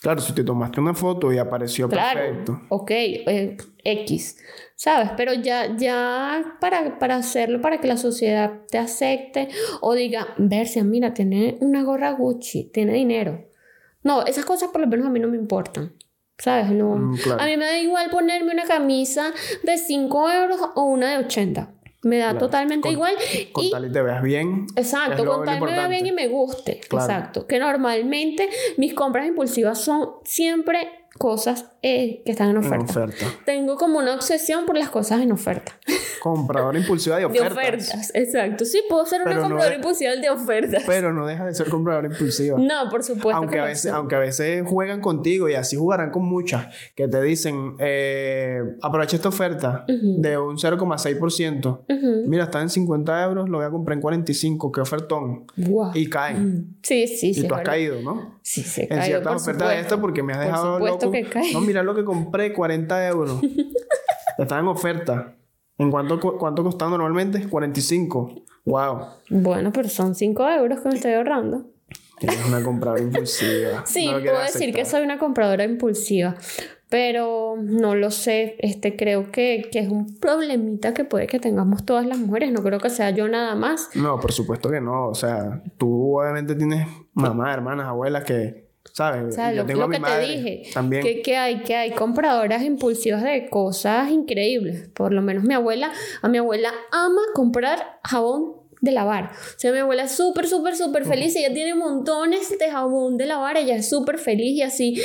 Claro, 0.00 0.20
si 0.20 0.34
te 0.34 0.44
tomaste 0.44 0.80
una 0.80 0.92
foto 0.92 1.32
y 1.32 1.38
apareció 1.38 1.88
claro, 1.88 2.20
perfecto. 2.20 2.60
ok, 2.68 2.90
eh, 2.90 3.56
X, 3.84 4.36
¿sabes? 4.76 5.10
Pero 5.16 5.32
ya, 5.34 5.76
ya 5.76 6.56
para, 6.60 6.98
para 6.98 7.16
hacerlo, 7.16 7.60
para 7.60 7.78
que 7.78 7.88
la 7.88 7.96
sociedad 7.96 8.52
te 8.70 8.78
acepte 8.78 9.48
o 9.80 9.94
diga, 9.94 10.28
Bercia, 10.38 10.84
mira, 10.84 11.14
tiene 11.14 11.56
una 11.60 11.82
gorra 11.82 12.10
Gucci, 12.12 12.70
tiene 12.72 12.92
dinero. 12.94 13.46
No, 14.02 14.24
esas 14.26 14.44
cosas 14.44 14.68
por 14.70 14.80
lo 14.80 14.86
menos 14.86 15.06
a 15.06 15.10
mí 15.10 15.20
no 15.20 15.28
me 15.28 15.36
importan. 15.36 15.92
¿Sabes? 16.36 16.70
No, 16.70 16.96
Mm, 16.96 17.16
claro. 17.18 17.42
A 17.42 17.46
mí 17.46 17.56
me 17.56 17.64
da 17.64 17.78
igual 17.78 18.10
ponerme 18.10 18.52
una 18.52 18.64
camisa 18.64 19.32
de 19.62 19.78
5 19.78 20.30
euros 20.32 20.58
o 20.74 20.82
una 20.84 21.12
de 21.16 21.24
80. 21.24 21.70
Me 22.02 22.18
da 22.18 22.30
Claro. 22.32 22.38
totalmente 22.46 22.82
Con- 22.88 22.92
igual. 22.92 23.14
Con 23.52 23.64
y, 23.64 23.70
tal 23.70 23.86
y 23.86 23.92
te 23.92 24.02
veas 24.02 24.22
bien. 24.22 24.66
exacto, 24.76 25.24
con 25.24 25.44
tal 25.46 25.60
me 25.60 25.66
vea 25.66 25.74
importante. 25.84 25.88
bien 25.90 26.06
y 26.06 26.12
me 26.12 26.26
guste. 26.26 26.80
Claro. 26.88 27.04
Exacto. 27.06 27.46
Que 27.46 27.58
normalmente 27.60 28.48
mis 28.76 28.92
compras 28.94 29.26
impulsivas 29.26 29.80
son 29.80 30.10
siempre 30.24 30.88
cosas 31.18 31.70
eh, 31.86 32.22
que 32.24 32.30
están 32.32 32.48
en 32.48 32.56
En 32.56 32.64
oferta. 32.64 32.84
oferta. 32.84 33.26
Tengo 33.44 33.76
como 33.76 33.98
una 33.98 34.14
obsesión 34.14 34.64
por 34.64 34.74
las 34.78 34.88
cosas 34.88 35.20
en 35.20 35.32
oferta. 35.32 35.72
Compradora 36.22 36.78
impulsiva 36.78 37.16
de 37.16 37.22
De 37.28 37.40
ofertas. 37.40 37.52
ofertas, 37.58 38.10
exacto. 38.14 38.64
Sí, 38.64 38.80
puedo 38.88 39.04
ser 39.04 39.20
una 39.20 39.32
Pero 39.32 39.42
compradora 39.42 39.74
impulsiva 39.76 40.16
de 40.16 40.30
ofertas. 40.30 40.82
Pero 40.86 41.12
no 41.12 41.26
deja 41.26 41.44
de 41.44 41.54
ser 41.54 41.68
compradora 41.68 42.06
impulsiva. 42.08 42.58
no, 42.58 42.88
por 42.90 43.02
supuesto. 43.04 43.36
aunque 43.36 43.56
que 43.56 43.60
a, 43.60 43.64
veces, 43.66 43.92
aunque 43.92 44.14
a 44.14 44.18
veces 44.20 44.64
juegan 44.66 45.02
contigo 45.02 45.48
y 45.50 45.54
así 45.54 45.76
jugarán 45.76 46.10
con 46.10 46.24
muchas 46.24 46.68
que 46.94 47.06
te 47.08 47.20
dicen 47.20 47.74
eh, 47.78 48.60
aprovecha 48.80 49.16
esta 49.16 49.28
oferta 49.28 49.84
de 49.86 50.38
un 50.38 50.56
0,6%. 50.56 51.80
Ujú. 51.88 52.28
Mira, 52.28 52.44
está 52.44 52.62
en 52.62 52.70
50 52.70 53.24
euros, 53.24 53.48
lo 53.50 53.58
voy 53.58 53.66
a 53.66 53.70
comprar 53.70 53.96
en 53.98 54.00
45, 54.00 54.72
qué 54.72 54.80
ofertón. 54.80 55.44
Y 55.94 56.08
caen. 56.08 56.76
Sí, 56.82 57.06
sí, 57.06 57.34
sí. 57.34 57.40
y 57.44 57.48
tú 57.48 57.54
has 57.54 57.60
verdad. 57.60 57.72
caído, 57.72 58.00
¿no? 58.02 58.38
Sí, 58.42 58.62
se 58.62 58.84
En 58.92 59.02
ciertas 59.02 59.42
ofertas 59.42 59.68
de 59.68 59.80
esto 59.80 60.00
porque 60.00 60.22
me 60.22 60.32
has 60.32 60.38
Por 60.38 60.46
dejado 60.46 60.74
supuesto 60.76 61.06
loco. 61.06 61.12
que 61.12 61.24
cae. 61.24 61.52
No, 61.52 61.60
mira 61.60 61.73
lo 61.82 61.94
que 61.94 62.04
compré, 62.04 62.52
40 62.52 63.08
euros. 63.08 63.40
Está 64.38 64.58
en 64.58 64.66
oferta. 64.68 65.34
¿En 65.78 65.90
cuánto, 65.90 66.20
cu- 66.20 66.36
cuánto 66.38 66.62
costaba 66.62 66.90
normalmente? 66.92 67.48
45. 67.48 68.44
Wow. 68.64 68.98
Bueno, 69.30 69.72
pero 69.72 69.88
son 69.88 70.14
5 70.14 70.48
euros 70.50 70.80
que 70.80 70.88
me 70.88 70.94
estoy 70.94 71.12
ahorrando. 71.12 71.66
Eres 72.20 72.46
una 72.46 72.62
compradora 72.62 73.02
impulsiva. 73.04 73.84
Sí, 73.86 74.06
No 74.06 74.20
puedo 74.20 74.40
decir 74.40 74.72
que 74.74 74.84
soy 74.84 75.02
una 75.02 75.18
compradora 75.18 75.64
impulsiva, 75.64 76.36
pero 76.88 77.56
no 77.60 77.94
lo 77.96 78.10
sé. 78.10 78.56
Este, 78.60 78.96
creo 78.96 79.30
que, 79.32 79.68
que 79.70 79.80
es 79.80 79.88
un 79.88 80.18
problemita 80.18 80.94
que 80.94 81.04
puede 81.04 81.26
que 81.26 81.38
tengamos 81.40 81.84
todas 81.84 82.06
las 82.06 82.18
mujeres. 82.18 82.52
No 82.52 82.62
creo 82.62 82.78
que 82.78 82.88
sea 82.90 83.10
yo 83.10 83.28
nada 83.28 83.54
más. 83.56 83.90
No, 83.94 84.20
por 84.20 84.32
supuesto 84.32 84.70
que 84.70 84.80
no. 84.80 85.08
O 85.08 85.14
sea, 85.14 85.62
tú 85.76 86.18
obviamente 86.20 86.54
tienes 86.54 86.86
mamá, 87.14 87.52
hermanas, 87.52 87.86
abuelas 87.88 88.24
que, 88.24 88.63
¿sabes? 88.92 89.36
Yo 89.36 89.52
lo, 89.52 89.66
tengo 89.66 89.80
lo 89.80 89.84
a 89.86 89.88
mi 89.88 89.96
que 89.96 90.00
madre 90.00 90.26
te 90.26 90.32
dije, 90.32 90.70
también. 90.72 91.02
que, 91.02 91.22
que 91.22 91.36
hay, 91.36 91.62
que 91.62 91.74
hay 91.74 91.90
compradoras 91.92 92.62
impulsivas 92.62 93.22
de 93.22 93.48
cosas 93.48 94.10
increíbles. 94.10 94.88
Por 94.88 95.12
lo 95.12 95.22
menos 95.22 95.44
mi 95.44 95.54
abuela, 95.54 95.92
a 96.22 96.28
mi 96.28 96.38
abuela 96.38 96.72
ama 96.92 97.22
comprar 97.34 97.98
jabón 98.04 98.63
de 98.80 98.92
lavar. 98.92 99.30
O 99.32 99.58
sea, 99.58 99.72
mi 99.72 99.78
abuela 99.78 100.04
es 100.04 100.12
súper, 100.12 100.46
súper, 100.46 100.76
súper 100.76 101.04
feliz. 101.04 101.34
Ella 101.36 101.52
tiene 101.52 101.74
montones 101.74 102.58
de 102.58 102.70
jabón 102.70 103.16
de 103.16 103.26
lavar. 103.26 103.56
Ella 103.56 103.76
es 103.76 103.88
súper 103.88 104.18
feliz 104.18 104.56
y 104.56 104.62
así. 104.62 105.00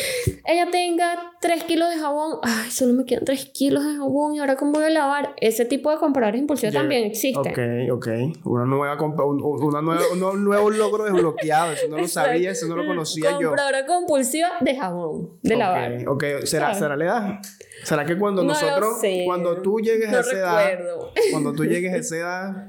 Ella 0.45 0.67
tenga 0.71 1.33
3 1.41 1.63
kilos 1.63 1.89
de 1.89 1.97
jabón. 1.97 2.39
Ay, 2.43 2.69
solo 2.71 2.93
me 2.93 3.05
quedan 3.05 3.25
3 3.25 3.45
kilos 3.53 3.83
de 3.85 3.95
jabón 3.97 4.35
y 4.35 4.39
ahora 4.39 4.55
cómo 4.55 4.73
voy 4.73 4.83
a 4.83 4.89
lavar. 4.89 5.33
Ese 5.37 5.65
tipo 5.65 5.91
de 5.91 5.97
compradores 5.97 6.39
impulsivos 6.41 6.73
Ya- 6.73 6.79
también 6.81 7.05
existen. 7.05 7.51
Ok, 7.51 7.93
ok. 7.93 8.07
Una 8.45 8.65
nueva 8.65 8.97
una 8.99 9.81
nueva, 9.81 10.01
un 10.33 10.43
nuevo- 10.43 10.69
logro 10.69 11.05
desbloqueado. 11.05 11.71
Eso 11.73 11.87
no 11.89 11.97
lo 11.97 12.07
sabía, 12.07 12.51
eso 12.51 12.67
no 12.67 12.75
lo 12.75 12.85
conocía 12.85 13.31
yo. 13.39 13.47
Compradora 13.49 13.85
compulsiva 13.85 14.49
de 14.61 14.75
jabón, 14.75 15.31
de 15.41 15.53
Ok, 15.55 15.59
lavar. 15.59 16.07
Ok, 16.07 16.23
¿Será. 16.43 16.73
¿será 16.73 16.95
la 16.95 17.05
edad? 17.05 17.39
¿Será 17.83 18.05
que 18.05 18.17
cuando 18.17 18.43
No 18.43 18.49
nosotros, 18.49 18.97
cuando 19.25 19.61
tú 19.61 19.79
llegues 19.79 20.09
No 20.11 20.17
a 20.17 20.21
esa 20.21 20.31
edad, 20.37 20.69
recuerdo. 20.69 21.11
cuando 21.31 21.53
tú 21.53 21.65
llegues 21.65 21.93
a 21.93 21.97
esa 21.97 22.15
edad, 22.17 22.67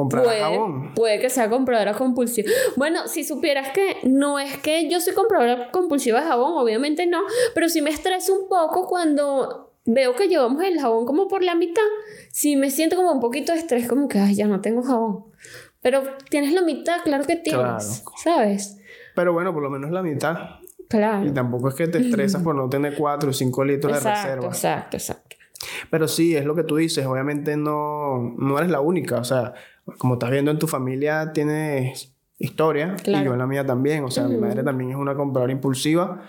comprarás 0.00 0.26
Puede, 0.28 0.40
jabón? 0.40 0.94
puede 0.94 1.20
que 1.20 1.30
sea 1.30 1.48
compradora 1.48 1.94
compulsiva. 1.94 2.48
Bueno, 2.76 3.06
si 3.08 3.24
supieras 3.24 3.68
que 3.70 3.96
no 4.04 4.38
es 4.38 4.56
que 4.58 4.88
yo 4.90 5.00
soy 5.00 5.14
compradora 5.14 5.70
compulsiva 5.70 6.20
de 6.20 6.26
jabón, 6.26 6.54
obviamente 6.56 7.06
no, 7.06 7.20
pero 7.54 7.68
sí 7.68 7.80
me 7.82 7.90
estreso 7.90 8.34
un 8.34 8.48
poco 8.48 8.86
cuando 8.88 9.72
veo 9.86 10.14
que 10.14 10.28
llevamos 10.28 10.62
el 10.62 10.78
jabón 10.80 11.06
como 11.06 11.26
por 11.28 11.42
la 11.42 11.54
mitad. 11.54 11.82
Sí 12.32 12.56
me 12.56 12.70
siento 12.70 12.96
como 12.96 13.12
un 13.12 13.20
poquito 13.20 13.52
de 13.52 13.58
estrés, 13.58 13.88
como 13.88 14.08
que, 14.08 14.18
ay, 14.18 14.34
ya 14.34 14.46
no 14.46 14.60
tengo 14.60 14.82
jabón. 14.82 15.24
Pero 15.82 16.02
tienes 16.28 16.52
la 16.52 16.60
mitad, 16.62 17.00
claro 17.02 17.24
que 17.24 17.36
tienes, 17.36 18.02
Claro. 18.04 18.12
¿sabes? 18.22 18.78
Pero 19.14 19.32
bueno, 19.32 19.52
por 19.54 19.62
lo 19.62 19.70
menos 19.70 19.90
la 19.90 20.02
mitad. 20.02 20.36
Y 20.82 20.84
Claro. 20.88 21.32
tampoco 21.32 21.68
es 21.68 21.74
que 21.76 21.86
te 21.86 21.98
estresas 21.98 22.42
por 22.42 22.54
no 22.54 22.68
tener 22.68 22.96
4 22.96 23.30
o 23.30 23.32
5 23.32 23.64
litros 23.64 23.92
de 23.92 23.98
Exacto, 23.98 24.22
reserva. 24.26 24.46
exacto, 24.48 24.96
exacto. 24.96 25.36
Pero 25.90 26.08
sí, 26.08 26.36
es 26.36 26.44
lo 26.44 26.54
que 26.54 26.64
tú 26.64 26.76
dices. 26.76 27.06
Obviamente 27.06 27.56
no, 27.56 28.34
no 28.38 28.58
eres 28.58 28.70
la 28.70 28.80
única. 28.80 29.18
O 29.18 29.24
sea, 29.24 29.54
como 29.98 30.14
estás 30.14 30.30
viendo 30.30 30.50
en 30.50 30.58
tu 30.58 30.66
familia, 30.66 31.32
tienes 31.32 32.12
historia. 32.38 32.94
Y 32.98 33.02
Claro. 33.02 33.24
yo 33.26 33.32
en 33.32 33.38
la 33.38 33.46
mía 33.46 33.64
también. 33.66 34.04
O 34.04 34.10
sea, 34.10 34.24
mi 34.28 34.36
madre 34.36 34.62
también 34.62 34.90
es 34.90 34.96
una 34.96 35.14
compradora 35.14 35.52
impulsiva. 35.52 36.22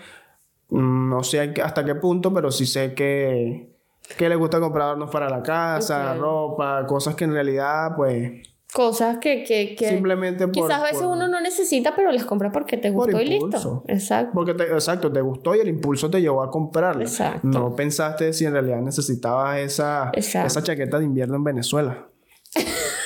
Mm, 0.69 1.09
No 1.09 1.23
sé 1.23 1.53
hasta 1.63 1.83
qué 1.85 1.95
punto, 1.95 2.33
pero 2.33 2.51
sí 2.51 2.65
sé 2.65 2.93
que, 2.93 3.69
que 4.17 4.29
le 4.29 4.35
gusta 4.35 4.59
comprar 4.59 4.87
adornos 4.87 5.09
para 5.11 5.29
la 5.29 5.41
casa, 5.43 6.13
Ok. 6.13 6.19
ropa, 6.21 6.85
cosas 6.87 7.15
que 7.15 7.25
en 7.25 7.33
realidad, 7.33 7.95
pues, 7.95 8.47
Cosas 8.73 9.17
que, 9.17 9.43
que, 9.43 9.75
que 9.75 9.89
simplemente 9.89 10.45
por... 10.47 10.53
quizás 10.53 10.79
a 10.79 10.83
veces 10.83 11.01
por- 11.01 11.17
uno 11.17 11.27
no 11.27 11.41
necesita, 11.41 11.93
pero 11.93 12.09
las 12.09 12.23
compra 12.23 12.53
porque 12.53 12.77
te 12.77 12.89
Por 12.89 13.07
gustó 13.11 13.21
y 13.21 13.25
listo. 13.27 13.83
Exacto. 13.89 14.31
Porque, 14.33 14.53
te- 14.53 14.63
exacto, 14.71 15.11
te 15.11 15.19
gustó 15.19 15.53
y 15.55 15.59
el 15.59 15.67
impulso 15.67 16.09
te 16.09 16.21
llevó 16.21 16.41
a 16.41 16.49
comprarla. 16.49 17.03
Exacto. 17.03 17.45
No 17.49 17.75
pensaste 17.75 18.31
si 18.31 18.45
en 18.45 18.53
realidad 18.53 18.79
necesitabas 18.79 19.59
esa, 19.59 20.09
Exacto. 20.13 20.47
esa 20.47 20.63
chaqueta 20.63 20.99
de 20.99 21.03
invierno 21.05 21.35
en 21.35 21.43
Venezuela. 21.43 22.07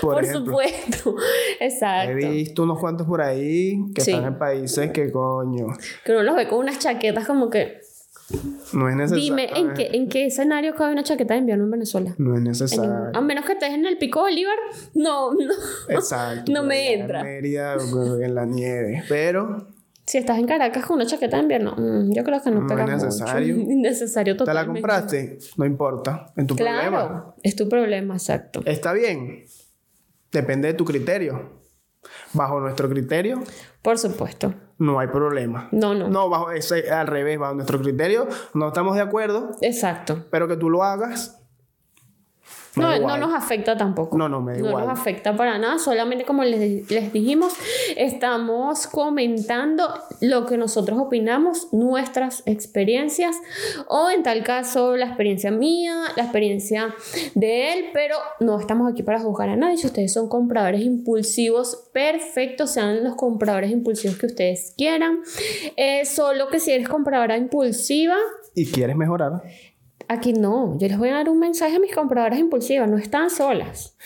Por, 0.00 0.24
supuesto. 0.26 1.14
He 1.60 1.66
Exacto. 1.66 2.14
visto 2.28 2.62
unos 2.62 2.78
cuantos 2.78 3.06
por 3.06 3.20
ahí 3.22 3.78
que 3.94 4.00
Sí. 4.02 4.12
están 4.12 4.26
en 4.26 4.38
países 4.38 4.90
que 4.92 5.10
coño, 5.10 5.66
Que 6.04 6.12
uno 6.12 6.22
los 6.22 6.36
ve 6.36 6.48
con 6.48 6.58
unas 6.60 6.78
chaquetas 6.78 7.26
como 7.26 7.50
que... 7.50 7.80
no 8.72 8.88
es 8.88 8.96
necesario. 8.96 9.22
Dime, 9.24 9.48
¿en 9.54 9.74
qué, 9.74 9.90
¿en 9.92 10.08
qué 10.08 10.26
escenario 10.26 10.74
cabe 10.74 10.92
una 10.92 11.02
chaqueta 11.02 11.34
de 11.34 11.40
invierno 11.40 11.64
en 11.64 11.70
Venezuela? 11.72 12.14
No 12.18 12.34
es 12.34 12.40
necesario. 12.40 13.10
A 13.12 13.20
menos 13.20 13.44
que 13.44 13.52
estés 13.52 13.70
en 13.74 13.84
el 13.86 13.98
Pico 13.98 14.20
Bolívar. 14.20 14.56
No, 14.94 15.32
no. 15.34 15.52
Exacto. 15.88 16.50
No 16.52 16.62
me 16.62 16.78
allá 16.80 16.92
en 16.94 17.00
entra. 17.02 17.22
Mérida, 17.24 17.76
en 18.22 18.34
la 18.34 18.46
nieve. 18.46 19.02
Pero 19.08 19.68
Si 20.06 20.18
estás 20.18 20.38
en 20.38 20.46
Caracas 20.46 20.84
con 20.84 20.96
una 20.96 21.06
chaqueta 21.06 21.36
de 21.38 21.42
invierno, 21.44 21.74
mm, 21.76 22.12
yo 22.12 22.24
creo 22.24 22.42
que 22.42 22.50
no, 22.50 22.60
No 22.60 22.66
pega 22.66 22.84
es 22.84 22.90
mucho. 22.92 23.06
necesario. 23.06 23.56
Innecesario 23.70 24.34
te 24.36 24.40
la 24.40 24.52
totalmente. 24.52 24.80
compraste, 24.80 25.38
no 25.56 25.64
importa. 25.64 26.32
En 26.36 26.46
tu 26.46 26.56
Claro, 26.56 26.90
problema. 26.90 27.34
es 27.42 27.56
tu 27.56 27.68
problema, 27.70 28.14
exacto. 28.14 28.60
Está 28.66 28.92
bien. 28.92 29.44
Depende 30.34 30.66
de 30.66 30.74
tu 30.74 30.84
criterio. 30.84 31.62
Bajo 32.32 32.58
nuestro 32.60 32.88
criterio, 32.88 33.40
Por 33.80 33.96
supuesto. 33.98 34.52
no 34.78 34.98
hay 34.98 35.06
problema. 35.06 35.68
No, 35.70 35.94
no. 35.94 36.08
No, 36.08 36.28
bajo 36.28 36.50
ese, 36.50 36.90
al 36.90 37.06
revés, 37.06 37.38
bajo 37.38 37.54
nuestro 37.54 37.80
criterio, 37.80 38.26
no 38.52 38.66
estamos 38.68 38.96
de 38.96 39.02
acuerdo, 39.02 39.52
Exacto. 39.62 40.26
pero 40.30 40.48
que 40.48 40.56
tú 40.56 40.68
lo 40.68 40.82
hagas. 40.82 41.40
No, 42.76 42.98
no 42.98 43.16
nos 43.16 43.34
afecta 43.34 43.76
tampoco. 43.76 44.16
No, 44.18 44.28
no, 44.28 44.40
me 44.40 44.52
da 44.54 44.58
No 44.58 44.68
igual. 44.68 44.86
nos 44.86 44.98
afecta 44.98 45.36
para 45.36 45.58
nada, 45.58 45.78
solamente 45.78 46.24
como 46.24 46.44
les, 46.44 46.90
les 46.90 47.12
dijimos, 47.12 47.52
estamos 47.96 48.86
comentando 48.86 49.88
lo 50.20 50.46
que 50.46 50.56
nosotros 50.56 50.98
opinamos, 50.98 51.72
nuestras 51.72 52.42
experiencias, 52.46 53.36
o 53.88 54.10
en 54.10 54.22
tal 54.22 54.42
caso 54.42 54.96
la 54.96 55.06
experiencia 55.06 55.50
mía, 55.50 56.02
la 56.16 56.24
experiencia 56.24 56.94
de 57.34 57.72
él, 57.72 57.84
pero 57.92 58.16
no 58.40 58.58
estamos 58.58 58.90
aquí 58.90 59.02
para 59.02 59.20
juzgar 59.20 59.48
a 59.50 59.56
nadie. 59.56 59.76
Si 59.76 59.86
ustedes 59.86 60.12
son 60.12 60.28
compradores 60.28 60.80
impulsivos, 60.82 61.88
perfecto, 61.92 62.66
sean 62.66 63.04
los 63.04 63.14
compradores 63.14 63.70
impulsivos 63.70 64.16
que 64.18 64.26
ustedes 64.26 64.74
quieran. 64.76 65.20
Eh, 65.76 66.04
solo 66.04 66.48
que 66.48 66.60
si 66.60 66.72
eres 66.72 66.88
compradora 66.88 67.36
impulsiva, 67.36 68.16
Y 68.56 68.66
quieres 68.66 68.96
mejorar. 68.96 69.42
Aquí 70.08 70.32
no, 70.32 70.76
yo 70.78 70.88
les 70.88 70.98
voy 70.98 71.08
a 71.08 71.14
dar 71.14 71.28
un 71.28 71.38
mensaje 71.38 71.76
a 71.76 71.78
mis 71.78 71.94
compradoras 71.94 72.38
impulsivas, 72.38 72.88
no 72.88 72.98
están 72.98 73.30
solas. 73.30 73.96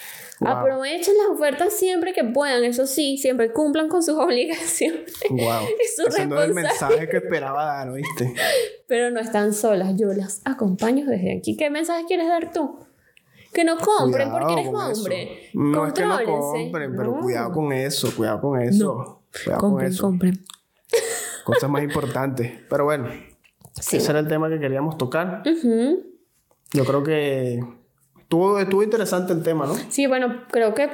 Wow. 0.41 0.51
Aprovechen 0.51 1.15
las 1.17 1.37
ofertas 1.37 1.73
siempre 1.73 2.13
que 2.13 2.23
puedan, 2.23 2.63
eso 2.65 2.87
sí, 2.87 3.19
siempre 3.19 3.53
cumplan 3.53 3.89
con 3.89 4.03
sus 4.03 4.15
obligaciones. 4.19 5.13
Wow. 5.31 5.63
Su 5.97 6.07
Ese 6.07 6.27
no 6.27 6.41
es 6.41 6.49
el 6.49 6.55
mensaje 6.55 7.09
que 7.09 7.17
esperaba 7.17 7.65
dar, 7.65 7.91
¿oíste? 7.91 8.35
Pero 8.87 9.11
no 9.11 9.21
están 9.21 9.53
solas, 9.53 9.95
yo 9.97 10.13
las 10.13 10.41
acompaño 10.45 11.07
desde 11.07 11.37
aquí. 11.37 11.57
¿Qué 11.57 11.71
mensaje 11.71 12.05
quieres 12.07 12.29
dar 12.29 12.53
tú? 12.53 12.79
Que 13.53 13.65
no 13.65 13.79
compren 13.79 14.31
porque 14.31 14.53
eres 14.53 14.69
hombre. 14.69 15.51
No 15.55 15.87
es 15.87 15.93
que 15.93 16.05
no 16.05 16.23
compren, 16.25 16.95
pero 16.97 17.19
cuidado 17.21 17.53
con 17.53 17.73
eso, 17.73 18.15
cuidado 18.15 18.41
con 18.41 18.61
eso. 18.61 19.23
Cuidado 19.45 19.61
compren, 19.61 19.87
con 19.87 19.93
eso. 19.93 20.03
compren. 20.03 20.45
Cosas 21.45 21.71
más 21.71 21.83
importantes. 21.83 22.53
Pero 22.69 22.85
bueno, 22.85 23.09
ese 23.79 24.11
era 24.11 24.21
el 24.21 24.29
tema 24.29 24.49
que 24.49 24.59
queríamos 24.59 24.99
tocar. 24.99 25.43
Yo 26.73 26.85
creo 26.85 27.03
que 27.03 27.63
Estuvo, 28.29 28.59
estuvo, 28.59 28.83
interesante 28.83 29.33
el 29.33 29.43
tema, 29.43 29.65
¿no? 29.65 29.75
Sí, 29.89 30.07
bueno, 30.07 30.43
creo 30.51 30.75
que 30.75 30.87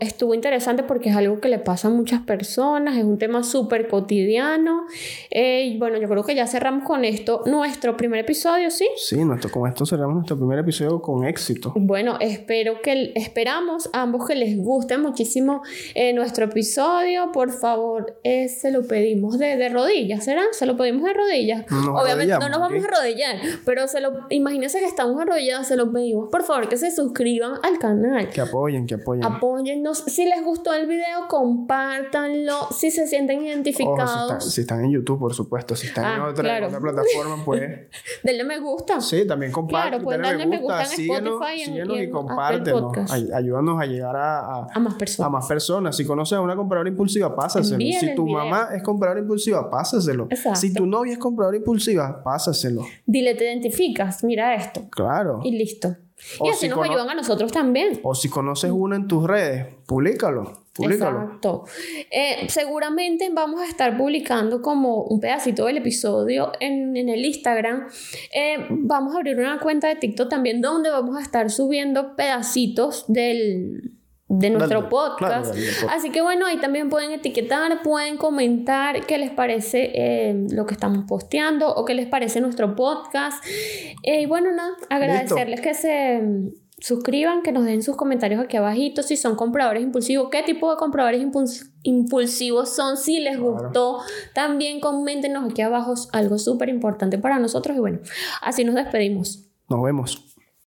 estuvo 0.00 0.32
interesante 0.32 0.82
porque 0.82 1.10
es 1.10 1.16
algo 1.16 1.38
que 1.38 1.50
le 1.50 1.58
pasa 1.58 1.88
a 1.88 1.90
muchas 1.90 2.22
personas, 2.22 2.96
es 2.96 3.04
un 3.04 3.18
tema 3.18 3.42
súper 3.42 3.88
cotidiano. 3.88 4.86
Eh, 5.30 5.66
y 5.66 5.78
bueno, 5.78 5.98
yo 5.98 6.08
creo 6.08 6.24
que 6.24 6.34
ya 6.34 6.46
cerramos 6.46 6.84
con 6.84 7.04
esto 7.04 7.42
nuestro 7.44 7.94
primer 7.98 8.20
episodio, 8.20 8.70
¿sí? 8.70 8.88
Sí, 8.96 9.22
nuestro, 9.22 9.50
con 9.50 9.68
esto 9.68 9.84
cerramos 9.84 10.14
nuestro 10.14 10.38
primer 10.38 10.60
episodio 10.60 11.02
con 11.02 11.26
éxito. 11.26 11.74
Bueno, 11.76 12.16
espero 12.20 12.80
que, 12.80 13.12
esperamos 13.16 13.90
a 13.92 14.00
ambos 14.00 14.26
que 14.26 14.34
les 14.34 14.56
guste 14.56 14.96
muchísimo 14.96 15.60
eh, 15.94 16.14
nuestro 16.14 16.46
episodio. 16.46 17.32
Por 17.32 17.52
favor, 17.52 18.18
eh, 18.24 18.48
se 18.48 18.70
lo 18.70 18.88
pedimos 18.88 19.38
de, 19.38 19.58
de, 19.58 19.68
rodillas, 19.68 20.24
¿será? 20.24 20.44
Se 20.52 20.64
lo 20.64 20.78
pedimos 20.78 21.04
de 21.04 21.12
rodillas. 21.12 21.66
Obviamente 21.70 22.32
no 22.38 22.48
nos 22.48 22.60
vamos 22.60 22.82
a 22.82 22.88
arrodillar, 22.88 23.36
pero 23.66 23.86
se 23.88 24.00
lo, 24.00 24.24
imagínense 24.30 24.78
que 24.78 24.86
estamos 24.86 25.20
arrodillados, 25.20 25.66
se 25.66 25.76
lo 25.76 25.92
pedimos, 25.92 26.30
por 26.30 26.44
favor, 26.44 26.66
que 26.66 26.77
se 26.78 26.90
suscriban 26.90 27.54
al 27.62 27.78
canal. 27.78 28.30
Que 28.30 28.40
apoyen, 28.40 28.86
que 28.86 28.94
apoyen. 28.94 29.24
Apóyennos. 29.24 30.04
Si 30.06 30.24
les 30.24 30.42
gustó 30.42 30.72
el 30.72 30.86
video, 30.86 31.28
compártanlo. 31.28 32.68
Si 32.70 32.90
se 32.90 33.06
sienten 33.06 33.44
identificados. 33.44 34.52
si, 34.52 34.62
están, 34.62 34.84
en 34.84 34.92
YouTube, 34.92 35.18
por 35.18 35.34
supuesto. 35.34 35.76
Si 35.76 35.88
están 35.88 36.14
en 36.14 36.20
ah, 36.20 36.28
otra, 36.28 36.80
plataforma, 36.80 37.44
pues. 37.44 37.60
denle 38.22 38.44
me 38.44 38.58
gusta. 38.60 39.00
Sí, 39.00 39.26
también 39.26 39.52
compartan. 39.52 40.02
Claro, 40.02 40.22
darle 40.22 40.46
me 40.46 40.58
gusta, 40.58 40.84
en 40.84 41.00
Spotify 41.00 41.64
síguenos, 41.64 42.00
y, 42.00 42.10
compártenos. 42.10 43.12
Ayúdanos 43.12 43.80
a 43.80 43.86
llegar 43.86 44.16
a, 44.16 44.66
a, 44.72 44.78
más 44.78 44.94
personas. 44.94 45.26
A 45.26 45.30
más 45.30 45.46
personas. 45.46 45.96
Si 45.96 46.04
conoces 46.04 46.38
a 46.38 46.40
una 46.40 46.56
compradora 46.56 46.88
impulsiva, 46.88 47.34
pásaselo. 47.34 47.78
si 47.78 48.14
tu 48.14 48.26
mamá 48.26 48.68
es 48.74 48.82
compradora 48.82 49.20
impulsiva, 49.20 49.68
pásaselo. 49.70 50.28
Si 50.54 50.72
tu 50.72 50.86
novia 50.86 51.12
es 51.12 51.18
compradora 51.18 51.56
impulsiva, 51.56 52.22
pásaselo. 52.22 52.82
Dile, 53.04 53.34
te 53.34 53.44
identificas, 53.44 54.24
mira 54.24 54.54
esto. 54.54 54.88
Claro. 54.90 55.40
Y 55.42 55.52
listo 55.52 55.96
y 56.40 56.48
así 56.48 56.68
nos 56.68 56.84
ayudan 56.84 57.08
a 57.10 57.14
nosotros 57.14 57.52
también. 57.52 58.00
O 58.02 58.14
si 58.14 58.28
conoces 58.28 58.70
uno 58.70 58.96
en 58.96 59.06
tus 59.06 59.26
redes, 59.26 59.74
públicalo. 59.86 60.64
Públicalo. 60.74 61.22
Exacto. 61.22 61.64
Eh, 62.10 62.46
seguramente 62.48 63.30
vamos 63.32 63.60
a 63.60 63.66
estar 63.66 63.96
publicando 63.96 64.62
como 64.62 65.02
un 65.02 65.20
pedacito 65.20 65.66
del 65.66 65.78
episodio 65.78 66.52
en, 66.60 66.96
en 66.96 67.08
el 67.08 67.24
Instagram. 67.24 67.88
Eh, 68.32 68.66
vamos 68.70 69.14
a 69.14 69.18
abrir 69.18 69.38
una 69.38 69.58
cuenta 69.58 69.88
de 69.88 69.96
TikTok 69.96 70.28
también 70.28 70.60
donde 70.60 70.90
vamos 70.90 71.16
a 71.16 71.20
estar 71.20 71.50
subiendo 71.50 72.14
pedacitos 72.14 73.04
del, 73.08 73.97
de 74.28 74.50
nuestro 74.50 74.88
podcast. 74.88 75.54
Así 75.90 76.10
que 76.10 76.20
bueno, 76.20 76.46
ahí 76.46 76.58
también 76.58 76.90
pueden 76.90 77.12
etiquetar, 77.12 77.82
pueden 77.82 78.16
comentar 78.16 79.06
qué 79.06 79.18
les 79.18 79.30
parece 79.30 79.90
eh, 79.94 80.46
lo 80.50 80.66
que 80.66 80.74
estamos 80.74 81.04
posteando 81.08 81.74
o 81.74 81.84
qué 81.84 81.94
les 81.94 82.06
parece 82.06 82.40
nuestro 82.40 82.76
podcast. 82.76 83.42
Eh, 84.02 84.22
y 84.22 84.26
bueno, 84.26 84.52
nada, 84.52 84.70
agradecerles 84.90 85.60
que 85.60 85.72
se 85.74 86.20
mm, 86.20 86.48
suscriban, 86.78 87.42
que 87.42 87.52
nos 87.52 87.64
den 87.64 87.82
sus 87.82 87.96
comentarios 87.96 88.40
aquí 88.40 88.56
abajito 88.56 89.02
si 89.02 89.16
son 89.16 89.34
compradores 89.34 89.82
impulsivos, 89.82 90.28
qué 90.30 90.42
tipo 90.42 90.70
de 90.70 90.76
compradores 90.76 91.24
impulsivos 91.82 92.68
son, 92.68 92.96
si 92.98 93.20
les 93.20 93.38
gustó, 93.40 94.00
también 94.34 94.80
coméntenos 94.80 95.50
aquí 95.50 95.62
abajo 95.62 95.94
algo 96.12 96.38
súper 96.38 96.68
importante 96.68 97.18
para 97.18 97.38
nosotros 97.38 97.76
y 97.76 97.80
bueno, 97.80 97.98
así 98.42 98.64
nos 98.64 98.74
despedimos. 98.74 99.44
Nos 99.68 99.82
vemos. 99.82 100.37